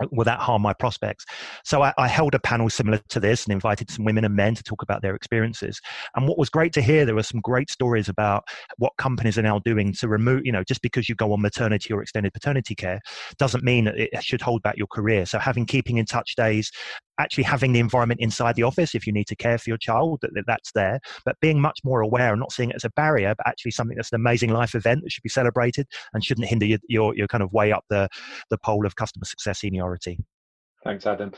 uh, 0.00 0.06
will 0.10 0.24
that 0.24 0.40
harm 0.40 0.62
my 0.62 0.72
prospects? 0.72 1.24
So 1.64 1.82
I, 1.82 1.92
I, 1.98 2.08
held 2.08 2.34
a 2.34 2.38
panel 2.38 2.70
similar 2.70 3.00
to 3.10 3.20
this 3.20 3.44
and 3.44 3.52
invited 3.52 3.90
some 3.90 4.04
women 4.04 4.24
and 4.24 4.34
men 4.34 4.54
to 4.54 4.62
talk 4.62 4.82
about 4.82 5.02
their 5.02 5.14
experiences. 5.14 5.80
And 6.16 6.26
what 6.26 6.38
was 6.38 6.48
great 6.48 6.72
to 6.74 6.82
hear, 6.82 7.04
there 7.04 7.14
were 7.14 7.22
some 7.22 7.40
great 7.40 7.70
stories 7.70 8.08
about 8.08 8.44
what 8.78 8.92
companies 8.98 9.38
are 9.38 9.42
now 9.42 9.58
doing 9.58 9.92
to 9.94 10.08
remove, 10.08 10.42
you 10.44 10.52
know, 10.52 10.64
just 10.64 10.82
because 10.82 11.08
you 11.08 11.14
go 11.14 11.32
on 11.32 11.42
maternity 11.42 11.92
or 11.92 12.02
extended 12.02 12.32
paternity 12.32 12.74
care 12.74 13.00
doesn't 13.38 13.62
mean 13.62 13.84
that 13.84 13.96
it 13.96 14.24
should 14.24 14.40
hold 14.40 14.62
back 14.62 14.76
your 14.76 14.88
career. 14.88 15.26
So 15.26 15.38
having 15.38 15.66
keeping 15.66 15.98
in 15.98 16.06
touch 16.06 16.34
days, 16.34 16.70
actually 17.20 17.44
having 17.44 17.72
the 17.72 17.80
environment 17.80 18.20
inside 18.20 18.56
the 18.56 18.62
office 18.62 18.94
if 18.94 19.06
you 19.06 19.12
need 19.12 19.26
to 19.28 19.36
care 19.36 19.58
for 19.58 19.70
your 19.70 19.78
child, 19.78 20.18
that, 20.22 20.34
that 20.34 20.44
that's 20.46 20.72
there, 20.72 21.00
but 21.24 21.36
being 21.40 21.60
much 21.60 21.78
more 21.84 22.00
aware 22.00 22.32
and 22.32 22.40
not 22.40 22.52
seeing 22.52 22.70
it 22.70 22.76
as 22.76 22.84
a 22.84 22.90
barrier, 22.90 23.34
but 23.36 23.46
actually 23.46 23.70
something 23.70 23.96
that's 23.96 24.12
an 24.12 24.16
amazing 24.16 24.50
life 24.50 24.74
event 24.74 25.02
that 25.02 25.12
should 25.12 25.22
be 25.22 25.28
celebrated 25.28 25.86
and 26.12 26.24
shouldn't 26.24 26.48
hinder 26.48 26.66
your, 26.66 26.78
your, 26.88 27.14
your 27.16 27.28
kind 27.28 27.42
of 27.42 27.52
way 27.52 27.72
up 27.72 27.84
the, 27.90 28.08
the 28.50 28.58
pole 28.58 28.86
of 28.86 28.96
customer 28.96 29.24
success 29.24 29.60
seniority. 29.60 30.18
Thanks, 30.84 31.06
Adam. 31.06 31.32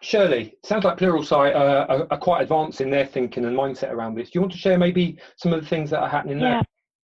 Shirley, 0.00 0.54
sounds 0.64 0.84
like 0.84 0.96
Pluralsight 0.96 1.54
uh, 1.54 1.86
are, 1.88 2.06
are, 2.10 2.18
quite 2.18 2.42
advanced 2.42 2.80
in 2.80 2.88
their 2.88 3.06
thinking 3.06 3.44
and 3.44 3.56
mindset 3.56 3.90
around 3.90 4.14
this. 4.14 4.30
Do 4.30 4.36
you 4.36 4.40
want 4.40 4.52
to 4.52 4.58
share 4.58 4.78
maybe 4.78 5.18
some 5.36 5.52
of 5.52 5.60
the 5.60 5.66
things 5.66 5.90
that 5.90 6.00
are 6.00 6.08
happening 6.08 6.38
yeah. 6.38 6.48
there? 6.50 6.62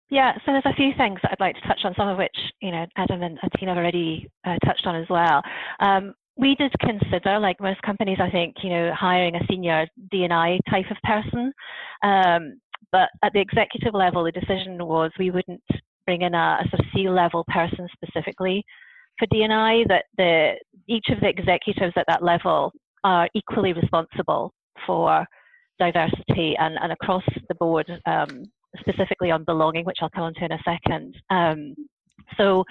Yeah, 0.10 0.36
so 0.46 0.52
there's 0.52 0.66
a 0.66 0.76
few 0.76 0.92
things 0.96 1.20
that 1.24 1.32
I'd 1.32 1.40
like 1.40 1.56
to 1.56 1.68
touch 1.68 1.80
on, 1.86 1.96
some 1.98 2.08
of 2.08 2.20
which 2.20 2.38
you 2.62 2.70
know 2.70 2.86
Adam 2.98 3.24
and, 3.24 3.40
and 3.42 3.52
Tina 3.58 3.72
have 3.72 3.80
already 3.80 4.30
uh, 4.46 4.58
touched 4.64 4.86
on 4.86 4.96
as 4.96 5.08
well. 5.10 5.42
Um, 5.80 6.14
we 6.36 6.56
did 6.56 6.74
consider, 6.80 7.40
like 7.40 7.60
most 7.62 7.82
companies, 7.84 8.18
I 8.20 8.30
think, 8.30 8.56
you 8.64 8.70
know, 8.70 8.92
hiring 8.94 9.36
a 9.36 9.46
senior 9.50 9.88
D&I 10.12 10.60
type 10.70 10.86
of 10.90 10.98
person. 11.04 11.54
Um, 12.04 12.60
but 12.92 13.10
at 13.24 13.34
the 13.34 13.42
executive 13.42 13.94
level, 13.94 14.24
the 14.24 14.32
decision 14.32 14.78
was 14.80 15.12
we 15.18 15.32
wouldn't 15.32 15.62
bring 16.06 16.24
in 16.24 16.34
a, 16.34 16.60
a 16.62 16.70
sort 16.70 16.80
of 16.80 16.86
C-level 16.94 17.46
person 17.48 17.88
specifically 17.94 18.64
for 19.20 19.28
D&I. 19.28 19.84
That 19.88 20.06
the 20.18 20.54
each 20.88 21.06
of 21.10 21.20
the 21.20 21.30
executives 21.30 21.94
at 21.96 22.06
that 22.08 22.24
level 22.24 22.72
are 23.04 23.30
equally 23.36 23.74
responsible 23.74 24.54
for 24.86 25.26
diversity 25.80 26.56
and, 26.60 26.78
and 26.82 26.92
across 26.92 27.24
the 27.48 27.56
board, 27.56 27.90
um, 28.06 28.44
specifically 28.80 29.32
on 29.32 29.44
belonging, 29.44 29.86
which 29.86 29.98
I'll 30.02 30.10
come 30.10 30.24
on 30.24 30.34
to 30.36 30.46
in 30.46 30.52
a 30.52 30.60
second. 30.66 31.16
Um, 31.30 31.76
so, 32.38 32.64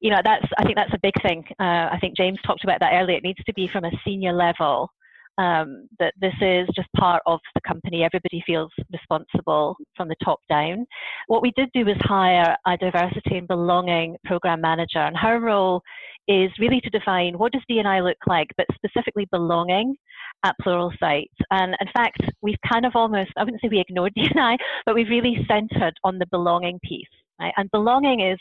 you 0.00 0.10
know, 0.10 0.20
that's 0.24 0.44
I 0.58 0.64
think 0.64 0.76
that's 0.76 0.94
a 0.94 0.98
big 1.02 1.14
thing. 1.22 1.44
Uh, 1.60 1.88
I 1.90 1.98
think 2.00 2.16
James 2.16 2.38
talked 2.46 2.64
about 2.64 2.80
that 2.80 2.94
earlier. 2.94 3.16
It 3.16 3.22
needs 3.22 3.42
to 3.44 3.54
be 3.54 3.68
from 3.68 3.84
a 3.84 3.90
senior 4.04 4.32
level. 4.32 4.90
Um, 5.38 5.88
that 5.98 6.12
this 6.20 6.34
is 6.42 6.68
just 6.76 6.88
part 6.94 7.22
of 7.24 7.40
the 7.54 7.62
company. 7.66 8.04
Everybody 8.04 8.42
feels 8.46 8.70
responsible 8.92 9.76
from 9.96 10.08
the 10.08 10.16
top 10.22 10.40
down. 10.50 10.84
What 11.26 11.40
we 11.40 11.52
did 11.56 11.70
do 11.72 11.86
was 11.86 11.96
hire 12.02 12.54
a 12.66 12.76
diversity 12.76 13.38
and 13.38 13.48
belonging 13.48 14.18
program 14.26 14.60
manager, 14.60 14.98
and 14.98 15.16
her 15.16 15.40
role 15.40 15.82
is 16.28 16.50
really 16.58 16.80
to 16.80 16.90
define 16.90 17.38
what 17.38 17.52
does 17.52 17.62
D&I 17.68 18.00
look 18.00 18.18
like, 18.26 18.48
but 18.56 18.66
specifically 18.74 19.26
belonging 19.30 19.96
at 20.44 20.54
Pluralsight. 20.64 21.30
And 21.50 21.76
in 21.80 21.88
fact, 21.92 22.20
we've 22.42 22.60
kind 22.70 22.86
of 22.86 22.92
almost, 22.94 23.30
I 23.36 23.44
wouldn't 23.44 23.60
say 23.60 23.68
we 23.68 23.80
ignored 23.80 24.12
D&I, 24.16 24.56
but 24.86 24.94
we've 24.94 25.08
really 25.08 25.44
centered 25.48 25.94
on 26.04 26.18
the 26.18 26.26
belonging 26.30 26.78
piece. 26.84 27.06
Right? 27.40 27.52
And 27.56 27.70
belonging 27.70 28.20
is, 28.20 28.38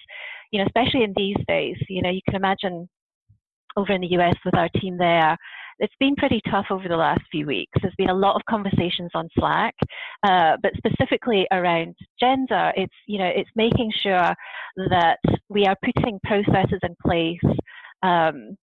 you 0.52 0.60
know, 0.60 0.66
especially 0.66 1.04
in 1.04 1.14
these 1.16 1.38
days, 1.48 1.78
you 1.90 2.02
know, 2.02 2.10
you 2.10 2.22
can 2.26 2.36
imagine 2.36 2.88
over 3.78 3.94
in 3.94 4.02
the 4.02 4.12
US 4.20 4.36
with 4.46 4.56
our 4.56 4.70
team 4.70 4.98
there, 4.98 5.38
it's 5.80 5.94
been 6.00 6.16
pretty 6.16 6.42
tough 6.50 6.68
over 6.70 6.88
the 6.88 6.96
last 6.96 7.22
few 7.32 7.48
weeks. 7.48 7.72
There's 7.82 7.96
been 7.98 8.10
a 8.10 8.14
lot 8.14 8.36
of 8.36 8.42
conversations 8.48 9.10
on 9.16 9.28
Slack, 9.38 9.74
uh, 10.24 10.58
but 10.62 10.74
specifically 10.78 11.48
around 11.52 11.96
gender, 12.20 12.72
it's 12.76 12.94
you 13.08 13.18
know 13.18 13.32
it's 13.34 13.50
making 13.56 13.92
sure 14.02 14.34
that 14.90 15.18
we 15.50 15.66
are 15.66 15.76
putting 15.84 16.20
processes 16.24 16.80
in 16.84 16.96
place. 17.04 17.58
Um, 18.04 18.56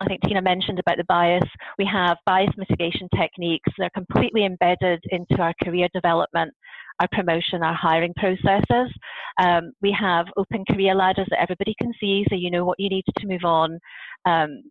I 0.00 0.06
think 0.06 0.22
Tina 0.22 0.42
mentioned 0.42 0.80
about 0.80 0.96
the 0.96 1.04
bias. 1.04 1.44
We 1.78 1.84
have 1.84 2.16
bias 2.26 2.50
mitigation 2.56 3.08
techniques. 3.14 3.70
They're 3.78 3.90
completely 3.90 4.44
embedded 4.44 5.04
into 5.10 5.40
our 5.40 5.54
career 5.62 5.88
development, 5.94 6.52
our 7.00 7.08
promotion, 7.12 7.62
our 7.62 7.74
hiring 7.74 8.14
processes. 8.14 8.92
Um, 9.38 9.72
we 9.80 9.96
have 9.98 10.26
open 10.36 10.64
career 10.70 10.94
ladders 10.94 11.26
that 11.30 11.40
everybody 11.40 11.74
can 11.80 11.92
see, 12.00 12.24
so 12.28 12.34
you 12.34 12.50
know 12.50 12.64
what 12.64 12.78
you 12.78 12.88
need 12.88 13.04
to 13.18 13.26
move 13.26 13.44
on. 13.44 13.78
Um, 14.24 14.62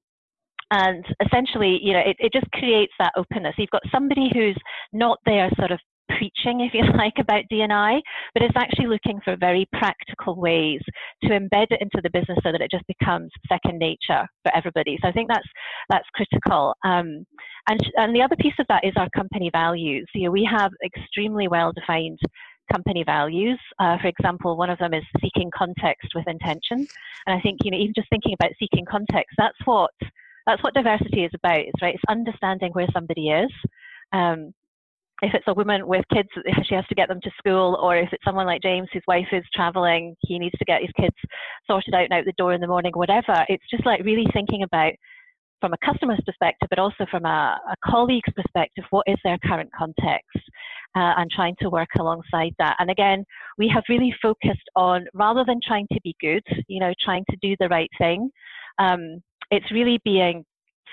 and 0.72 1.04
essentially, 1.26 1.80
you 1.82 1.92
know, 1.94 2.00
it, 2.00 2.16
it 2.20 2.32
just 2.32 2.50
creates 2.54 2.94
that 2.98 3.12
openness. 3.18 3.56
You've 3.58 3.70
got 3.72 3.82
somebody 3.92 4.30
who's 4.34 4.58
not 4.94 5.20
there 5.26 5.50
sort 5.58 5.72
of 5.72 5.80
preaching, 6.18 6.62
if 6.62 6.74
you 6.74 6.84
like, 6.98 7.14
about 7.20 7.44
D&I, 7.50 8.02
but 8.34 8.44
it's 8.44 8.56
actually 8.56 8.88
looking 8.88 9.20
for 9.24 9.36
very 9.36 9.68
practical 9.74 10.36
ways 10.36 10.82
to 11.24 11.30
embed 11.30 11.68
it 11.72 11.82
into 11.82 12.02
the 12.04 12.10
business 12.10 12.38
so 12.44 12.52
that 12.52 12.62
it 12.62 12.72
just 12.72 12.86
becomes 12.88 13.32
second 13.48 13.78
nature 13.80 14.28
for 14.44 14.56
everybody. 14.56 14.98
So 15.02 15.08
I 15.08 15.12
think 15.12 15.30
that's 15.30 15.48
that's 15.90 16.08
critical. 16.14 16.74
Um, 16.86 17.26
and 17.68 17.80
and 17.98 18.16
the 18.16 18.22
other 18.22 18.36
piece 18.38 18.54
of 18.60 18.66
that 18.70 18.84
is 18.84 18.94
our 18.96 19.10
company 19.16 19.50
values. 19.52 20.08
You 20.14 20.26
know, 20.26 20.32
we 20.32 20.48
have 20.50 20.72
extremely 20.84 21.48
well 21.48 21.72
defined 21.72 22.20
company 22.72 23.04
values. 23.04 23.60
Uh, 23.80 23.98
for 24.00 24.08
example, 24.08 24.58
one 24.58 24.70
of 24.70 24.80
them 24.80 24.94
is 24.94 25.04
seeking 25.22 25.52
context 25.56 26.10
with 26.16 26.28
intention. 26.28 26.88
And 27.28 27.38
I 27.38 27.42
think 27.42 27.60
you 27.64 27.72
know, 27.72 27.78
even 27.78 27.94
just 27.96 28.10
thinking 28.10 28.34
about 28.34 28.52
seeking 28.60 28.86
context, 28.90 29.36
that's 29.38 29.58
what 29.66 29.92
that's 30.46 30.64
what 30.64 30.74
diversity 30.74 31.24
is 31.24 31.32
about. 31.36 31.66
Right. 31.82 31.96
It's 31.96 32.04
understanding 32.10 32.72
where 32.74 32.88
somebody 32.94 33.30
is. 33.30 33.52
Um, 34.14 34.54
if 35.22 35.34
it's 35.34 35.48
a 35.48 35.54
woman 35.54 35.88
with 35.88 36.04
kids, 36.14 36.30
she 36.64 36.76
has 36.76 36.86
to 36.88 36.96
get 36.96 37.08
them 37.08 37.22
to 37.22 37.32
school, 37.38 37.78
or 37.82 37.96
if 37.96 38.10
it's 38.12 38.24
someone 38.24 38.48
like 38.48 38.62
James 38.62 38.88
whose 38.92 39.04
wife 39.08 39.28
is 39.32 39.44
traveling, 39.54 40.16
he 40.22 40.40
needs 40.40 40.58
to 40.58 40.66
get 40.66 40.82
his 40.82 40.92
kids 41.00 41.16
sorted 41.70 41.94
out 41.94 42.04
and 42.04 42.14
out 42.14 42.26
the 42.26 42.34
door 42.38 42.54
in 42.54 42.62
the 42.62 42.68
morning, 42.68 42.92
whatever. 42.96 43.46
It's 43.48 43.64
just 43.70 43.86
like 43.86 44.04
really 44.04 44.26
thinking 44.34 44.64
about 44.64 44.94
from 45.60 45.74
a 45.74 45.86
customer's 45.86 46.20
perspective, 46.26 46.68
but 46.70 46.80
also 46.80 47.06
from 47.12 47.26
a, 47.26 47.60
a 47.70 47.76
colleague's 47.86 48.34
perspective, 48.36 48.84
what 48.90 49.06
is 49.08 49.18
their 49.24 49.38
current 49.46 49.70
context, 49.78 50.40
uh, 50.96 51.14
and 51.18 51.30
trying 51.30 51.56
to 51.62 51.70
work 51.70 51.90
alongside 52.00 52.54
that. 52.58 52.76
And 52.80 52.90
again, 52.90 53.24
we 53.60 53.72
have 53.74 53.84
really 53.88 54.14
focused 54.22 54.70
on 54.76 55.06
rather 55.14 55.46
than 55.46 55.60
trying 55.66 55.88
to 55.94 56.00
be 56.04 56.16
good, 56.20 56.44
you 56.68 56.80
know, 56.80 56.94
trying 57.06 57.24
to 57.30 57.38
do 57.42 57.56
the 57.60 57.70
right 57.70 57.90
thing. 58.00 58.32
Um, 58.80 59.22
it's 59.52 59.72
really 59.72 60.00
being 60.04 60.44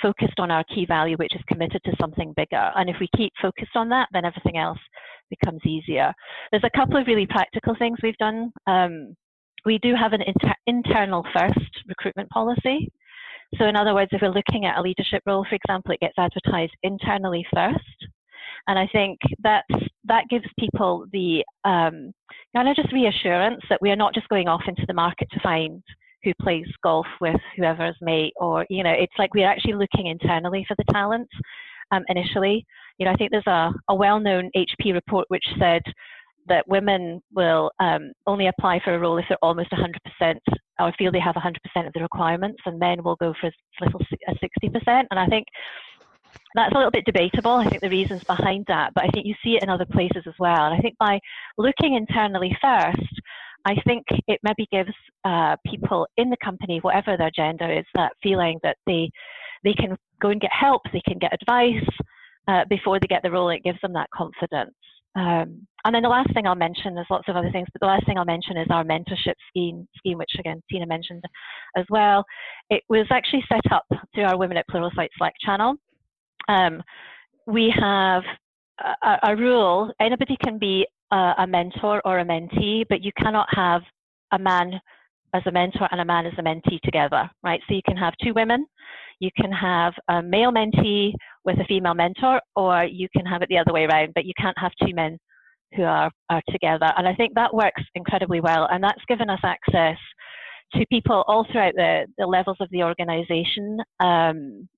focused 0.02 0.38
on 0.38 0.50
our 0.50 0.64
key 0.64 0.86
value, 0.86 1.16
which 1.16 1.34
is 1.34 1.42
committed 1.48 1.80
to 1.84 1.96
something 2.00 2.32
bigger. 2.36 2.70
And 2.76 2.88
if 2.88 2.96
we 3.00 3.08
keep 3.16 3.32
focused 3.40 3.76
on 3.76 3.88
that, 3.90 4.08
then 4.12 4.24
everything 4.24 4.58
else 4.58 4.78
becomes 5.30 5.60
easier. 5.66 6.12
There's 6.50 6.64
a 6.64 6.78
couple 6.78 6.96
of 6.96 7.06
really 7.06 7.26
practical 7.26 7.74
things 7.78 7.98
we've 8.02 8.16
done. 8.18 8.52
Um, 8.66 9.16
we 9.64 9.78
do 9.78 9.94
have 9.94 10.12
an 10.12 10.22
inter 10.22 10.54
internal 10.66 11.24
first 11.34 11.84
recruitment 11.86 12.30
policy. 12.30 12.90
So, 13.58 13.64
in 13.64 13.76
other 13.76 13.94
words, 13.94 14.10
if 14.12 14.22
we're 14.22 14.28
looking 14.28 14.66
at 14.66 14.78
a 14.78 14.82
leadership 14.82 15.22
role, 15.26 15.46
for 15.48 15.54
example, 15.54 15.92
it 15.92 16.00
gets 16.00 16.18
advertised 16.18 16.74
internally 16.82 17.46
first. 17.52 18.06
And 18.66 18.78
I 18.78 18.86
think 18.92 19.18
that 19.42 19.64
that 20.04 20.24
gives 20.28 20.44
people 20.58 21.06
the 21.12 21.44
um, 21.64 22.12
kind 22.54 22.68
of 22.68 22.76
just 22.76 22.92
reassurance 22.92 23.62
that 23.70 23.80
we 23.80 23.90
are 23.90 23.96
not 23.96 24.14
just 24.14 24.28
going 24.28 24.48
off 24.48 24.62
into 24.68 24.84
the 24.86 24.94
market 24.94 25.28
to 25.32 25.40
find 25.40 25.82
who 26.28 26.44
plays 26.44 26.66
golf 26.82 27.06
with 27.20 27.40
whoever's 27.56 27.96
mate, 28.00 28.32
or 28.36 28.66
you 28.68 28.82
know, 28.82 28.92
it's 28.92 29.12
like 29.18 29.34
we're 29.34 29.48
actually 29.48 29.74
looking 29.74 30.06
internally 30.06 30.64
for 30.66 30.74
the 30.76 30.92
talent 30.92 31.28
um, 31.90 32.04
initially. 32.08 32.64
You 32.98 33.06
know, 33.06 33.12
I 33.12 33.16
think 33.16 33.30
there's 33.30 33.46
a, 33.46 33.72
a 33.88 33.94
well-known 33.94 34.50
HP 34.56 34.92
report 34.92 35.26
which 35.28 35.44
said 35.58 35.82
that 36.48 36.66
women 36.66 37.20
will 37.32 37.70
um, 37.78 38.12
only 38.26 38.46
apply 38.46 38.80
for 38.82 38.94
a 38.94 38.98
role 38.98 39.18
if 39.18 39.26
they're 39.28 39.38
almost 39.42 39.70
100% 39.70 40.38
or 40.80 40.92
feel 40.98 41.12
they 41.12 41.20
have 41.20 41.34
100% 41.34 41.54
of 41.86 41.92
the 41.92 42.00
requirements, 42.00 42.60
and 42.66 42.78
men 42.78 43.02
will 43.02 43.16
go 43.16 43.34
for 43.40 43.48
as 43.48 43.52
little 43.80 44.00
as 44.28 44.36
60%. 44.36 45.04
And 45.10 45.18
I 45.18 45.26
think 45.26 45.46
that's 46.54 46.72
a 46.72 46.76
little 46.76 46.90
bit 46.90 47.04
debatable. 47.04 47.52
I 47.52 47.68
think 47.68 47.82
the 47.82 47.90
reasons 47.90 48.24
behind 48.24 48.64
that, 48.68 48.94
but 48.94 49.04
I 49.04 49.08
think 49.08 49.26
you 49.26 49.34
see 49.44 49.56
it 49.56 49.62
in 49.62 49.68
other 49.68 49.86
places 49.86 50.24
as 50.26 50.34
well. 50.38 50.66
And 50.66 50.74
I 50.74 50.78
think 50.78 50.96
by 50.98 51.20
looking 51.56 51.94
internally 51.94 52.56
first, 52.62 53.17
I 53.66 53.74
think 53.86 54.04
it 54.26 54.40
maybe 54.42 54.66
gives 54.70 54.94
uh, 55.24 55.56
people 55.66 56.06
in 56.16 56.30
the 56.30 56.36
company, 56.42 56.78
whatever 56.80 57.16
their 57.16 57.30
gender 57.34 57.70
is, 57.70 57.84
that 57.94 58.12
feeling 58.22 58.58
that 58.62 58.76
they 58.86 59.10
they 59.64 59.74
can 59.74 59.96
go 60.20 60.30
and 60.30 60.40
get 60.40 60.52
help, 60.52 60.82
they 60.92 61.02
can 61.06 61.18
get 61.18 61.34
advice 61.34 61.84
uh, 62.46 62.64
before 62.68 63.00
they 63.00 63.06
get 63.06 63.22
the 63.22 63.30
role. 63.30 63.50
It 63.50 63.64
gives 63.64 63.80
them 63.80 63.92
that 63.94 64.10
confidence. 64.14 64.74
Um, 65.16 65.66
and 65.84 65.94
then 65.94 66.02
the 66.02 66.08
last 66.08 66.32
thing 66.32 66.46
I'll 66.46 66.54
mention, 66.54 66.94
there's 66.94 67.06
lots 67.10 67.28
of 67.28 67.36
other 67.36 67.50
things, 67.50 67.66
but 67.72 67.80
the 67.80 67.86
last 67.86 68.06
thing 68.06 68.18
I'll 68.18 68.24
mention 68.24 68.56
is 68.56 68.68
our 68.70 68.84
mentorship 68.84 69.34
scheme, 69.48 69.88
scheme 69.96 70.18
which 70.18 70.30
again 70.38 70.62
Tina 70.70 70.86
mentioned 70.86 71.24
as 71.76 71.84
well. 71.90 72.24
It 72.70 72.82
was 72.88 73.06
actually 73.10 73.42
set 73.48 73.72
up 73.72 73.84
through 74.14 74.24
our 74.24 74.38
Women 74.38 74.58
at 74.58 74.68
Pluralsight 74.68 75.08
Slack 75.16 75.34
channel. 75.44 75.74
Um, 76.48 76.82
we 77.46 77.72
have 77.80 78.22
a, 79.02 79.16
a, 79.30 79.36
rule: 79.36 79.92
anybody 80.00 80.36
can 80.42 80.58
be 80.58 80.86
a, 81.10 81.34
a 81.38 81.46
mentor 81.46 82.00
or 82.04 82.20
a 82.20 82.24
mentee, 82.24 82.84
but 82.88 83.02
you 83.02 83.12
cannot 83.18 83.48
have 83.50 83.82
a 84.32 84.38
man 84.38 84.80
as 85.34 85.42
a 85.46 85.52
mentor 85.52 85.88
and 85.90 86.00
a 86.00 86.04
man 86.04 86.26
as 86.26 86.32
a 86.38 86.42
mentee 86.42 86.80
together, 86.82 87.28
right? 87.42 87.60
So 87.68 87.74
you 87.74 87.82
can 87.86 87.96
have 87.96 88.14
two 88.22 88.32
women, 88.34 88.66
you 89.20 89.30
can 89.36 89.52
have 89.52 89.92
a 90.08 90.22
male 90.22 90.52
mentee 90.52 91.12
with 91.44 91.58
a 91.58 91.64
female 91.64 91.94
mentor, 91.94 92.40
or 92.56 92.84
you 92.84 93.08
can 93.14 93.26
have 93.26 93.42
it 93.42 93.48
the 93.48 93.58
other 93.58 93.72
way 93.72 93.84
around, 93.84 94.12
but 94.14 94.24
you 94.24 94.32
can't 94.38 94.58
have 94.58 94.72
two 94.82 94.94
men 94.94 95.18
who 95.74 95.82
are, 95.82 96.10
are 96.30 96.42
together. 96.50 96.90
And 96.96 97.06
I 97.06 97.14
think 97.14 97.34
that 97.34 97.52
works 97.52 97.82
incredibly 97.94 98.40
well. 98.40 98.68
And 98.70 98.82
that's 98.82 99.04
given 99.06 99.28
us 99.28 99.40
access 99.42 99.98
to 100.74 100.86
people 100.86 101.24
all 101.26 101.46
throughout 101.50 101.74
the, 101.74 102.06
the 102.16 102.26
levels 102.26 102.56
of 102.60 102.68
the 102.70 102.82
organization. 102.82 103.78
Um, 104.00 104.68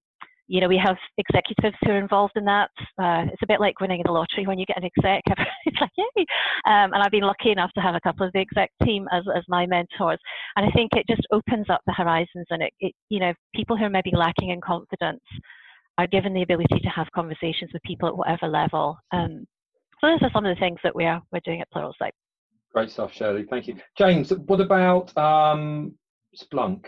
you 0.50 0.60
know, 0.60 0.66
we 0.66 0.82
have 0.84 0.96
executives 1.16 1.76
who 1.84 1.92
are 1.92 1.98
involved 1.98 2.32
in 2.34 2.44
that. 2.44 2.70
Uh, 2.98 3.22
it's 3.32 3.42
a 3.42 3.46
bit 3.46 3.60
like 3.60 3.78
winning 3.78 4.02
the 4.04 4.10
lottery 4.10 4.44
when 4.46 4.58
you 4.58 4.66
get 4.66 4.78
an 4.78 4.84
exec. 4.84 5.22
it's 5.64 5.80
like, 5.80 5.90
yay! 5.96 6.26
Um, 6.66 6.92
and 6.92 6.96
I've 6.96 7.12
been 7.12 7.22
lucky 7.22 7.52
enough 7.52 7.70
to 7.74 7.80
have 7.80 7.94
a 7.94 8.00
couple 8.00 8.26
of 8.26 8.32
the 8.32 8.40
exec 8.40 8.68
team 8.84 9.06
as, 9.12 9.22
as 9.34 9.44
my 9.46 9.64
mentors. 9.64 10.18
And 10.56 10.66
I 10.66 10.70
think 10.72 10.90
it 10.94 11.06
just 11.08 11.24
opens 11.30 11.70
up 11.70 11.82
the 11.86 11.92
horizons 11.92 12.46
and 12.50 12.62
it, 12.64 12.72
it, 12.80 12.92
you 13.10 13.20
know, 13.20 13.32
people 13.54 13.76
who 13.76 13.84
are 13.84 13.90
maybe 13.90 14.10
lacking 14.12 14.50
in 14.50 14.60
confidence 14.60 15.22
are 15.98 16.08
given 16.08 16.34
the 16.34 16.42
ability 16.42 16.80
to 16.82 16.88
have 16.88 17.06
conversations 17.14 17.70
with 17.72 17.82
people 17.84 18.08
at 18.08 18.16
whatever 18.16 18.48
level. 18.48 18.98
Um, 19.12 19.46
so 20.00 20.08
those 20.08 20.22
are 20.22 20.30
some 20.32 20.44
of 20.44 20.56
the 20.56 20.58
things 20.58 20.80
that 20.82 20.96
we're, 20.96 21.20
we're 21.30 21.40
doing 21.44 21.60
at 21.60 21.68
Pluralsight. 21.72 22.10
Great 22.74 22.90
stuff, 22.90 23.12
Shirley. 23.14 23.46
Thank 23.48 23.68
you. 23.68 23.76
James, 23.96 24.32
what 24.46 24.60
about 24.60 25.16
um, 25.16 25.94
Splunk? 26.36 26.86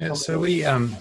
Yeah, 0.00 0.14
so 0.14 0.40
we, 0.40 0.64
um, 0.64 0.96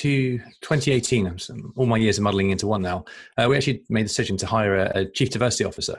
to 0.00 0.38
2018, 0.62 1.38
all 1.76 1.86
my 1.86 1.98
years 1.98 2.18
are 2.18 2.22
muddling 2.22 2.50
into 2.50 2.66
one 2.66 2.80
now, 2.80 3.04
uh, 3.36 3.46
we 3.48 3.56
actually 3.56 3.82
made 3.90 4.04
the 4.04 4.08
decision 4.08 4.36
to 4.38 4.46
hire 4.46 4.76
a, 4.76 5.00
a, 5.00 5.04
chief 5.04 5.28
diversity 5.28 5.64
officer. 5.64 5.98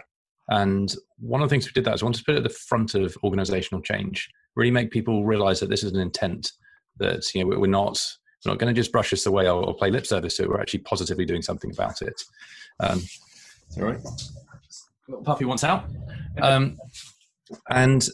And 0.49 0.93
one 1.19 1.41
of 1.41 1.47
the 1.47 1.53
things 1.53 1.67
we 1.67 1.71
did 1.71 1.85
that 1.85 1.93
is 1.93 2.01
we 2.01 2.07
wanted 2.07 2.19
to 2.19 2.23
put 2.25 2.33
it 2.33 2.39
at 2.39 2.43
the 2.43 2.49
front 2.49 2.95
of 2.95 3.15
organizational 3.23 3.81
change, 3.81 4.27
really 4.55 4.71
make 4.71 4.89
people 4.89 5.23
realize 5.23 5.59
that 5.59 5.69
this 5.69 5.83
is 5.83 5.93
an 5.93 5.99
intent, 5.99 6.51
that 6.97 7.23
you 7.35 7.43
know, 7.43 7.59
we're 7.59 7.67
not 7.67 8.03
we're 8.43 8.53
not 8.53 8.59
going 8.59 8.73
to 8.73 8.79
just 8.79 8.91
brush 8.91 9.11
this 9.11 9.27
away 9.27 9.47
or, 9.47 9.63
or, 9.63 9.75
play 9.75 9.91
lip 9.91 10.07
service 10.07 10.37
to 10.37 10.43
it. 10.43 10.49
We're 10.49 10.59
actually 10.59 10.79
positively 10.79 11.25
doing 11.25 11.43
something 11.43 11.71
about 11.71 12.01
it. 12.01 12.19
Um, 12.79 13.03
sorry, 13.69 13.99
little 15.07 15.23
puppy 15.23 15.45
wants 15.45 15.63
out. 15.63 15.85
Um, 16.41 16.75
and 17.69 18.07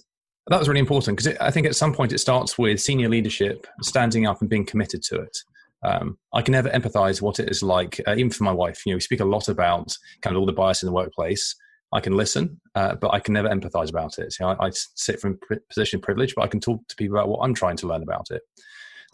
that 0.47 0.59
was 0.59 0.67
really 0.67 0.81
important 0.81 1.17
because 1.17 1.37
I 1.37 1.49
think 1.49 1.65
at 1.65 1.77
some 1.77 1.93
point 1.93 2.11
it 2.11 2.19
starts 2.19 2.57
with 2.57 2.81
senior 2.81 3.07
leadership 3.07 3.67
standing 3.81 4.27
up 4.27 4.41
and 4.41 4.49
being 4.49 4.65
committed 4.65 5.01
to 5.03 5.21
it. 5.21 5.37
Um, 5.83 6.17
I 6.33 6.41
can 6.41 6.53
never 6.53 6.69
empathize 6.69 7.21
what 7.21 7.39
it 7.39 7.49
is 7.49 7.61
like, 7.61 8.01
uh, 8.07 8.15
even 8.15 8.31
for 8.31 8.43
my 8.43 8.51
wife. 8.51 8.85
You 8.85 8.93
know, 8.93 8.97
we 8.97 9.01
speak 9.01 9.19
a 9.19 9.25
lot 9.25 9.47
about 9.47 9.95
kind 10.21 10.35
of 10.35 10.39
all 10.39 10.45
the 10.45 10.53
bias 10.53 10.81
in 10.81 10.87
the 10.87 10.93
workplace. 10.93 11.55
I 11.93 12.01
can 12.01 12.17
listen, 12.17 12.59
uh, 12.75 12.95
but 12.95 13.13
I 13.13 13.19
can 13.19 13.33
never 13.33 13.47
empathize 13.47 13.89
about 13.89 14.19
it. 14.19 14.35
You 14.39 14.45
know, 14.45 14.55
I, 14.59 14.67
I, 14.67 14.71
sit 14.73 15.21
from 15.21 15.39
a 15.51 15.55
position 15.69 15.97
of 15.97 16.03
privilege, 16.03 16.35
but 16.35 16.43
I 16.43 16.47
can 16.47 16.59
talk 16.59 16.85
to 16.87 16.95
people 16.97 17.17
about 17.17 17.29
what 17.29 17.39
I'm 17.43 17.53
trying 17.53 17.77
to 17.77 17.87
learn 17.87 18.03
about 18.03 18.27
it. 18.29 18.41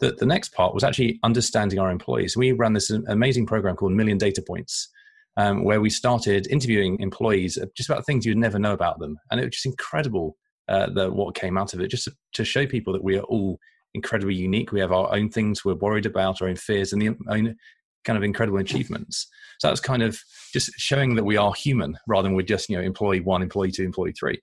The, 0.00 0.12
the 0.12 0.26
next 0.26 0.52
part 0.52 0.74
was 0.74 0.82
actually 0.82 1.20
understanding 1.22 1.78
our 1.78 1.90
employees. 1.90 2.36
We 2.36 2.50
ran 2.50 2.72
this 2.72 2.90
amazing 2.90 3.46
program 3.46 3.76
called 3.76 3.92
Million 3.92 4.18
Data 4.18 4.42
Points, 4.42 4.88
um, 5.36 5.62
where 5.62 5.80
we 5.80 5.88
started 5.88 6.48
interviewing 6.48 6.98
employees 6.98 7.58
just 7.76 7.88
about 7.88 8.04
things 8.06 8.26
you'd 8.26 8.38
never 8.38 8.58
know 8.58 8.72
about 8.72 8.98
them, 8.98 9.18
and 9.30 9.40
it 9.40 9.44
was 9.44 9.52
just 9.52 9.66
incredible 9.66 10.36
uh, 10.68 10.88
the, 10.90 11.12
what 11.12 11.36
came 11.36 11.56
out 11.56 11.74
of 11.74 11.80
it, 11.80 11.88
just 11.88 12.04
to, 12.04 12.12
to 12.32 12.44
show 12.44 12.66
people 12.66 12.92
that 12.92 13.04
we 13.04 13.16
are 13.16 13.24
all 13.24 13.58
incredibly 13.94 14.34
unique. 14.34 14.72
We 14.72 14.80
have 14.80 14.92
our 14.92 15.14
own 15.14 15.30
things 15.30 15.64
we're 15.64 15.74
worried 15.74 16.06
about, 16.06 16.42
our 16.42 16.48
own 16.48 16.56
fears, 16.56 16.92
and 16.92 17.00
the 17.00 17.08
own 17.28 17.56
kind 18.04 18.16
of 18.16 18.22
incredible 18.22 18.58
achievements. 18.58 19.26
So 19.60 19.68
that's 19.68 19.80
kind 19.80 20.02
of 20.02 20.20
just 20.52 20.70
showing 20.76 21.14
that 21.14 21.24
we 21.24 21.36
are 21.36 21.54
human 21.54 21.96
rather 22.06 22.24
than 22.24 22.34
we're 22.34 22.42
just 22.42 22.68
you 22.68 22.76
know 22.76 22.82
employee 22.82 23.20
one, 23.20 23.42
employee 23.42 23.70
two, 23.70 23.84
employee 23.84 24.12
three. 24.12 24.40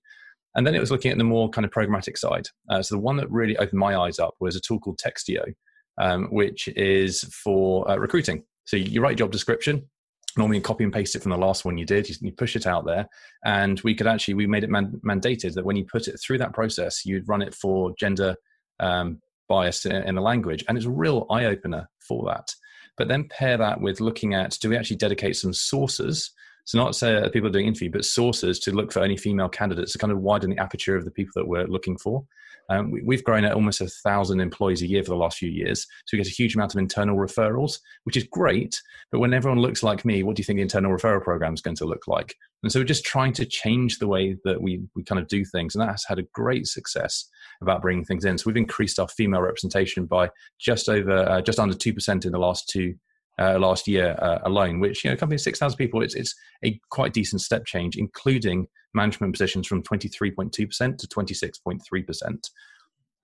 And 0.55 0.67
then 0.67 0.75
it 0.75 0.79
was 0.79 0.91
looking 0.91 1.11
at 1.11 1.17
the 1.17 1.23
more 1.23 1.49
kind 1.49 1.63
of 1.63 1.71
programmatic 1.71 2.17
side. 2.17 2.47
Uh, 2.69 2.81
so 2.81 2.95
the 2.95 3.01
one 3.01 3.15
that 3.17 3.31
really 3.31 3.55
opened 3.57 3.79
my 3.79 3.95
eyes 3.95 4.19
up 4.19 4.35
was 4.41 4.55
a 4.55 4.59
tool 4.59 4.79
called 4.79 4.99
Textio, 4.99 5.53
um, 5.97 6.25
which 6.25 6.67
is 6.69 7.21
for 7.43 7.89
uh, 7.89 7.95
recruiting. 7.95 8.43
So 8.65 8.75
you 8.75 9.01
write 9.01 9.13
a 9.13 9.15
job 9.15 9.31
description, 9.31 9.89
normally 10.37 10.57
you 10.57 10.63
copy 10.63 10.83
and 10.83 10.93
paste 10.93 11.15
it 11.15 11.21
from 11.21 11.31
the 11.31 11.37
last 11.37 11.65
one 11.65 11.77
you 11.77 11.85
did 11.85 12.07
you, 12.07 12.15
you 12.21 12.31
push 12.31 12.55
it 12.55 12.65
out 12.65 12.85
there 12.85 13.07
and 13.45 13.81
we 13.81 13.93
could 13.93 14.07
actually 14.07 14.33
we 14.33 14.47
made 14.47 14.63
it 14.63 14.69
man, 14.69 14.99
mandated 15.05 15.53
that 15.53 15.65
when 15.65 15.75
you 15.75 15.85
put 15.85 16.07
it 16.07 16.17
through 16.17 16.37
that 16.37 16.53
process 16.53 17.05
you'd 17.05 17.27
run 17.27 17.41
it 17.41 17.53
for 17.53 17.93
gender 17.99 18.35
um, 18.79 19.19
bias 19.51 19.85
in 19.85 20.15
the 20.15 20.21
language. 20.21 20.63
And 20.67 20.77
it's 20.77 20.87
a 20.87 20.91
real 20.91 21.27
eye 21.29 21.45
opener 21.45 21.89
for 21.99 22.25
that. 22.27 22.55
But 22.97 23.07
then 23.07 23.29
pair 23.29 23.57
that 23.57 23.81
with 23.81 23.99
looking 23.99 24.33
at 24.33 24.57
do 24.61 24.69
we 24.69 24.77
actually 24.77 24.97
dedicate 24.97 25.35
some 25.35 25.53
sources? 25.53 26.31
So, 26.65 26.77
not 26.77 26.95
say 26.95 27.29
people 27.33 27.49
are 27.49 27.51
doing 27.51 27.67
interview, 27.67 27.91
but 27.91 28.05
sources 28.05 28.59
to 28.59 28.71
look 28.71 28.91
for 28.91 29.01
only 29.01 29.17
female 29.17 29.49
candidates 29.49 29.93
to 29.93 29.97
kind 29.97 30.13
of 30.13 30.19
widen 30.19 30.51
the 30.51 30.59
aperture 30.59 30.95
of 30.95 31.05
the 31.05 31.11
people 31.11 31.33
that 31.35 31.47
we're 31.47 31.67
looking 31.67 31.97
for. 31.97 32.23
Um, 32.69 32.91
we, 32.91 33.15
have 33.15 33.23
grown 33.25 33.43
at 33.43 33.53
almost 33.53 33.81
a 33.81 33.87
thousand 33.87 34.39
employees 34.39 34.81
a 34.81 34.87
year 34.87 35.03
for 35.03 35.09
the 35.09 35.17
last 35.17 35.37
few 35.37 35.49
years. 35.49 35.81
So 36.05 36.15
we 36.15 36.19
get 36.19 36.27
a 36.27 36.35
huge 36.35 36.55
amount 36.55 36.73
of 36.73 36.79
internal 36.79 37.17
referrals, 37.17 37.79
which 38.05 38.15
is 38.15 38.23
great. 38.31 38.81
But 39.11 39.19
when 39.19 39.33
everyone 39.33 39.59
looks 39.59 39.83
like 39.83 40.05
me, 40.05 40.23
what 40.23 40.35
do 40.35 40.39
you 40.39 40.45
think 40.45 40.57
the 40.57 40.63
internal 40.63 40.91
referral 40.91 41.21
program 41.21 41.53
is 41.53 41.61
going 41.61 41.75
to 41.77 41.85
look 41.85 42.07
like? 42.07 42.35
And 42.63 42.71
so 42.71 42.79
we're 42.79 42.85
just 42.85 43.03
trying 43.03 43.33
to 43.33 43.45
change 43.45 43.97
the 43.97 44.07
way 44.07 44.37
that 44.45 44.61
we, 44.61 44.83
we 44.95 45.03
kind 45.03 45.19
of 45.19 45.27
do 45.27 45.43
things. 45.43 45.75
And 45.75 45.81
that 45.81 45.91
has 45.91 46.05
had 46.07 46.19
a 46.19 46.27
great 46.33 46.67
success 46.67 47.27
about 47.61 47.81
bringing 47.81 48.05
things 48.05 48.23
in. 48.23 48.37
So 48.37 48.43
we've 48.45 48.55
increased 48.55 48.99
our 48.99 49.07
female 49.07 49.41
representation 49.41 50.05
by 50.05 50.29
just 50.59 50.87
over, 50.87 51.27
uh, 51.27 51.41
just 51.41 51.59
under 51.59 51.75
2% 51.75 52.25
in 52.25 52.31
the 52.31 52.39
last 52.39 52.69
two 52.69 52.95
uh, 53.41 53.57
last 53.57 53.87
year 53.87 54.15
uh, 54.21 54.39
alone, 54.43 54.79
which 54.79 55.03
you 55.03 55.09
know, 55.09 55.15
a 55.15 55.17
company 55.17 55.35
of 55.35 55.41
six 55.41 55.57
thousand 55.57 55.77
people, 55.77 56.01
it's 56.01 56.15
it's 56.15 56.35
a 56.63 56.79
quite 56.89 57.13
decent 57.13 57.41
step 57.41 57.65
change, 57.65 57.97
including 57.97 58.67
management 58.93 59.33
positions 59.33 59.67
from 59.67 59.81
twenty 59.81 60.07
three 60.07 60.31
point 60.31 60.53
two 60.53 60.67
percent 60.67 60.99
to 60.99 61.07
twenty 61.07 61.33
six 61.33 61.57
point 61.57 61.81
three 61.83 62.03
percent. 62.03 62.49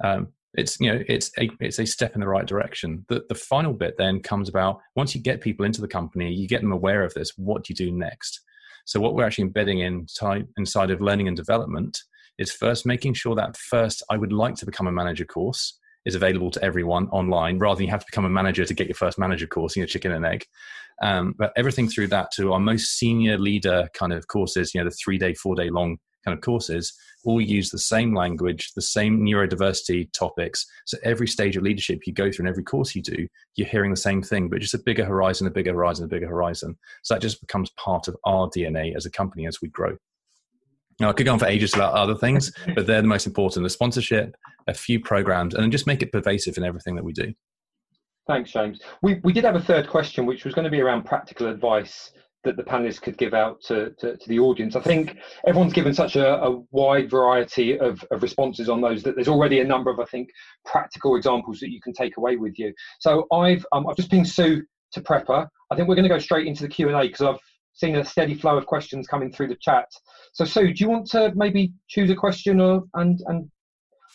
Um, 0.03 0.29
it's 0.53 0.79
you 0.79 0.91
know 0.91 1.03
it's 1.07 1.31
a 1.37 1.49
it's 1.59 1.79
a 1.79 1.85
step 1.85 2.15
in 2.15 2.21
the 2.21 2.27
right 2.27 2.47
direction. 2.47 3.05
The 3.09 3.23
the 3.29 3.35
final 3.35 3.73
bit 3.73 3.95
then 3.97 4.21
comes 4.21 4.49
about 4.49 4.79
once 4.95 5.13
you 5.13 5.21
get 5.21 5.41
people 5.41 5.65
into 5.65 5.81
the 5.81 5.87
company, 5.87 6.33
you 6.33 6.47
get 6.47 6.61
them 6.61 6.71
aware 6.71 7.03
of 7.03 7.13
this. 7.13 7.33
What 7.37 7.63
do 7.63 7.73
you 7.73 7.75
do 7.75 7.91
next? 7.95 8.41
So 8.85 8.99
what 8.99 9.13
we're 9.13 9.25
actually 9.25 9.43
embedding 9.43 9.79
inside 9.79 10.47
inside 10.57 10.89
of 10.89 11.01
learning 11.01 11.27
and 11.27 11.37
development 11.37 11.99
is 12.39 12.51
first 12.51 12.85
making 12.85 13.13
sure 13.13 13.35
that 13.35 13.57
first 13.57 14.01
I 14.09 14.17
would 14.17 14.31
like 14.31 14.55
to 14.55 14.65
become 14.65 14.87
a 14.87 14.91
manager 14.91 15.25
course 15.25 15.77
is 16.07 16.15
available 16.15 16.49
to 16.49 16.63
everyone 16.63 17.07
online 17.09 17.59
rather 17.59 17.77
than 17.77 17.85
you 17.85 17.91
have 17.91 17.99
to 17.99 18.07
become 18.09 18.25
a 18.25 18.29
manager 18.29 18.65
to 18.65 18.73
get 18.73 18.87
your 18.87 18.95
first 18.95 19.19
manager 19.19 19.45
course, 19.45 19.75
you 19.75 19.81
know, 19.81 19.87
chicken 19.87 20.11
and 20.13 20.25
egg. 20.25 20.45
Um, 21.01 21.35
but 21.37 21.51
everything 21.55 21.89
through 21.89 22.07
that 22.07 22.31
to 22.35 22.53
our 22.53 22.59
most 22.59 22.97
senior 22.97 23.37
leader 23.37 23.89
kind 23.93 24.13
of 24.13 24.27
courses, 24.27 24.73
you 24.73 24.81
know, 24.81 24.89
the 24.89 24.95
three 24.95 25.17
day, 25.17 25.33
four 25.33 25.53
day 25.55 25.69
long 25.69 25.97
kind 26.23 26.35
of 26.35 26.41
courses, 26.41 26.97
all 27.25 27.41
use 27.41 27.69
the 27.69 27.77
same 27.77 28.15
language, 28.15 28.71
the 28.73 28.81
same 28.81 29.19
neurodiversity 29.19 30.11
topics. 30.13 30.65
So 30.85 30.97
every 31.03 31.27
stage 31.27 31.57
of 31.57 31.63
leadership 31.63 32.07
you 32.07 32.13
go 32.13 32.31
through 32.31 32.43
and 32.43 32.49
every 32.49 32.63
course 32.63 32.95
you 32.95 33.01
do, 33.01 33.27
you're 33.55 33.67
hearing 33.67 33.91
the 33.91 33.97
same 33.97 34.23
thing, 34.23 34.47
but 34.47 34.61
just 34.61 34.73
a 34.73 34.79
bigger 34.79 35.03
horizon, 35.03 35.45
a 35.45 35.51
bigger 35.51 35.73
horizon, 35.73 36.05
a 36.05 36.07
bigger 36.07 36.27
horizon. 36.27 36.77
So 37.03 37.13
that 37.13 37.21
just 37.21 37.41
becomes 37.41 37.69
part 37.71 38.07
of 38.07 38.15
our 38.23 38.47
DNA 38.49 38.95
as 38.95 39.05
a 39.05 39.11
company 39.11 39.45
as 39.45 39.61
we 39.61 39.67
grow. 39.67 39.97
Now, 40.99 41.09
I 41.09 41.13
could 41.13 41.25
go 41.25 41.33
on 41.33 41.39
for 41.39 41.45
ages 41.45 41.73
about 41.75 41.93
other 41.93 42.15
things, 42.15 42.51
but 42.73 42.87
they're 42.87 43.03
the 43.03 43.07
most 43.07 43.27
important 43.27 43.63
the 43.63 43.69
sponsorship, 43.69 44.35
a 44.67 44.73
few 44.73 44.99
programs, 44.99 45.55
and 45.55 45.71
just 45.71 45.87
make 45.87 46.01
it 46.01 46.11
pervasive 46.11 46.57
in 46.57 46.63
everything 46.63 46.95
that 46.95 47.03
we 47.03 47.13
do. 47.13 47.33
Thanks, 48.27 48.51
James. 48.51 48.81
We, 49.01 49.21
we 49.23 49.31
did 49.31 49.45
have 49.45 49.55
a 49.55 49.61
third 49.61 49.87
question, 49.87 50.25
which 50.25 50.43
was 50.43 50.53
going 50.53 50.65
to 50.65 50.71
be 50.71 50.81
around 50.81 51.05
practical 51.05 51.47
advice 51.47 52.11
that 52.43 52.57
the 52.57 52.63
panelists 52.63 53.01
could 53.01 53.17
give 53.17 53.33
out 53.33 53.61
to, 53.61 53.91
to, 53.99 54.15
to 54.15 54.29
the 54.29 54.39
audience. 54.39 54.75
I 54.75 54.81
think 54.81 55.17
everyone's 55.47 55.73
given 55.73 55.93
such 55.93 56.15
a, 56.15 56.41
a 56.43 56.61
wide 56.71 57.09
variety 57.09 57.77
of, 57.79 58.03
of, 58.11 58.21
responses 58.21 58.69
on 58.69 58.79
those 58.79 59.03
that 59.03 59.15
there's 59.15 59.27
already 59.27 59.59
a 59.59 59.63
number 59.63 59.89
of, 59.91 59.99
I 59.99 60.05
think, 60.05 60.29
practical 60.65 61.15
examples 61.15 61.59
that 61.59 61.71
you 61.71 61.81
can 61.81 61.93
take 61.93 62.17
away 62.17 62.35
with 62.37 62.57
you. 62.59 62.73
So 62.99 63.27
I've, 63.31 63.65
um, 63.71 63.87
I've 63.87 63.95
just 63.95 64.11
pinged 64.11 64.29
Sue 64.29 64.63
to 64.93 65.01
prepper. 65.01 65.47
I 65.71 65.75
think 65.75 65.87
we're 65.87 65.95
going 65.95 66.07
to 66.07 66.09
go 66.09 66.19
straight 66.19 66.47
into 66.47 66.63
the 66.63 66.69
Q&A 66.69 67.01
because 67.01 67.21
I've 67.21 67.39
seen 67.73 67.95
a 67.95 68.05
steady 68.05 68.35
flow 68.35 68.57
of 68.57 68.65
questions 68.65 69.07
coming 69.07 69.31
through 69.31 69.49
the 69.49 69.57
chat. 69.61 69.87
So, 70.33 70.45
Sue, 70.45 70.73
do 70.73 70.83
you 70.83 70.89
want 70.89 71.07
to 71.11 71.31
maybe 71.35 71.73
choose 71.89 72.09
a 72.09 72.15
question 72.15 72.61
or, 72.61 72.83
and, 72.93 73.19
and 73.27 73.49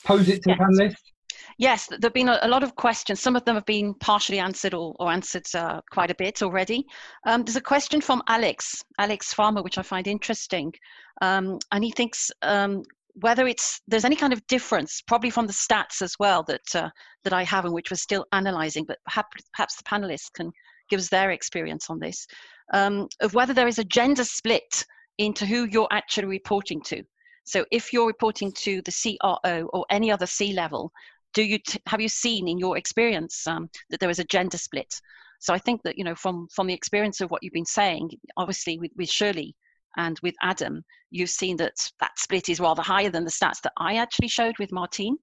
pose 0.04 0.28
it 0.28 0.42
to 0.42 0.50
yes. 0.50 0.58
the 0.58 0.64
panelists? 0.64 1.12
Yes, 1.58 1.86
there 1.86 1.98
have 2.02 2.14
been 2.14 2.28
a, 2.28 2.48
lot 2.48 2.62
of 2.62 2.74
questions. 2.76 3.20
Some 3.20 3.36
of 3.36 3.44
them 3.44 3.54
have 3.56 3.66
been 3.66 3.94
partially 3.94 4.38
answered 4.38 4.74
or, 4.74 4.94
or 4.98 5.10
answered 5.10 5.44
uh, 5.54 5.80
quite 5.90 6.10
a 6.10 6.14
bit 6.14 6.42
already. 6.42 6.86
Um, 7.26 7.44
there's 7.44 7.56
a 7.56 7.60
question 7.60 8.00
from 8.00 8.22
Alex, 8.26 8.82
Alex 8.98 9.34
Farmer, 9.34 9.62
which 9.62 9.78
I 9.78 9.82
find 9.82 10.06
interesting. 10.06 10.72
Um, 11.20 11.58
and 11.70 11.84
he 11.84 11.90
thinks 11.90 12.30
um, 12.40 12.82
whether 13.14 13.46
it's 13.46 13.80
there's 13.86 14.06
any 14.06 14.16
kind 14.16 14.32
of 14.32 14.44
difference, 14.46 15.02
probably 15.06 15.30
from 15.30 15.46
the 15.46 15.52
stats 15.52 16.00
as 16.00 16.14
well 16.18 16.42
that 16.44 16.74
uh, 16.74 16.88
that 17.24 17.34
I 17.34 17.44
have 17.44 17.64
and 17.66 17.74
which 17.74 17.90
we're 17.90 17.96
still 17.96 18.24
analysing, 18.32 18.84
but 18.86 18.98
perhaps, 19.04 19.42
perhaps 19.54 19.76
the 19.76 19.84
panelists 19.84 20.32
can 20.34 20.50
give 20.88 21.00
us 21.00 21.10
their 21.10 21.30
experience 21.30 21.90
on 21.90 21.98
this 21.98 22.26
um, 22.72 23.08
of 23.20 23.34
whether 23.34 23.54
there 23.54 23.68
is 23.68 23.78
a 23.78 23.84
gender 23.84 24.24
split 24.24 24.84
into 25.18 25.46
who 25.46 25.68
you're 25.70 25.88
actually 25.90 26.26
reporting 26.26 26.80
to. 26.82 27.02
So 27.44 27.64
if 27.70 27.92
you're 27.92 28.06
reporting 28.06 28.52
to 28.52 28.82
the 28.82 28.92
CRO 28.92 29.68
or 29.72 29.84
any 29.90 30.10
other 30.10 30.26
C 30.26 30.52
level, 30.52 30.92
do 31.34 31.42
you 31.42 31.58
t- 31.58 31.80
have 31.86 32.00
you 32.00 32.08
seen 32.08 32.48
in 32.48 32.58
your 32.58 32.76
experience 32.76 33.46
um, 33.46 33.68
that 33.90 34.00
there 34.00 34.10
is 34.10 34.18
a 34.18 34.24
gender 34.24 34.58
split? 34.58 34.94
So 35.40 35.52
I 35.52 35.58
think 35.58 35.82
that 35.82 35.98
you 35.98 36.04
know 36.04 36.14
from 36.14 36.48
from 36.54 36.66
the 36.66 36.74
experience 36.74 37.20
of 37.20 37.30
what 37.30 37.42
you've 37.42 37.52
been 37.52 37.64
saying, 37.64 38.10
obviously 38.36 38.78
with, 38.78 38.92
with 38.96 39.08
Shirley 39.08 39.56
and 39.96 40.18
with 40.22 40.34
Adam, 40.42 40.84
you've 41.10 41.30
seen 41.30 41.56
that 41.56 41.74
that 42.00 42.18
split 42.18 42.48
is 42.48 42.60
rather 42.60 42.82
higher 42.82 43.10
than 43.10 43.24
the 43.24 43.30
stats 43.30 43.60
that 43.62 43.72
I 43.76 43.96
actually 43.96 44.28
showed 44.28 44.58
with 44.58 44.72
Martine. 44.72 45.16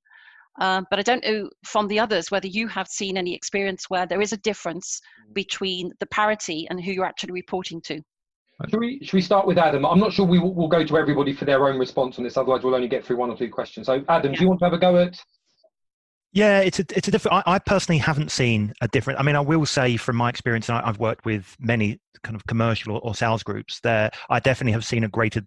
Um, 0.59 0.85
but 0.89 0.99
I 0.99 1.03
don't 1.03 1.23
know 1.23 1.49
from 1.63 1.87
the 1.87 1.99
others 1.99 2.31
whether 2.31 2.47
you 2.47 2.67
have 2.67 2.87
seen 2.87 3.17
any 3.17 3.33
experience 3.33 3.89
where 3.89 4.05
there 4.05 4.21
is 4.21 4.33
a 4.33 4.37
difference 4.37 4.99
mm. 5.29 5.33
between 5.33 5.91
the 5.99 6.07
parity 6.07 6.67
and 6.69 6.83
who 6.83 6.91
you're 6.91 7.05
actually 7.05 7.31
reporting 7.31 7.81
to. 7.83 8.01
Should 8.67 8.79
we, 8.79 8.99
should 9.01 9.13
we 9.13 9.21
start 9.21 9.47
with 9.47 9.57
Adam? 9.57 9.85
I'm 9.85 9.99
not 9.99 10.11
sure 10.11 10.25
we 10.25 10.39
will 10.39 10.53
we'll 10.53 10.67
go 10.67 10.83
to 10.83 10.97
everybody 10.97 11.33
for 11.33 11.45
their 11.45 11.67
own 11.67 11.79
response 11.79 12.17
on 12.17 12.25
this, 12.25 12.35
otherwise 12.35 12.63
we'll 12.63 12.75
only 12.75 12.89
get 12.89 13.05
through 13.05 13.17
one 13.17 13.29
or 13.29 13.37
two 13.37 13.49
questions. 13.49 13.87
So 13.87 14.03
Adam, 14.09 14.31
yeah. 14.31 14.37
do 14.37 14.43
you 14.43 14.49
want 14.49 14.59
to 14.59 14.65
have 14.65 14.73
a 14.73 14.77
go 14.77 14.97
at 14.97 15.17
Yeah, 16.33 16.59
it's 16.59 16.79
a 16.79 16.85
it's 16.95 17.07
a 17.07 17.11
different. 17.11 17.37
I, 17.47 17.55
I, 17.55 17.59
personally 17.59 17.99
haven't 17.99 18.31
seen 18.31 18.73
a 18.81 18.87
different. 18.89 19.19
I 19.19 19.23
mean, 19.23 19.37
I 19.37 19.39
will 19.39 19.65
say 19.65 19.95
from 19.95 20.17
my 20.17 20.29
experience, 20.29 20.67
and 20.67 20.77
I, 20.77 20.85
have 20.85 20.99
worked 20.99 21.25
with 21.25 21.55
many 21.59 21.99
kind 22.23 22.35
of 22.35 22.45
commercial 22.47 22.95
or, 22.95 22.99
or, 23.01 23.15
sales 23.15 23.43
groups. 23.43 23.79
There, 23.79 24.11
I 24.29 24.41
definitely 24.41 24.73
have 24.73 24.83
seen 24.83 25.05
a 25.05 25.07
greater 25.07 25.41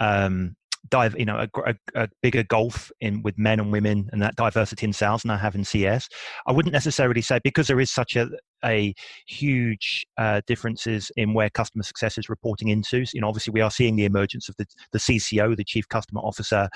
um, 0.00 0.56
dive, 0.90 1.16
you 1.18 1.24
know, 1.24 1.36
a, 1.36 1.60
a, 1.70 1.74
a, 1.94 2.08
bigger 2.22 2.42
gulf 2.42 2.90
in 3.00 3.22
with 3.22 3.38
men 3.38 3.60
and 3.60 3.72
women 3.72 4.08
and 4.12 4.20
that 4.22 4.36
diversity 4.36 4.86
in 4.86 4.92
sales 4.92 5.22
than 5.22 5.30
I 5.30 5.36
have 5.36 5.54
in 5.54 5.64
CS. 5.64 6.08
I 6.46 6.52
wouldn't 6.52 6.72
necessarily 6.72 7.22
say 7.22 7.40
because 7.42 7.66
there 7.66 7.80
is 7.80 7.90
such 7.90 8.16
a 8.16 8.28
a 8.64 8.94
huge 9.26 10.06
uh, 10.18 10.40
differences 10.46 11.10
in 11.16 11.34
where 11.34 11.50
customer 11.50 11.82
success 11.82 12.18
is 12.18 12.28
reporting 12.28 12.68
into. 12.68 13.04
So, 13.04 13.12
you 13.14 13.20
know, 13.20 13.28
obviously 13.28 13.52
we 13.52 13.60
are 13.60 13.70
seeing 13.70 13.96
the 13.96 14.04
emergence 14.04 14.48
of 14.48 14.56
the, 14.56 14.66
the 14.92 14.98
CCO, 14.98 15.56
the 15.56 15.64
Chief 15.64 15.88
Customer 15.88 16.20
Officer 16.20 16.68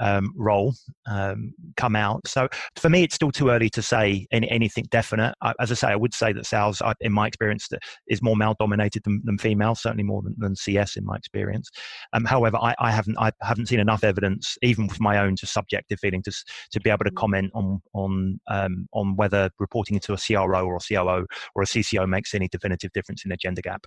um, 0.00 0.32
role, 0.36 0.74
um, 1.06 1.52
come 1.76 1.96
out. 1.96 2.26
So 2.26 2.48
for 2.76 2.88
me, 2.88 3.02
it's 3.02 3.14
still 3.14 3.30
too 3.30 3.50
early 3.50 3.70
to 3.70 3.82
say 3.82 4.26
any, 4.30 4.50
anything 4.50 4.86
definite. 4.90 5.34
I, 5.42 5.54
as 5.60 5.70
I 5.70 5.74
say, 5.74 5.88
I 5.88 5.96
would 5.96 6.14
say 6.14 6.32
that 6.32 6.46
sales, 6.46 6.82
in 7.00 7.12
my 7.12 7.26
experience, 7.26 7.68
is 8.08 8.22
more 8.22 8.36
male 8.36 8.54
dominated 8.58 9.02
than, 9.04 9.22
than 9.24 9.38
female, 9.38 9.74
certainly 9.74 10.04
more 10.04 10.22
than, 10.22 10.34
than, 10.38 10.56
CS 10.56 10.96
in 10.96 11.04
my 11.04 11.14
experience. 11.16 11.68
Um, 12.14 12.24
however, 12.24 12.56
I, 12.56 12.74
I, 12.78 12.90
haven't 12.90 13.16
I 13.18 13.30
haven't 13.42 13.66
seen 13.66 13.78
enough 13.78 14.04
evidence, 14.04 14.56
even 14.62 14.86
with 14.86 15.00
my 15.00 15.18
own 15.18 15.36
just 15.36 15.52
subjective 15.52 16.00
feeling, 16.00 16.22
to 16.22 16.32
to 16.72 16.80
be 16.80 16.88
able 16.88 17.04
to 17.04 17.10
mm. 17.10 17.16
comment 17.16 17.50
on 17.54 17.82
on 17.92 18.40
um, 18.48 18.88
on 18.92 19.16
whether 19.16 19.50
reporting 19.58 19.96
into 19.96 20.14
a 20.14 20.16
CRO 20.16 20.64
or 20.66 20.76
a 20.76 20.80
COO 20.80 21.25
or 21.54 21.62
a 21.62 21.66
CCO 21.66 22.08
makes 22.08 22.34
any 22.34 22.48
definitive 22.48 22.92
difference 22.92 23.24
in 23.24 23.30
the 23.30 23.36
gender 23.36 23.62
gap. 23.62 23.86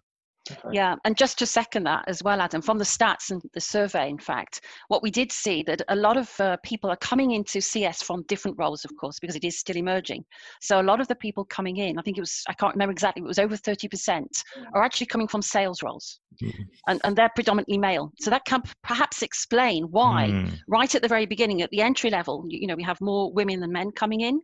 Okay. 0.52 0.70
Yeah, 0.72 0.96
and 1.06 1.18
just 1.18 1.38
to 1.40 1.46
second 1.46 1.84
that 1.84 2.06
as 2.08 2.24
well, 2.24 2.42
Adam, 2.42 2.62
from 2.62 2.78
the 2.78 2.84
stats 2.84 3.30
and 3.30 3.42
the 3.54 3.62
survey, 3.62 4.10
in 4.10 4.18
fact, 4.18 4.62
what 4.88 5.04
we 5.04 5.12
did 5.12 5.32
see 5.32 5.64
that 5.64 5.82
a 5.90 5.96
lot 5.96 6.18
of 6.18 6.40
uh, 6.40 6.58
people 6.64 6.90
are 6.90 6.98
coming 6.98 7.32
into 7.32 7.62
CS 7.62 8.02
from 8.02 8.24
different 8.24 8.58
roles, 8.58 8.86
of 8.86 8.92
course, 9.00 9.20
because 9.20 9.36
it 9.36 9.44
is 9.44 9.60
still 9.60 9.78
emerging. 9.78 10.24
So 10.62 10.82
a 10.82 10.84
lot 10.84 11.02
of 11.02 11.08
the 11.08 11.16
people 11.16 11.46
coming 11.46 11.78
in, 11.78 12.00
I 12.00 12.02
think 12.02 12.18
it 12.18 12.22
was, 12.22 12.44
I 12.48 12.54
can't 12.54 12.74
remember 12.74 12.92
exactly, 12.92 13.22
it 13.22 13.28
was 13.28 13.40
over 13.40 13.56
30%, 13.56 14.26
are 14.74 14.84
actually 14.84 15.08
coming 15.08 15.28
from 15.28 15.42
sales 15.42 15.84
roles. 15.84 16.20
Mm-hmm. 16.42 16.64
And, 16.88 17.02
and 17.04 17.16
they're 17.16 17.32
predominantly 17.36 17.78
male. 17.78 18.12
So 18.20 18.30
that 18.30 18.46
can 18.46 18.64
perhaps 18.84 19.22
explain 19.22 19.84
why, 19.92 20.30
mm. 20.32 20.58
right 20.68 20.94
at 20.94 21.02
the 21.02 21.08
very 21.08 21.26
beginning, 21.26 21.62
at 21.62 21.70
the 21.70 21.82
entry 21.82 22.10
level, 22.10 22.46
you, 22.48 22.60
you 22.62 22.68
know, 22.68 22.76
we 22.76 22.84
have 22.84 23.00
more 23.02 23.32
women 23.34 23.60
than 23.60 23.72
men 23.72 23.92
coming 23.92 24.22
in. 24.22 24.42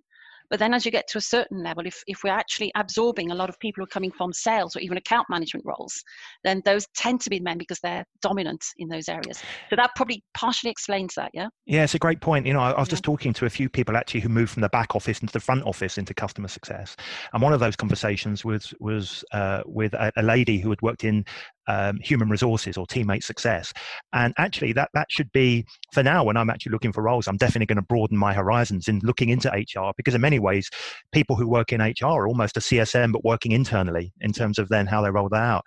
But 0.50 0.60
then 0.60 0.74
as 0.74 0.86
you 0.86 0.92
get 0.92 1.08
to 1.10 1.18
a 1.18 1.22
certain 1.22 1.64
level, 1.64 1.86
if, 1.86 2.04
if 2.08 2.24
we're 2.24 2.32
actually 2.32 2.72
absorbing 2.76 3.32
a 3.32 3.36
lot 3.36 3.50
of 3.50 3.60
people 3.60 3.82
who 3.82 3.86
are 3.86 3.88
coming 3.88 4.12
from 4.12 4.34
sales 4.34 4.76
or 4.76 4.80
even 4.80 4.98
account 4.98 5.28
management 5.30 5.66
roles, 5.66 5.94
then 6.44 6.62
those 6.66 6.86
tend 6.96 7.22
to 7.22 7.30
be 7.30 7.40
men 7.40 7.58
because 7.58 7.80
they're 7.82 8.06
dominant 8.22 8.64
in 8.78 8.88
those 8.88 9.10
areas. 9.10 9.42
So 9.70 9.76
that 9.76 9.92
probably 9.96 10.24
partially 10.34 10.70
explains 10.70 11.16
that, 11.16 11.32
yeah? 11.34 11.48
Yeah, 11.66 11.84
it's 11.84 11.96
a 11.96 12.00
great 12.00 12.22
point. 12.22 12.46
You 12.46 12.54
know, 12.54 12.60
I, 12.60 12.72
I 12.72 12.80
was 12.80 12.88
yeah. 12.88 12.92
just 12.92 13.04
talking 13.04 13.34
to 13.34 13.46
a 13.46 13.50
few 13.50 13.70
people 13.70 13.98
actually 13.98 14.22
who 14.22 14.30
moved 14.30 14.52
from 14.52 14.62
the 14.62 14.70
back 14.70 14.96
office 14.96 15.20
into 15.20 15.34
the 15.34 15.40
front 15.40 15.64
office 15.64 15.98
into 15.98 16.14
customer 16.14 16.48
success. 16.48 16.96
And 17.34 17.42
one 17.42 17.54
of 17.54 17.60
those 17.60 17.76
conversations 17.76 18.46
was, 18.46 18.74
was 18.80 19.24
uh, 19.32 19.62
with 19.66 19.94
a, 19.94 20.12
a 20.18 20.24
lady 20.24 20.60
who 20.60 20.70
had 20.70 20.82
worked 20.82 21.04
in 21.04 21.26
um, 21.68 21.98
human 22.02 22.30
resources 22.30 22.78
or 22.78 22.86
teammate 22.86 23.24
success. 23.24 23.74
And 24.14 24.34
actually, 24.38 24.74
that 24.74 24.90
that 24.94 25.08
should 25.10 25.32
be 25.32 25.66
for 25.92 26.04
now. 26.04 26.24
When 26.24 26.38
I'm 26.38 26.50
actually 26.50 26.72
looking 26.72 26.92
for 26.92 27.04
roles, 27.04 27.28
I'm 27.28 27.38
definitely 27.38 27.68
going 27.68 27.78
to 27.78 27.82
broaden 27.82 28.18
my 28.18 28.34
horizons 28.34 28.88
in 28.88 29.00
looking 29.04 29.30
into 29.30 29.50
HR 29.50 29.92
because 29.98 30.16
in 30.16 30.22
many 30.22 30.40
ways, 30.40 30.70
people 31.12 31.36
who 31.36 31.48
work 31.48 31.72
in 31.72 31.82
HR 31.82 32.06
are 32.06 32.28
almost 32.28 32.58
a 32.58 32.60
CSM 32.60 33.12
but 33.12 33.24
working 33.24 33.52
internally 33.52 34.14
in 34.22 34.34
terms 34.34 34.60
of 34.60 34.70
then 34.70 34.86
how 34.86 35.02
they 35.02 35.12
roll 35.12 35.30
that 35.30 35.42
out. 35.42 35.66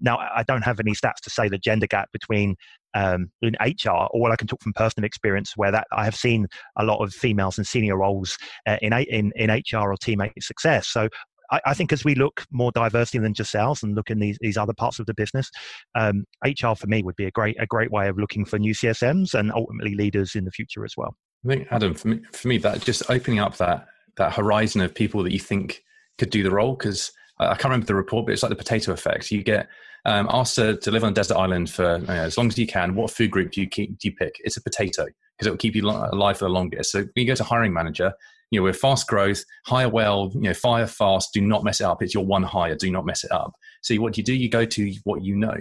Now, 0.00 0.18
I 0.18 0.42
don't 0.44 0.62
have 0.62 0.80
any 0.80 0.92
stats 0.92 1.20
to 1.24 1.30
say 1.30 1.48
the 1.48 1.58
gender 1.58 1.86
gap 1.86 2.10
between 2.12 2.56
um, 2.94 3.30
in 3.42 3.54
HR, 3.60 4.08
or 4.10 4.20
what 4.20 4.32
I 4.32 4.36
can 4.36 4.46
talk 4.46 4.62
from 4.62 4.72
personal 4.72 5.06
experience 5.06 5.52
where 5.56 5.70
that 5.70 5.86
I 5.92 6.04
have 6.04 6.16
seen 6.16 6.46
a 6.76 6.84
lot 6.84 7.02
of 7.02 7.12
females 7.12 7.58
in 7.58 7.64
senior 7.64 7.96
roles 7.96 8.38
uh, 8.66 8.78
in, 8.80 8.92
in 8.92 9.32
in 9.36 9.50
HR 9.50 9.92
or 9.92 9.96
teammate 9.96 10.32
success. 10.40 10.88
So 10.88 11.08
I, 11.50 11.60
I, 11.66 11.74
think 11.74 11.92
as 11.92 12.04
we 12.04 12.14
look 12.14 12.44
more 12.50 12.72
diversity 12.72 13.18
than 13.18 13.34
just 13.34 13.50
sales 13.50 13.82
and 13.82 13.94
look 13.94 14.10
in 14.10 14.18
these, 14.18 14.38
these 14.40 14.56
other 14.56 14.74
parts 14.74 14.98
of 14.98 15.06
the 15.06 15.14
business, 15.14 15.50
um, 15.94 16.24
HR 16.44 16.74
for 16.74 16.86
me 16.86 17.02
would 17.02 17.16
be 17.16 17.26
a 17.26 17.30
great 17.30 17.56
a 17.60 17.66
great 17.66 17.90
way 17.90 18.08
of 18.08 18.18
looking 18.18 18.44
for 18.44 18.58
new 18.58 18.74
CSMs 18.74 19.34
and 19.34 19.52
ultimately 19.52 19.94
leaders 19.94 20.34
in 20.34 20.44
the 20.44 20.50
future 20.50 20.84
as 20.84 20.94
well. 20.96 21.16
I 21.44 21.48
think 21.48 21.68
Adam, 21.70 21.94
for 21.94 22.08
me, 22.08 22.20
for 22.32 22.48
me 22.48 22.58
that 22.58 22.80
just 22.82 23.10
opening 23.10 23.38
up 23.38 23.56
that 23.58 23.86
that 24.16 24.32
horizon 24.32 24.80
of 24.80 24.94
people 24.94 25.22
that 25.22 25.32
you 25.32 25.38
think 25.38 25.82
could 26.18 26.30
do 26.30 26.42
the 26.42 26.50
role 26.50 26.74
because 26.74 27.12
I 27.38 27.54
can't 27.54 27.66
remember 27.66 27.86
the 27.86 27.94
report, 27.94 28.26
but 28.26 28.32
it's 28.32 28.42
like 28.42 28.50
the 28.50 28.56
potato 28.56 28.92
effect. 28.92 29.30
You 29.30 29.42
get 29.42 29.68
um, 30.04 30.28
asked 30.30 30.56
to, 30.56 30.76
to, 30.76 30.90
live 30.90 31.04
on 31.04 31.12
a 31.12 31.14
desert 31.14 31.36
island 31.36 31.70
for 31.70 31.98
you 31.98 32.06
know, 32.06 32.12
as 32.12 32.36
long 32.36 32.48
as 32.48 32.58
you 32.58 32.66
can. 32.66 32.94
What 32.94 33.10
food 33.10 33.30
group 33.30 33.52
do 33.52 33.60
you 33.60 33.68
keep, 33.68 33.98
do 33.98 34.08
you 34.08 34.14
pick? 34.14 34.36
It's 34.40 34.56
a 34.56 34.62
potato 34.62 35.04
because 35.04 35.46
it 35.46 35.50
will 35.50 35.58
keep 35.58 35.76
you 35.76 35.88
alive 35.88 36.38
for 36.38 36.46
the 36.46 36.50
longest. 36.50 36.90
So 36.90 37.00
when 37.00 37.10
you 37.14 37.26
go 37.26 37.34
to 37.34 37.44
hiring 37.44 37.72
manager, 37.72 38.12
you 38.50 38.60
know, 38.60 38.64
we're 38.64 38.72
fast 38.72 39.06
growth, 39.06 39.44
hire 39.66 39.88
well, 39.88 40.30
you 40.34 40.42
know, 40.42 40.54
fire 40.54 40.86
fast, 40.86 41.30
do 41.32 41.40
not 41.40 41.64
mess 41.64 41.80
it 41.80 41.84
up. 41.84 42.02
It's 42.02 42.14
your 42.14 42.24
one 42.24 42.42
hire, 42.42 42.76
do 42.76 42.90
not 42.90 43.06
mess 43.06 43.24
it 43.24 43.32
up. 43.32 43.54
So 43.82 43.94
what 43.96 44.14
do 44.14 44.20
you 44.20 44.24
do? 44.24 44.34
You 44.34 44.48
go 44.48 44.64
to 44.64 44.94
what 45.04 45.22
you 45.22 45.36
know. 45.36 45.56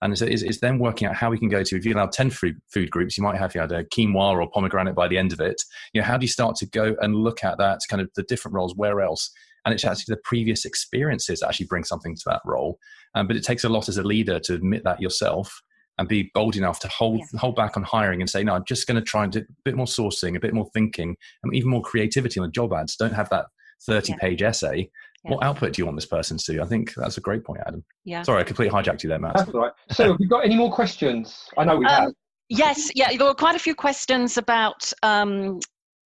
And 0.00 0.16
so 0.16 0.26
it's, 0.26 0.42
it's 0.42 0.60
then 0.60 0.78
working 0.78 1.08
out 1.08 1.16
how 1.16 1.30
we 1.30 1.38
can 1.38 1.48
go 1.48 1.64
to, 1.64 1.76
if 1.76 1.84
you 1.84 1.92
allow 1.92 2.06
10 2.06 2.30
food, 2.30 2.60
food 2.72 2.90
groups, 2.90 3.18
you 3.18 3.24
might 3.24 3.36
have 3.36 3.54
you 3.54 3.60
know, 3.60 3.82
quinoa 3.84 4.40
or 4.40 4.50
pomegranate 4.50 4.94
by 4.94 5.08
the 5.08 5.18
end 5.18 5.32
of 5.32 5.40
it. 5.40 5.60
You 5.92 6.00
know, 6.00 6.06
how 6.06 6.16
do 6.16 6.24
you 6.24 6.30
start 6.30 6.54
to 6.56 6.66
go 6.66 6.94
and 7.00 7.16
look 7.16 7.42
at 7.42 7.58
that 7.58 7.80
kind 7.90 8.00
of 8.00 8.08
the 8.14 8.22
different 8.22 8.54
roles, 8.54 8.76
where 8.76 9.00
else? 9.00 9.30
And 9.64 9.74
it's 9.74 9.84
actually 9.84 10.14
the 10.14 10.20
previous 10.22 10.64
experiences 10.64 11.40
that 11.40 11.48
actually 11.48 11.66
bring 11.66 11.84
something 11.84 12.14
to 12.14 12.22
that 12.26 12.42
role. 12.44 12.78
Um, 13.14 13.26
but 13.26 13.36
it 13.36 13.42
takes 13.42 13.64
a 13.64 13.68
lot 13.68 13.88
as 13.88 13.96
a 13.96 14.02
leader 14.04 14.38
to 14.38 14.54
admit 14.54 14.84
that 14.84 15.00
yourself 15.00 15.60
and 15.98 16.08
be 16.08 16.30
bold 16.34 16.56
enough 16.56 16.78
to 16.80 16.88
hold 16.88 17.18
yeah. 17.18 17.40
hold 17.40 17.56
back 17.56 17.76
on 17.76 17.82
hiring 17.82 18.20
and 18.20 18.30
say, 18.30 18.42
no, 18.42 18.54
I'm 18.54 18.64
just 18.64 18.86
going 18.86 18.96
to 18.96 19.02
try 19.02 19.24
and 19.24 19.32
do 19.32 19.40
a 19.40 19.44
bit 19.64 19.74
more 19.74 19.86
sourcing, 19.86 20.36
a 20.36 20.40
bit 20.40 20.54
more 20.54 20.68
thinking, 20.72 21.16
and 21.42 21.54
even 21.54 21.70
more 21.70 21.82
creativity 21.82 22.40
on 22.40 22.46
the 22.46 22.52
job 22.52 22.72
ads. 22.72 22.96
Don't 22.96 23.14
have 23.14 23.28
that 23.30 23.46
30 23.86 24.12
yeah. 24.12 24.18
page 24.18 24.42
essay. 24.42 24.90
Yeah. 25.24 25.32
What 25.32 25.44
output 25.44 25.72
do 25.72 25.82
you 25.82 25.86
want 25.86 25.96
this 25.96 26.06
person 26.06 26.38
to 26.38 26.52
do? 26.52 26.62
I 26.62 26.66
think 26.66 26.94
that's 26.94 27.18
a 27.18 27.20
great 27.20 27.44
point, 27.44 27.60
Adam. 27.66 27.84
Yeah. 28.04 28.22
Sorry, 28.22 28.40
I 28.40 28.44
completely 28.44 28.76
hijacked 28.76 29.02
you 29.02 29.08
there, 29.08 29.18
Matt. 29.18 29.36
That's 29.36 29.52
right. 29.52 29.72
So, 29.90 30.12
have 30.12 30.16
you 30.20 30.28
got 30.28 30.44
any 30.44 30.56
more 30.56 30.72
questions? 30.72 31.44
I 31.56 31.64
know 31.64 31.76
we 31.76 31.86
um, 31.86 32.02
have. 32.02 32.12
Yes, 32.48 32.90
yeah, 32.94 33.14
there 33.14 33.26
were 33.26 33.34
quite 33.34 33.56
a 33.56 33.58
few 33.58 33.74
questions 33.74 34.38
about 34.38 34.90
um, 35.02 35.58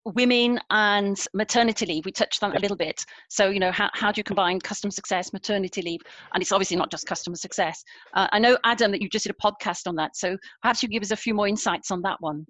women 0.04 0.58
and 0.70 1.18
maternity 1.34 1.86
leave. 1.86 2.04
We 2.04 2.12
touched 2.12 2.42
on 2.42 2.56
a 2.56 2.58
little 2.58 2.76
bit. 2.76 3.04
So 3.28 3.50
you 3.50 3.60
know 3.60 3.72
how, 3.72 3.90
how 3.92 4.12
do 4.12 4.18
you 4.18 4.24
combine 4.24 4.60
customer 4.60 4.90
success 4.90 5.32
maternity 5.32 5.82
leave? 5.82 6.00
And 6.34 6.42
it's 6.42 6.52
obviously 6.52 6.76
not 6.76 6.90
just 6.90 7.06
customer 7.06 7.36
success. 7.36 7.84
Uh, 8.14 8.28
i 8.32 8.38
know 8.38 8.56
adam 8.64 8.90
that 8.92 9.02
you 9.02 9.08
just 9.08 9.24
did 9.26 9.34
a 9.34 9.42
podcast 9.42 9.86
on 9.86 9.96
that. 9.96 10.16
So 10.16 10.36
perhaps 10.62 10.82
you 10.82 10.88
give 10.88 11.02
us 11.02 11.10
a 11.10 11.16
few 11.16 11.34
more 11.34 11.48
insights 11.48 11.90
on 11.90 12.02
that 12.02 12.20
one. 12.20 12.46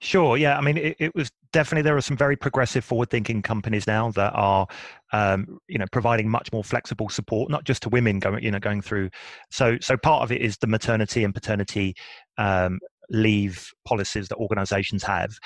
Sure. 0.00 0.36
Yeah. 0.36 0.56
I 0.56 0.60
mean, 0.60 0.78
it, 0.78 0.96
it, 0.98 1.14
was 1.14 1.30
definitely 1.52 1.82
there 1.82 1.96
are 1.96 2.00
some 2.00 2.16
very 2.16 2.36
progressive, 2.36 2.84
forward-thinking 2.84 3.42
companies 3.42 3.86
now 3.86 4.10
that 4.12 4.32
are, 4.32 4.66
um, 5.12 5.58
you 5.68 5.78
know, 5.78 5.84
providing 5.92 6.28
much 6.28 6.50
more 6.52 6.64
flexible 6.64 7.08
support, 7.10 7.50
not 7.50 7.64
just 7.64 7.82
to 7.82 7.90
women 7.90 8.18
going, 8.18 8.42
you 8.42 8.50
know, 8.50 8.58
going 8.58 8.80
through. 8.80 9.10
So, 9.50 9.76
so 9.80 9.96
part 9.98 10.22
of 10.22 10.32
it 10.32 10.40
is 10.40 10.56
the 10.56 10.66
maternity 10.66 11.24
and 11.24 11.34
paternity 11.34 11.94
um, 12.38 12.78
leave 13.10 13.70
policies 13.84 14.28
that 14.28 14.36
organisations 14.36 15.02
have, 15.02 15.38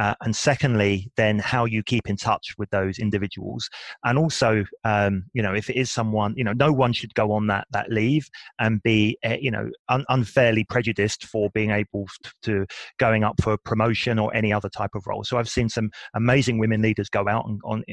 uh, 0.00 0.14
and 0.22 0.34
secondly, 0.34 1.10
then 1.16 1.38
how 1.38 1.66
you 1.66 1.82
keep 1.82 2.08
in 2.08 2.16
touch 2.16 2.54
with 2.58 2.70
those 2.70 2.98
individuals, 2.98 3.68
and 4.02 4.18
also, 4.18 4.64
um, 4.84 5.24
you 5.34 5.42
know, 5.42 5.54
if 5.54 5.68
it 5.68 5.76
is 5.76 5.90
someone, 5.90 6.32
you 6.38 6.44
know, 6.44 6.54
no 6.54 6.72
one 6.72 6.92
should 6.92 7.14
go 7.14 7.32
on 7.32 7.46
that 7.48 7.66
that 7.70 7.90
leave 7.90 8.26
and 8.58 8.82
be, 8.82 9.18
uh, 9.24 9.36
you 9.38 9.50
know, 9.50 9.68
un- 9.90 10.06
unfairly 10.08 10.64
prejudiced 10.64 11.24
for 11.26 11.50
being 11.52 11.70
able 11.70 12.06
to 12.42 12.66
going 12.98 13.24
up 13.24 13.34
for 13.42 13.58
promotion 13.58 14.18
or 14.18 14.34
any 14.34 14.52
other 14.52 14.70
type 14.70 14.94
of 14.94 15.06
role. 15.06 15.22
So 15.22 15.36
I've 15.36 15.48
seen 15.48 15.68
some 15.68 15.90
amazing 16.14 16.58
women 16.58 16.80
leaders 16.80 17.10
go 17.10 17.28
out 17.28 17.44
on, 17.44 17.58
on 17.64 17.84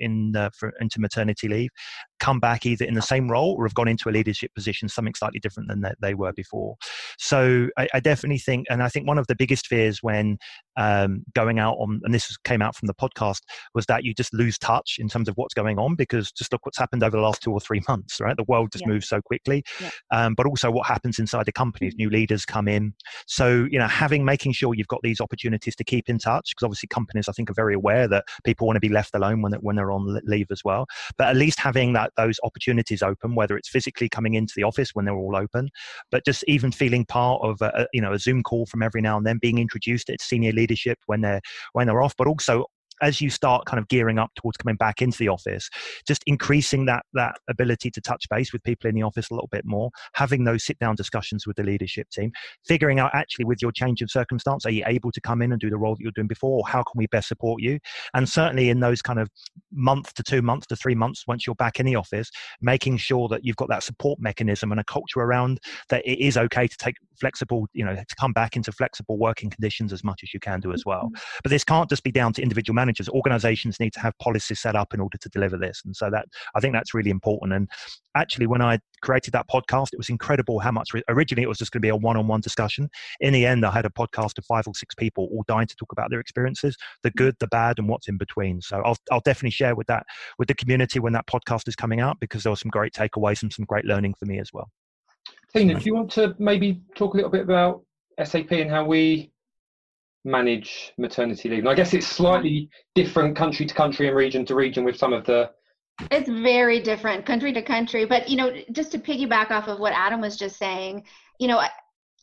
in 0.00 0.34
uh, 0.34 0.50
for, 0.58 0.72
into 0.80 1.00
maternity 1.00 1.48
leave, 1.48 1.70
come 2.22 2.38
back 2.38 2.64
either 2.64 2.84
in 2.84 2.94
the 2.94 3.02
same 3.02 3.28
role 3.28 3.56
or 3.58 3.66
have 3.66 3.74
gone 3.74 3.88
into 3.88 4.08
a 4.08 4.12
leadership 4.12 4.54
position, 4.54 4.88
something 4.88 5.14
slightly 5.14 5.40
different 5.40 5.68
than 5.68 5.80
they, 5.80 5.92
they 6.00 6.14
were 6.14 6.32
before. 6.32 6.76
So 7.18 7.68
I, 7.76 7.88
I, 7.94 8.00
definitely 8.00 8.38
think, 8.38 8.66
and 8.70 8.80
I 8.80 8.88
think 8.88 9.08
one 9.08 9.18
of 9.18 9.26
the 9.26 9.34
biggest 9.34 9.66
fears 9.66 10.04
when 10.04 10.38
um, 10.76 11.24
going 11.34 11.58
out 11.58 11.74
on, 11.80 12.00
and 12.04 12.14
this 12.14 12.36
came 12.44 12.62
out 12.62 12.76
from 12.76 12.86
the 12.86 12.94
podcast, 12.94 13.40
was 13.74 13.86
that 13.86 14.04
you 14.04 14.14
just 14.14 14.32
lose 14.32 14.56
touch 14.56 14.98
in 15.00 15.08
terms 15.08 15.28
of 15.28 15.34
what's 15.36 15.52
going 15.52 15.80
on 15.80 15.96
because 15.96 16.30
just 16.30 16.52
look 16.52 16.64
what's 16.64 16.78
happened 16.78 17.02
over 17.02 17.16
the 17.16 17.22
last 17.22 17.42
two 17.42 17.52
or 17.52 17.58
three 17.58 17.82
months, 17.88 18.20
right? 18.20 18.36
The 18.36 18.44
world 18.44 18.70
just 18.70 18.84
yeah. 18.86 18.92
moves 18.92 19.08
so 19.08 19.20
quickly, 19.20 19.64
yeah. 19.80 19.90
um, 20.12 20.34
but 20.34 20.46
also 20.46 20.70
what 20.70 20.86
happens 20.86 21.18
inside 21.18 21.46
the 21.46 21.52
companies. 21.52 21.94
New 21.96 22.08
leaders 22.08 22.44
come 22.44 22.68
in, 22.68 22.94
so 23.26 23.66
you 23.68 23.80
know 23.80 23.88
having 23.88 24.24
making 24.24 24.52
sure 24.52 24.74
you've 24.74 24.86
got 24.86 25.00
these 25.02 25.20
opportunities 25.20 25.74
to 25.74 25.84
keep 25.84 26.08
in 26.08 26.18
touch 26.18 26.52
because 26.54 26.64
obviously 26.64 26.86
companies 26.86 27.28
I 27.28 27.32
think 27.32 27.50
are 27.50 27.54
very 27.54 27.74
aware 27.74 28.06
that 28.06 28.24
people 28.44 28.68
want 28.68 28.76
to 28.76 28.80
be 28.80 28.88
left 28.88 29.14
alone 29.14 29.42
when 29.42 29.52
when 29.54 29.74
they're 29.74 29.90
on 29.90 30.20
leave 30.24 30.46
as 30.52 30.62
well. 30.64 30.86
But 31.18 31.28
at 31.28 31.36
least 31.36 31.58
having 31.58 31.92
that 31.94 32.11
those 32.16 32.38
opportunities 32.44 33.02
open, 33.02 33.34
whether 33.34 33.56
it's 33.56 33.68
physically 33.68 34.08
coming 34.08 34.34
into 34.34 34.54
the 34.56 34.62
office 34.62 34.90
when 34.94 35.04
they're 35.04 35.16
all 35.16 35.36
open, 35.36 35.70
but 36.10 36.24
just 36.24 36.44
even 36.46 36.72
feeling 36.72 37.04
part 37.04 37.40
of 37.42 37.60
a, 37.62 37.86
you 37.92 38.00
know 38.00 38.12
a 38.12 38.18
Zoom 38.18 38.42
call 38.42 38.66
from 38.66 38.82
every 38.82 39.00
now 39.00 39.16
and 39.16 39.26
then, 39.26 39.38
being 39.38 39.58
introduced 39.58 40.10
at 40.10 40.20
senior 40.20 40.52
leadership 40.52 40.98
when 41.06 41.20
they're 41.20 41.40
when 41.72 41.86
they're 41.86 42.02
off, 42.02 42.14
but 42.16 42.26
also 42.26 42.66
as 43.02 43.20
you 43.20 43.28
start 43.28 43.64
kind 43.66 43.80
of 43.80 43.88
gearing 43.88 44.18
up 44.18 44.30
towards 44.36 44.56
coming 44.56 44.76
back 44.76 45.02
into 45.02 45.18
the 45.18 45.28
office, 45.28 45.68
just 46.06 46.22
increasing 46.26 46.86
that 46.86 47.04
that 47.12 47.36
ability 47.48 47.90
to 47.90 48.00
touch 48.00 48.28
base 48.30 48.52
with 48.52 48.62
people 48.62 48.88
in 48.88 48.94
the 48.94 49.02
office 49.02 49.28
a 49.30 49.34
little 49.34 49.48
bit 49.50 49.64
more, 49.64 49.90
having 50.14 50.44
those 50.44 50.64
sit 50.64 50.78
down 50.78 50.94
discussions 50.94 51.46
with 51.46 51.56
the 51.56 51.62
leadership 51.62 52.08
team, 52.10 52.30
figuring 52.66 53.00
out 53.00 53.10
actually 53.12 53.44
with 53.44 53.60
your 53.60 53.72
change 53.72 54.00
of 54.02 54.10
circumstance, 54.10 54.64
are 54.64 54.70
you 54.70 54.84
able 54.86 55.10
to 55.10 55.20
come 55.20 55.42
in 55.42 55.52
and 55.52 55.60
do 55.60 55.68
the 55.68 55.76
role 55.76 55.94
that 55.96 56.02
you're 56.02 56.12
doing 56.12 56.28
before, 56.28 56.58
or 56.58 56.68
how 56.68 56.82
can 56.82 56.96
we 56.96 57.06
best 57.08 57.28
support 57.28 57.60
you? 57.60 57.78
And 58.14 58.28
certainly 58.28 58.70
in 58.70 58.80
those 58.80 59.02
kind 59.02 59.18
of 59.18 59.28
month 59.72 60.14
to 60.14 60.22
two 60.22 60.42
months 60.42 60.66
to 60.68 60.76
three 60.76 60.94
months 60.94 61.24
once 61.26 61.46
you're 61.46 61.54
back 61.56 61.80
in 61.80 61.86
the 61.86 61.96
office, 61.96 62.30
making 62.60 62.96
sure 62.96 63.28
that 63.28 63.44
you've 63.44 63.56
got 63.56 63.68
that 63.68 63.82
support 63.82 64.18
mechanism 64.20 64.70
and 64.70 64.80
a 64.80 64.84
culture 64.84 65.20
around 65.20 65.60
that 65.88 66.06
it 66.06 66.18
is 66.18 66.36
okay 66.36 66.66
to 66.66 66.76
take 66.76 66.96
flexible, 67.20 67.66
you 67.72 67.84
know, 67.84 67.94
to 67.94 68.16
come 68.18 68.32
back 68.32 68.56
into 68.56 68.72
flexible 68.72 69.18
working 69.18 69.50
conditions 69.50 69.92
as 69.92 70.02
much 70.02 70.20
as 70.22 70.34
you 70.34 70.40
can 70.40 70.60
do 70.60 70.72
as 70.72 70.84
well. 70.84 71.04
Mm-hmm. 71.04 71.40
But 71.42 71.50
this 71.50 71.64
can't 71.64 71.88
just 71.88 72.02
be 72.02 72.12
down 72.12 72.32
to 72.34 72.42
individual 72.42 72.74
managers. 72.74 73.08
Organizations 73.08 73.78
need 73.80 73.92
to 73.94 74.00
have 74.00 74.16
policies 74.18 74.60
set 74.60 74.76
up 74.76 74.94
in 74.94 75.00
order 75.00 75.18
to 75.18 75.28
deliver 75.28 75.56
this. 75.56 75.82
And 75.84 75.94
so 75.94 76.10
that 76.10 76.26
I 76.54 76.60
think 76.60 76.74
that's 76.74 76.94
really 76.94 77.10
important. 77.10 77.52
And 77.52 77.68
actually, 78.16 78.46
when 78.46 78.62
I 78.62 78.78
created 79.02 79.32
that 79.32 79.48
podcast, 79.48 79.88
it 79.92 79.98
was 79.98 80.08
incredible 80.08 80.58
how 80.58 80.70
much 80.70 80.90
originally 81.08 81.42
it 81.42 81.48
was 81.48 81.58
just 81.58 81.72
going 81.72 81.80
to 81.80 81.84
be 81.84 81.90
a 81.90 81.96
one 81.96 82.16
on 82.16 82.26
one 82.26 82.40
discussion. 82.40 82.88
In 83.20 83.32
the 83.32 83.44
end, 83.44 83.66
I 83.66 83.70
had 83.70 83.84
a 83.84 83.90
podcast 83.90 84.38
of 84.38 84.44
five 84.46 84.66
or 84.66 84.74
six 84.74 84.94
people 84.94 85.28
all 85.32 85.44
dying 85.46 85.66
to 85.66 85.76
talk 85.76 85.92
about 85.92 86.10
their 86.10 86.20
experiences, 86.20 86.76
the 87.02 87.10
mm-hmm. 87.10 87.24
good, 87.24 87.36
the 87.38 87.48
bad, 87.48 87.78
and 87.78 87.88
what's 87.88 88.08
in 88.08 88.16
between. 88.16 88.60
So 88.60 88.80
I'll, 88.84 88.96
I'll 89.10 89.20
definitely 89.20 89.50
share 89.50 89.74
with 89.74 89.86
that 89.88 90.06
with 90.38 90.48
the 90.48 90.54
community 90.54 90.98
when 91.00 91.12
that 91.12 91.26
podcast 91.26 91.68
is 91.68 91.76
coming 91.76 92.00
out 92.00 92.18
because 92.20 92.42
there 92.42 92.52
were 92.52 92.56
some 92.56 92.70
great 92.70 92.92
takeaways 92.92 93.42
and 93.42 93.52
some 93.52 93.64
great 93.64 93.84
learning 93.84 94.14
for 94.14 94.26
me 94.26 94.38
as 94.38 94.52
well. 94.52 94.70
Tina, 95.54 95.78
do 95.78 95.84
you 95.84 95.94
want 95.94 96.10
to 96.12 96.34
maybe 96.38 96.82
talk 96.96 97.14
a 97.14 97.16
little 97.16 97.30
bit 97.30 97.42
about 97.42 97.82
SAP 98.22 98.52
and 98.52 98.70
how 98.70 98.84
we 98.84 99.30
manage 100.24 100.92
maternity 100.98 101.48
leave? 101.48 101.60
And 101.60 101.68
I 101.68 101.74
guess 101.74 101.92
it's 101.92 102.06
slightly 102.06 102.70
different 102.94 103.36
country 103.36 103.66
to 103.66 103.74
country 103.74 104.08
and 104.08 104.16
region 104.16 104.46
to 104.46 104.54
region 104.54 104.84
with 104.84 104.96
some 104.96 105.12
of 105.12 105.24
the. 105.24 105.50
It's 106.10 106.28
very 106.28 106.80
different 106.80 107.26
country 107.26 107.52
to 107.52 107.62
country. 107.62 108.04
But, 108.04 108.28
you 108.28 108.36
know, 108.36 108.52
just 108.72 108.92
to 108.92 108.98
piggyback 108.98 109.50
off 109.50 109.68
of 109.68 109.78
what 109.78 109.92
Adam 109.92 110.20
was 110.20 110.36
just 110.36 110.58
saying, 110.58 111.04
you 111.38 111.48
know, 111.48 111.62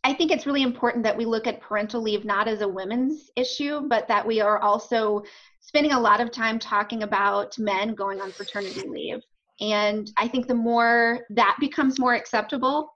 I 0.04 0.14
think 0.14 0.32
it's 0.32 0.46
really 0.46 0.64
important 0.64 1.04
that 1.04 1.18
we 1.18 1.26
look 1.26 1.46
at 1.46 1.62
parental 1.62 2.02
leave 2.02 2.24
not 2.26 2.48
as 2.48 2.62
a 2.62 2.68
women's 2.68 3.30
issue, 3.36 3.82
but 3.88 4.08
that 4.08 4.26
we 4.26 4.40
are 4.40 4.60
also 4.60 5.24
spending 5.60 5.92
a 5.92 6.00
lot 6.00 6.22
of 6.22 6.32
time 6.32 6.58
talking 6.58 7.04
about 7.04 7.58
men 7.60 7.96
going 7.96 8.22
on 8.22 8.32
paternity 8.32 8.88
leave. 8.88 9.20
And 9.60 10.10
I 10.16 10.28
think 10.28 10.48
the 10.48 10.56
more 10.56 11.26
that 11.32 11.58
becomes 11.60 12.00
more 12.00 12.14
acceptable, 12.14 12.94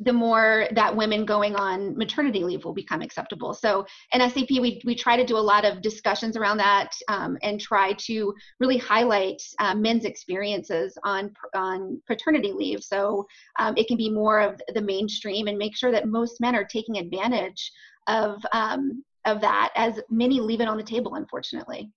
the 0.00 0.12
more 0.12 0.68
that 0.72 0.94
women 0.94 1.24
going 1.24 1.56
on 1.56 1.96
maternity 1.96 2.44
leave 2.44 2.64
will 2.64 2.74
become 2.74 3.02
acceptable. 3.02 3.52
So 3.52 3.84
in 4.12 4.20
SAP, 4.20 4.50
we, 4.50 4.80
we 4.84 4.94
try 4.94 5.16
to 5.16 5.26
do 5.26 5.36
a 5.36 5.38
lot 5.38 5.64
of 5.64 5.82
discussions 5.82 6.36
around 6.36 6.58
that 6.58 6.92
um, 7.08 7.36
and 7.42 7.60
try 7.60 7.94
to 7.94 8.32
really 8.60 8.78
highlight 8.78 9.42
uh, 9.58 9.74
men's 9.74 10.04
experiences 10.04 10.96
on, 11.04 11.32
on 11.54 12.00
paternity 12.06 12.52
leave. 12.52 12.82
So 12.84 13.26
um, 13.58 13.74
it 13.76 13.88
can 13.88 13.96
be 13.96 14.10
more 14.10 14.40
of 14.40 14.60
the 14.74 14.82
mainstream 14.82 15.48
and 15.48 15.58
make 15.58 15.76
sure 15.76 15.90
that 15.90 16.06
most 16.06 16.40
men 16.40 16.54
are 16.54 16.64
taking 16.64 16.98
advantage 16.98 17.72
of, 18.06 18.40
um, 18.52 19.02
of 19.24 19.40
that 19.40 19.70
as 19.74 20.00
many 20.10 20.40
leave 20.40 20.60
it 20.60 20.68
on 20.68 20.76
the 20.76 20.82
table, 20.82 21.16
unfortunately. 21.16 21.90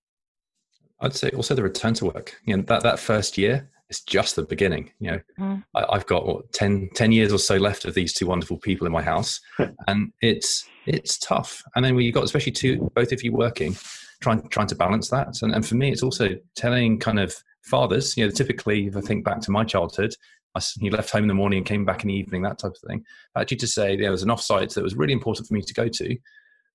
I'd 1.02 1.14
say 1.14 1.30
also 1.30 1.54
the 1.54 1.62
return 1.62 1.94
to 1.94 2.06
work. 2.06 2.40
You 2.44 2.56
know, 2.56 2.62
that, 2.64 2.82
that 2.84 2.98
first 2.98 3.36
year, 3.36 3.68
is 3.92 4.00
just 4.00 4.36
the 4.36 4.42
beginning. 4.42 4.90
You 4.98 5.10
know, 5.10 5.20
mm. 5.38 5.64
I, 5.74 5.94
have 5.94 6.06
got 6.06 6.26
what 6.26 6.52
10, 6.52 6.90
10, 6.94 7.12
years 7.12 7.32
or 7.32 7.38
so 7.38 7.56
left 7.56 7.84
of 7.84 7.94
these 7.94 8.12
two 8.12 8.26
wonderful 8.26 8.56
people 8.56 8.86
in 8.86 8.92
my 8.92 9.02
house, 9.02 9.40
and 9.86 10.12
it's 10.20 10.66
it's 10.86 11.18
tough. 11.18 11.62
And 11.76 11.84
then 11.84 11.94
when 11.94 12.04
you've 12.04 12.14
got, 12.14 12.24
especially 12.24 12.52
two, 12.52 12.90
both 12.94 13.12
of 13.12 13.22
you 13.22 13.32
working, 13.32 13.76
trying 14.20 14.48
trying 14.48 14.66
to 14.68 14.74
balance 14.74 15.10
that. 15.10 15.42
And, 15.42 15.54
and 15.54 15.64
for 15.66 15.74
me, 15.74 15.92
it's 15.92 16.02
also 16.02 16.30
telling 16.56 16.98
kind 16.98 17.20
of 17.20 17.34
fathers. 17.62 18.16
You 18.16 18.24
know, 18.24 18.30
typically, 18.30 18.86
if 18.86 18.96
I 18.96 19.00
think 19.02 19.24
back 19.24 19.40
to 19.42 19.50
my 19.50 19.64
childhood, 19.64 20.14
I, 20.54 20.60
he 20.80 20.90
left 20.90 21.10
home 21.10 21.24
in 21.24 21.28
the 21.28 21.34
morning 21.34 21.58
and 21.58 21.66
came 21.66 21.84
back 21.84 22.02
in 22.02 22.08
the 22.08 22.14
evening, 22.14 22.42
that 22.42 22.58
type 22.58 22.72
of 22.72 22.88
thing. 22.88 23.04
Actually, 23.36 23.58
to 23.58 23.66
say 23.66 23.96
there 23.96 24.10
was 24.10 24.22
an 24.22 24.30
offsite 24.30 24.74
that 24.74 24.82
was 24.82 24.96
really 24.96 25.12
important 25.12 25.46
for 25.46 25.54
me 25.54 25.62
to 25.62 25.74
go 25.74 25.88
to, 25.88 26.16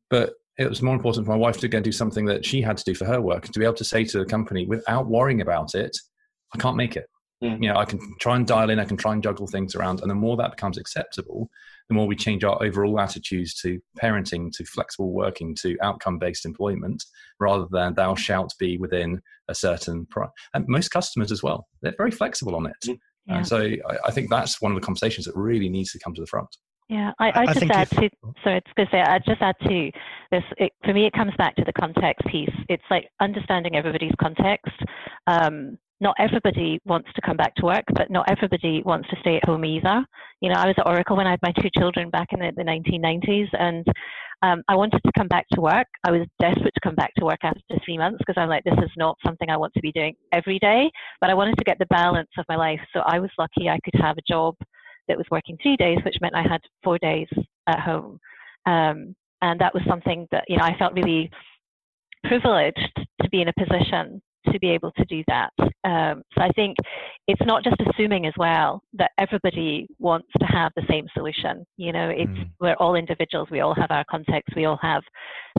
but 0.09 0.33
it 0.57 0.69
was 0.69 0.81
more 0.81 0.95
important 0.95 1.25
for 1.25 1.31
my 1.31 1.37
wife 1.37 1.57
to 1.59 1.67
go 1.67 1.77
and 1.77 1.85
do 1.85 1.91
something 1.91 2.25
that 2.25 2.45
she 2.45 2.61
had 2.61 2.77
to 2.77 2.83
do 2.83 2.95
for 2.95 3.05
her 3.05 3.21
work 3.21 3.45
to 3.45 3.59
be 3.59 3.65
able 3.65 3.75
to 3.75 3.83
say 3.83 4.03
to 4.03 4.19
the 4.19 4.25
company 4.25 4.65
without 4.65 5.07
worrying 5.07 5.41
about 5.41 5.75
it 5.75 5.95
I 6.53 6.57
can't 6.57 6.77
make 6.77 6.95
it. 6.95 7.07
Mm. 7.43 7.61
You 7.61 7.69
know, 7.69 7.77
I 7.77 7.85
can 7.85 7.99
try 8.19 8.35
and 8.35 8.47
dial 8.47 8.69
in, 8.69 8.79
I 8.79 8.85
can 8.85 8.97
try 8.97 9.13
and 9.13 9.21
juggle 9.21 9.47
things 9.47 9.75
around, 9.75 10.01
and 10.01 10.09
the 10.09 10.15
more 10.15 10.37
that 10.37 10.51
becomes 10.51 10.77
acceptable, 10.77 11.49
the 11.87 11.93
more 11.93 12.07
we 12.07 12.15
change 12.15 12.43
our 12.43 12.61
overall 12.63 12.99
attitudes 12.99 13.53
to 13.61 13.79
parenting, 14.01 14.51
to 14.53 14.65
flexible 14.65 15.11
working, 15.11 15.55
to 15.61 15.77
outcome-based 15.83 16.45
employment, 16.45 17.03
rather 17.39 17.67
than 17.69 17.93
thou 17.93 18.15
shalt 18.15 18.53
be 18.59 18.77
within 18.77 19.21
a 19.49 19.55
certain. 19.55 20.07
Pro- 20.09 20.31
and 20.53 20.65
most 20.67 20.89
customers 20.89 21.31
as 21.31 21.43
well, 21.43 21.67
they're 21.81 21.93
very 21.97 22.11
flexible 22.11 22.55
on 22.55 22.65
it. 22.65 22.87
Mm. 22.87 22.97
Yeah. 23.27 23.37
And 23.37 23.47
so 23.47 23.57
I, 23.59 23.97
I 24.05 24.11
think 24.11 24.29
that's 24.29 24.61
one 24.61 24.71
of 24.71 24.79
the 24.79 24.85
conversations 24.85 25.25
that 25.25 25.35
really 25.35 25.69
needs 25.69 25.91
to 25.91 25.99
come 25.99 26.15
to 26.15 26.21
the 26.21 26.27
front. 26.27 26.49
Yeah, 26.89 27.11
I, 27.19 27.29
I, 27.31 27.41
I 27.41 27.53
just 27.53 27.69
add 27.69 27.89
to. 27.91 28.09
Sorry, 28.43 28.57
it's 28.57 28.71
going 28.77 28.87
to 28.87 28.91
say 28.91 29.01
I 29.01 29.19
just 29.19 29.41
add 29.41 29.55
to 29.63 29.91
this. 30.31 30.43
It, 30.57 30.71
for 30.85 30.93
me, 30.93 31.05
it 31.05 31.13
comes 31.13 31.33
back 31.37 31.55
to 31.57 31.65
the 31.65 31.73
context 31.73 32.25
piece. 32.27 32.53
It's 32.69 32.83
like 32.89 33.09
understanding 33.19 33.75
everybody's 33.75 34.13
context. 34.21 34.71
Um, 35.27 35.77
not 35.99 36.15
everybody 36.19 36.79
wants 36.85 37.09
to 37.15 37.21
come 37.21 37.35
back 37.35 37.55
to 37.55 37.65
work, 37.65 37.83
but 37.93 38.09
not 38.09 38.29
everybody 38.29 38.83
wants 38.85 39.09
to 39.09 39.17
stay 39.19 39.35
at 39.37 39.43
home 39.45 39.65
either. 39.65 40.05
You 40.41 40.49
know, 40.49 40.55
I 40.55 40.67
was 40.67 40.75
at 40.77 40.87
Oracle 40.87 41.17
when 41.17 41.27
I 41.27 41.31
had 41.31 41.39
my 41.41 41.51
two 41.59 41.69
children 41.77 42.09
back 42.09 42.27
in 42.31 42.39
the, 42.39 42.51
the 42.55 42.63
1990s, 42.63 43.47
and 43.59 43.85
um, 44.43 44.63
I 44.67 44.75
wanted 44.75 45.01
to 45.03 45.11
come 45.17 45.27
back 45.27 45.47
to 45.53 45.61
work. 45.61 45.87
I 46.05 46.11
was 46.11 46.21
desperate 46.39 46.73
to 46.73 46.79
come 46.83 46.95
back 46.95 47.13
to 47.15 47.25
work 47.25 47.39
after 47.43 47.61
three 47.83 47.97
months 47.97 48.19
because 48.19 48.39
I'm 48.39 48.49
like, 48.49 48.63
this 48.63 48.77
is 48.77 48.91
not 48.95 49.17
something 49.25 49.49
I 49.49 49.57
want 49.57 49.73
to 49.73 49.81
be 49.81 49.91
doing 49.91 50.15
every 50.31 50.59
day, 50.59 50.89
but 51.19 51.31
I 51.31 51.33
wanted 51.33 51.57
to 51.57 51.63
get 51.63 51.79
the 51.79 51.87
balance 51.87 52.29
of 52.37 52.45
my 52.47 52.55
life. 52.55 52.79
So 52.93 53.01
I 53.05 53.19
was 53.19 53.31
lucky 53.37 53.67
I 53.67 53.79
could 53.83 53.99
have 53.99 54.17
a 54.17 54.31
job 54.31 54.55
that 55.07 55.17
was 55.17 55.25
working 55.31 55.57
three 55.61 55.77
days, 55.77 55.99
which 56.03 56.17
meant 56.21 56.35
I 56.35 56.43
had 56.43 56.61
four 56.83 56.97
days 56.97 57.27
at 57.67 57.79
home. 57.79 58.19
Um, 58.65 59.15
and 59.41 59.59
that 59.59 59.73
was 59.73 59.83
something 59.87 60.27
that, 60.31 60.45
you 60.47 60.57
know, 60.57 60.63
I 60.63 60.77
felt 60.77 60.93
really 60.93 61.29
privileged 62.25 62.99
to 63.21 63.29
be 63.29 63.41
in 63.41 63.47
a 63.47 63.53
position 63.53 64.21
to 64.51 64.59
be 64.59 64.69
able 64.69 64.91
to 64.93 65.05
do 65.05 65.23
that. 65.27 65.51
Um, 65.83 66.23
so 66.33 66.41
I 66.41 66.49
think 66.55 66.77
it's 67.27 67.41
not 67.45 67.63
just 67.63 67.75
assuming 67.81 68.25
as 68.25 68.33
well 68.37 68.81
that 68.93 69.11
everybody 69.17 69.87
wants 69.99 70.27
to 70.39 70.45
have 70.45 70.71
the 70.75 70.83
same 70.89 71.07
solution. 71.13 71.65
You 71.77 71.91
know, 71.91 72.09
it's 72.09 72.31
mm. 72.31 72.49
we're 72.59 72.75
all 72.75 72.95
individuals. 72.95 73.49
We 73.51 73.59
all 73.59 73.75
have 73.75 73.91
our 73.91 74.05
context. 74.09 74.55
We 74.55 74.65
all 74.65 74.79
have. 74.81 75.03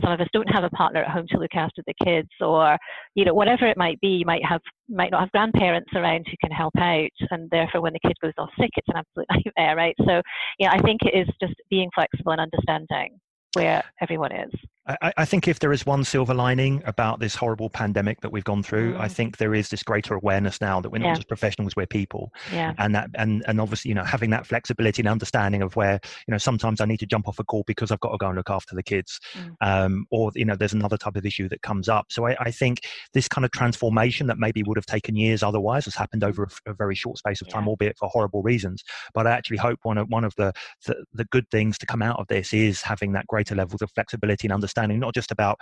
Some 0.01 0.11
of 0.11 0.21
us 0.21 0.27
don't 0.33 0.51
have 0.51 0.63
a 0.63 0.69
partner 0.71 1.03
at 1.03 1.11
home 1.11 1.25
to 1.29 1.37
look 1.37 1.55
after 1.55 1.81
the 1.85 1.93
kids, 2.03 2.29
or 2.41 2.77
you 3.15 3.25
know, 3.25 3.33
whatever 3.33 3.65
it 3.67 3.77
might 3.77 3.99
be. 4.01 4.09
You 4.09 4.25
might 4.25 4.45
have 4.45 4.61
might 4.89 5.11
not 5.11 5.21
have 5.21 5.31
grandparents 5.31 5.89
around 5.95 6.25
who 6.29 6.37
can 6.41 6.51
help 6.51 6.73
out, 6.77 7.09
and 7.31 7.49
therefore 7.49 7.81
when 7.81 7.93
the 7.93 8.07
kid 8.07 8.15
goes 8.21 8.33
off 8.37 8.49
sick, 8.59 8.71
it's 8.75 8.87
an 8.89 8.97
absolute 8.97 9.27
nightmare, 9.57 9.75
right? 9.75 9.95
So 10.05 10.21
yeah, 10.59 10.71
I 10.71 10.79
think 10.79 11.01
it 11.03 11.17
is 11.17 11.27
just 11.41 11.55
being 11.69 11.89
flexible 11.93 12.31
and 12.31 12.41
understanding 12.41 13.19
where 13.53 13.83
everyone 14.01 14.31
is. 14.31 14.51
I, 15.01 15.13
I, 15.17 15.25
think 15.25 15.47
if 15.47 15.59
there 15.59 15.71
is 15.71 15.85
one 15.85 16.03
silver 16.03 16.33
lining 16.33 16.81
about 16.85 17.19
this 17.19 17.35
horrible 17.35 17.69
pandemic 17.69 18.21
that 18.21 18.31
we've 18.31 18.43
gone 18.43 18.63
through, 18.63 18.93
mm. 18.93 18.99
I 18.99 19.07
think 19.07 19.37
there 19.37 19.53
is 19.53 19.69
this 19.69 19.83
greater 19.83 20.15
awareness 20.15 20.61
now 20.61 20.81
that 20.81 20.89
we're 20.89 20.99
not 20.99 21.07
yeah. 21.07 21.15
just 21.15 21.27
professionals, 21.27 21.75
we're 21.75 21.85
people. 21.85 22.31
Yeah. 22.51 22.73
And 22.77 22.95
that 22.95 23.09
and 23.15 23.43
and 23.47 23.61
obviously, 23.61 23.89
you 23.89 23.95
know, 23.95 24.03
having 24.03 24.31
that 24.31 24.47
flexibility 24.47 25.01
and 25.01 25.09
understanding 25.09 25.61
of 25.61 25.75
where, 25.75 25.99
you 26.27 26.31
know, 26.31 26.37
sometimes 26.37 26.81
I 26.81 26.85
need 26.85 26.99
to 27.01 27.05
jump 27.05 27.27
off 27.27 27.39
a 27.39 27.43
call 27.43 27.63
because 27.67 27.91
I've 27.91 27.99
got 27.99 28.11
to 28.11 28.17
go 28.17 28.27
and 28.27 28.35
look 28.35 28.49
after 28.49 28.75
the 28.75 28.83
kids. 28.83 29.19
Mm. 29.33 29.55
Um, 29.61 30.05
or, 30.09 30.31
you 30.35 30.45
know, 30.45 30.55
there's 30.55 30.73
another 30.73 30.97
type 30.97 31.15
of 31.15 31.25
issue 31.25 31.47
that 31.49 31.61
comes 31.61 31.87
up. 31.87 32.07
So 32.09 32.27
I, 32.27 32.35
I, 32.39 32.51
think 32.51 32.87
this 33.13 33.27
kind 33.27 33.45
of 33.45 33.51
transformation 33.51 34.27
that 34.27 34.39
maybe 34.39 34.63
would 34.63 34.77
have 34.77 34.85
taken 34.85 35.15
years 35.15 35.43
otherwise 35.43 35.85
has 35.85 35.95
happened 35.95 36.23
over 36.23 36.43
a, 36.65 36.71
a 36.71 36.73
very 36.73 36.95
short 36.95 37.19
space 37.19 37.41
of 37.41 37.47
time, 37.47 37.63
yeah. 37.63 37.69
albeit 37.69 37.97
for 37.97 38.09
horrible 38.09 38.41
reasons. 38.41 38.83
But 39.13 39.27
I 39.27 39.31
actually 39.31 39.57
hope 39.57 39.79
one 39.83 39.97
of 39.97 40.09
one 40.09 40.23
of 40.23 40.33
the, 40.35 40.51
the 40.85 41.03
the 41.13 41.25
good 41.25 41.49
things 41.51 41.77
to 41.77 41.85
come 41.85 42.01
out 42.01 42.19
of 42.19 42.27
this 42.27 42.53
is 42.53 42.81
having 42.81 43.11
that 43.13 43.27
greater 43.27 43.55
levels 43.55 43.81
of 43.81 43.91
flexibility 43.91 44.47
and 44.47 44.53
understanding, 44.53 44.78
not 44.87 45.13
just 45.13 45.31
about 45.31 45.59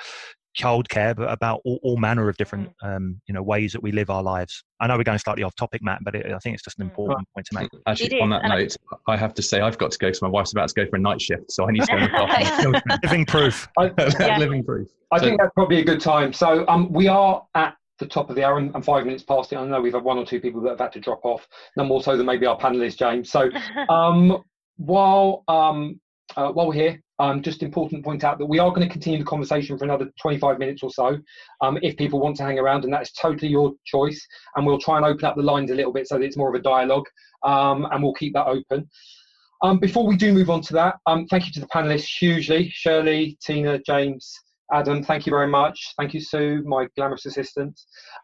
childcare, 0.58 1.16
but 1.16 1.32
about 1.32 1.62
all, 1.64 1.80
all 1.84 1.98
manner 1.98 2.28
of 2.30 2.38
different 2.38 2.70
mm. 2.84 2.96
um, 2.96 3.22
you 3.28 3.34
know 3.34 3.44
ways 3.44 3.72
that 3.74 3.82
we 3.82 3.92
live 3.92 4.10
our 4.10 4.24
lives. 4.24 4.64
I 4.80 4.88
know 4.88 4.98
we're 4.98 5.04
going 5.04 5.20
slightly 5.20 5.44
off 5.44 5.56
topic, 5.56 5.82
Matt, 5.84 6.00
but 6.04 6.16
it, 6.16 6.26
I 6.26 6.40
think 6.40 6.56
it's 6.56 6.64
just 6.64 6.80
an 6.80 6.86
mm. 6.86 6.90
important 6.90 7.28
point 7.34 7.48
to 7.52 7.60
make. 7.60 7.70
Actually, 7.86 8.20
on 8.20 8.30
that 8.32 8.44
note, 8.46 8.76
I 9.08 9.16
have 9.16 9.34
to 9.36 9.42
say 9.42 9.62
I've 9.62 9.78
got 9.78 9.92
to 9.92 9.98
go 9.98 10.08
because 10.08 10.22
my 10.22 10.28
wife's 10.28 10.52
about 10.52 10.70
to 10.70 10.74
go 10.74 10.90
for 10.90 10.96
a 10.96 11.00
night 11.00 11.22
shift, 11.22 11.52
so 11.52 11.68
I 11.68 11.72
need 11.72 11.84
to 11.84 11.88
go. 11.88 12.70
Look 12.70 12.84
Living 13.04 13.26
proof. 13.26 13.68
I, 13.78 13.92
yeah. 14.20 14.38
Living 14.38 14.64
proof. 14.64 14.88
I 15.12 15.20
so, 15.20 15.26
think 15.26 15.40
that's 15.40 15.54
probably 15.54 15.80
a 15.80 15.86
good 15.86 16.02
time. 16.02 16.34
So 16.34 16.66
um, 16.68 16.92
we 16.92 17.08
are 17.08 17.46
at 17.56 17.76
the 18.00 18.06
top 18.06 18.30
of 18.30 18.36
the 18.36 18.44
hour 18.44 18.58
and, 18.60 18.86
five 18.86 19.06
minutes 19.06 19.24
past 19.24 19.52
it. 19.52 19.58
I 19.58 19.66
know 19.66 19.82
we've 19.82 19.94
had 19.94 20.04
one 20.04 20.18
or 20.18 20.26
two 20.26 20.40
people 20.40 20.62
that 20.62 20.72
have 20.72 20.80
had 20.80 20.92
to 20.94 21.00
drop 21.00 21.22
off, 21.24 21.48
none 21.76 21.88
more 21.88 22.04
so 22.04 22.16
than 22.16 22.26
maybe 22.26 22.46
our 22.46 22.58
panelist 22.58 22.98
James. 22.98 23.32
So 23.32 23.50
um, 23.90 24.44
while 24.78 25.44
um, 25.48 26.00
uh, 26.36 26.52
while 26.52 26.68
we're 26.68 26.74
here, 26.74 27.02
um, 27.20 27.42
just 27.42 27.64
important 27.64 28.02
to 28.02 28.06
point 28.06 28.24
out 28.24 28.38
that 28.38 28.46
we 28.46 28.60
are 28.60 28.70
going 28.70 28.88
to 28.88 28.92
continue 28.92 29.20
the 29.20 29.26
conversation 29.26 29.78
for 29.78 29.86
another 29.86 30.12
25 30.22 30.60
minutes 30.60 30.84
or 30.84 30.92
so 30.92 31.18
um, 31.62 31.78
if 31.82 31.98
people 31.98 32.20
want 32.20 32.36
to 32.38 32.44
hang 32.44 32.60
around, 32.60 32.84
and 32.84 32.94
that's 32.94 33.12
totally 33.14 33.50
your 33.50 33.74
choice. 33.86 34.26
And 34.56 34.66
we'll 34.66 34.80
try 34.80 34.98
and 34.98 35.06
open 35.06 35.26
up 35.26 35.36
the 35.36 35.44
lines 35.44 35.72
a 35.72 35.76
little 35.76 35.94
bit 35.94 36.08
so 36.08 36.18
that 36.18 36.24
it's 36.24 36.38
more 36.38 36.50
of 36.50 36.56
a 36.56 36.64
dialogue, 36.64 37.06
um, 37.44 37.88
and 37.92 38.04
we'll 38.04 38.14
keep 38.14 38.34
that 38.34 38.48
open. 38.48 38.88
Um, 39.64 39.80
before 39.80 40.06
we 40.06 40.16
do 40.16 40.34
move 40.34 40.52
on 40.52 40.62
to 40.62 40.74
that, 40.74 40.98
um, 41.08 41.26
thank 41.28 41.48
you 41.48 41.52
to 41.54 41.60
the 41.60 41.68
panelists 41.68 42.20
hugely 42.20 42.70
Shirley, 42.70 43.38
Tina, 43.44 43.80
James, 43.80 44.32
Adam, 44.72 45.02
thank 45.02 45.26
you 45.26 45.32
very 45.32 45.48
much. 45.48 45.94
Thank 45.98 46.14
you, 46.14 46.22
Sue, 46.22 46.62
my 46.66 46.88
glamorous 46.96 47.26
assistant. 47.26 47.80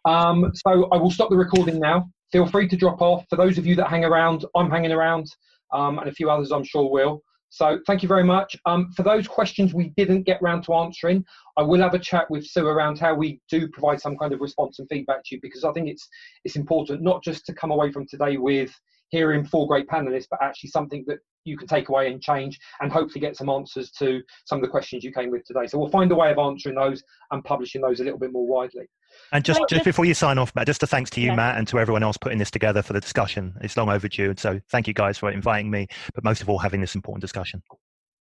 Um, 0.05 0.51
so 0.53 0.87
I 0.91 0.97
will 0.97 1.09
stop 1.09 1.29
the 1.29 1.37
recording 1.37 1.79
now. 1.79 2.09
Feel 2.31 2.45
free 2.45 2.67
to 2.67 2.75
drop 2.75 3.01
off. 3.01 3.25
For 3.29 3.37
those 3.37 3.57
of 3.57 3.65
you 3.65 3.75
that 3.75 3.87
hang 3.87 4.03
around, 4.03 4.45
I'm 4.55 4.69
hanging 4.69 4.91
around, 4.91 5.25
and 5.71 6.07
a 6.07 6.11
few 6.11 6.29
others 6.29 6.51
I'm 6.51 6.63
sure 6.63 6.91
will. 6.91 7.23
So 7.53 7.77
thank 7.85 8.01
you 8.01 8.07
very 8.07 8.23
much. 8.23 8.57
Um, 8.65 8.91
for 8.93 9.03
those 9.03 9.27
questions 9.27 9.75
we 9.75 9.89
didn't 9.95 10.23
get 10.23 10.41
round 10.41 10.63
to 10.63 10.73
answering, 10.73 11.23
I 11.55 11.61
will 11.61 11.81
have 11.81 11.93
a 11.93 11.99
chat 11.99 12.25
with 12.31 12.47
Sue 12.47 12.65
around 12.65 12.97
how 12.97 13.13
we 13.13 13.41
do 13.47 13.67
provide 13.67 14.01
some 14.01 14.17
kind 14.17 14.33
of 14.33 14.41
response 14.41 14.79
and 14.79 14.89
feedback 14.89 15.23
to 15.25 15.35
you 15.35 15.39
because 15.39 15.63
I 15.63 15.71
think 15.71 15.87
it's 15.87 16.09
it's 16.45 16.55
important 16.55 17.03
not 17.03 17.23
just 17.23 17.45
to 17.45 17.53
come 17.53 17.69
away 17.69 17.91
from 17.91 18.07
today 18.07 18.37
with 18.37 18.73
hearing 19.13 19.45
four 19.45 19.67
great 19.67 19.87
panelists, 19.87 20.25
but 20.29 20.41
actually 20.41 20.71
something 20.71 21.05
that 21.05 21.19
you 21.45 21.55
can 21.55 21.67
take 21.67 21.89
away 21.89 22.11
and 22.11 22.19
change 22.19 22.59
and 22.81 22.91
hopefully 22.91 23.21
get 23.21 23.37
some 23.37 23.47
answers 23.47 23.91
to 23.91 24.21
some 24.45 24.57
of 24.57 24.63
the 24.63 24.67
questions 24.67 25.03
you 25.03 25.13
came 25.13 25.29
with 25.29 25.45
today. 25.45 25.67
So 25.67 25.77
we'll 25.77 25.89
find 25.89 26.11
a 26.11 26.15
way 26.15 26.31
of 26.31 26.39
answering 26.39 26.75
those 26.75 27.03
and 27.29 27.43
publishing 27.43 27.81
those 27.81 27.99
a 27.99 28.03
little 28.03 28.17
bit 28.17 28.31
more 28.31 28.47
widely. 28.47 28.89
And 29.31 29.45
just, 29.45 29.61
just 29.69 29.85
before 29.85 30.05
you 30.05 30.15
sign 30.15 30.39
off, 30.39 30.51
Matt, 30.55 30.65
just 30.65 30.81
a 30.81 30.87
thanks 30.87 31.11
to 31.11 31.21
you, 31.21 31.27
yeah. 31.27 31.35
Matt, 31.35 31.59
and 31.59 31.67
to 31.67 31.77
everyone 31.77 32.01
else 32.01 32.17
putting 32.17 32.39
this 32.39 32.49
together 32.49 32.81
for 32.81 32.93
the 32.93 32.99
discussion. 32.99 33.53
It's 33.61 33.77
long 33.77 33.89
overdue. 33.89 34.31
And 34.31 34.39
so 34.39 34.59
thank 34.71 34.87
you 34.87 34.95
guys 34.95 35.19
for 35.19 35.29
inviting 35.29 35.69
me, 35.69 35.87
but 36.15 36.23
most 36.23 36.41
of 36.41 36.49
all, 36.49 36.57
having 36.57 36.81
this 36.81 36.95
important 36.95 37.21
discussion. 37.21 37.61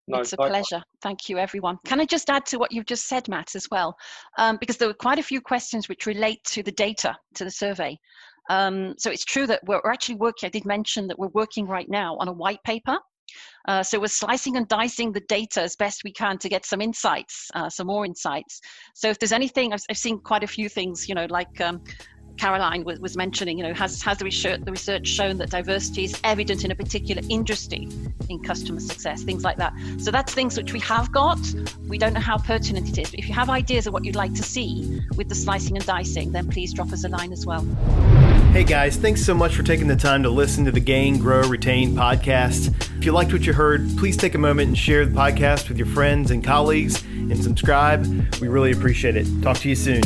No, 0.08 0.18
it's 0.18 0.32
a 0.32 0.36
pleasure. 0.36 0.82
Thank 1.00 1.28
you, 1.28 1.38
everyone. 1.38 1.78
Can 1.86 2.00
I 2.00 2.04
just 2.04 2.28
add 2.28 2.44
to 2.46 2.58
what 2.58 2.72
you've 2.72 2.86
just 2.86 3.06
said, 3.06 3.28
Matt, 3.28 3.54
as 3.54 3.68
well? 3.70 3.96
Um, 4.36 4.58
because 4.58 4.76
there 4.76 4.88
were 4.88 4.94
quite 4.94 5.20
a 5.20 5.22
few 5.22 5.40
questions 5.40 5.88
which 5.88 6.06
relate 6.06 6.42
to 6.48 6.62
the 6.62 6.72
data, 6.72 7.16
to 7.36 7.44
the 7.44 7.50
survey. 7.50 7.96
Um, 8.50 8.94
so 8.98 9.10
it's 9.10 9.24
true 9.24 9.46
that 9.46 9.60
we're 9.66 9.80
actually 9.86 10.16
working, 10.16 10.46
I 10.46 10.50
did 10.50 10.64
mention 10.64 11.06
that 11.08 11.18
we're 11.18 11.28
working 11.28 11.66
right 11.66 11.88
now 11.88 12.16
on 12.18 12.28
a 12.28 12.32
white 12.32 12.62
paper. 12.64 12.98
Uh, 13.68 13.82
so 13.82 14.00
we're 14.00 14.08
slicing 14.08 14.56
and 14.56 14.66
dicing 14.68 15.12
the 15.12 15.22
data 15.28 15.62
as 15.62 15.76
best 15.76 16.02
we 16.04 16.12
can 16.12 16.36
to 16.38 16.48
get 16.48 16.66
some 16.66 16.80
insights, 16.80 17.48
uh, 17.54 17.70
some 17.70 17.86
more 17.86 18.04
insights. 18.04 18.60
So 18.94 19.08
if 19.08 19.18
there's 19.18 19.32
anything, 19.32 19.72
I've, 19.72 19.82
I've 19.88 19.96
seen 19.96 20.18
quite 20.18 20.42
a 20.42 20.48
few 20.48 20.68
things, 20.68 21.08
you 21.08 21.14
know, 21.14 21.26
like 21.30 21.60
um, 21.60 21.80
Caroline 22.38 22.84
was, 22.84 22.98
was 23.00 23.16
mentioning, 23.16 23.58
you 23.58 23.64
know, 23.64 23.74
has, 23.74 24.02
has 24.02 24.18
the, 24.18 24.24
research, 24.24 24.60
the 24.62 24.70
research 24.70 25.06
shown 25.06 25.38
that 25.38 25.50
diversity 25.50 26.04
is 26.04 26.18
evident 26.24 26.64
in 26.64 26.70
a 26.70 26.74
particular 26.74 27.22
industry 27.28 27.88
in 28.28 28.42
customer 28.42 28.80
success, 28.80 29.22
things 29.22 29.44
like 29.44 29.56
that. 29.58 29.72
So 29.98 30.10
that's 30.10 30.34
things 30.34 30.56
which 30.56 30.72
we 30.72 30.80
have 30.80 31.12
got. 31.12 31.38
We 31.88 31.98
don't 31.98 32.14
know 32.14 32.20
how 32.20 32.38
pertinent 32.38 32.88
it 32.88 32.98
is. 32.98 33.10
But 33.10 33.18
if 33.18 33.28
you 33.28 33.34
have 33.34 33.50
ideas 33.50 33.86
of 33.86 33.92
what 33.92 34.04
you'd 34.04 34.16
like 34.16 34.34
to 34.34 34.42
see 34.42 35.02
with 35.16 35.28
the 35.28 35.34
slicing 35.34 35.76
and 35.76 35.86
dicing, 35.86 36.32
then 36.32 36.48
please 36.48 36.72
drop 36.72 36.92
us 36.92 37.04
a 37.04 37.08
line 37.08 37.32
as 37.32 37.46
well. 37.46 37.66
Hey 38.52 38.64
guys, 38.64 38.96
thanks 38.96 39.24
so 39.24 39.34
much 39.34 39.54
for 39.54 39.62
taking 39.62 39.86
the 39.86 39.96
time 39.96 40.22
to 40.24 40.28
listen 40.28 40.64
to 40.66 40.72
the 40.72 40.80
Gain, 40.80 41.18
Grow, 41.18 41.48
Retain 41.48 41.94
podcast. 41.94 42.68
If 42.98 43.06
you 43.06 43.12
liked 43.12 43.32
what 43.32 43.46
you 43.46 43.52
heard, 43.52 43.88
please 43.96 44.16
take 44.16 44.34
a 44.34 44.38
moment 44.38 44.68
and 44.68 44.78
share 44.78 45.06
the 45.06 45.14
podcast 45.18 45.68
with 45.68 45.78
your 45.78 45.86
friends 45.86 46.30
and 46.30 46.44
colleagues 46.44 47.02
and 47.02 47.42
subscribe. 47.42 48.04
We 48.40 48.48
really 48.48 48.72
appreciate 48.72 49.16
it. 49.16 49.26
Talk 49.42 49.56
to 49.58 49.68
you 49.68 49.74
soon. 49.74 50.02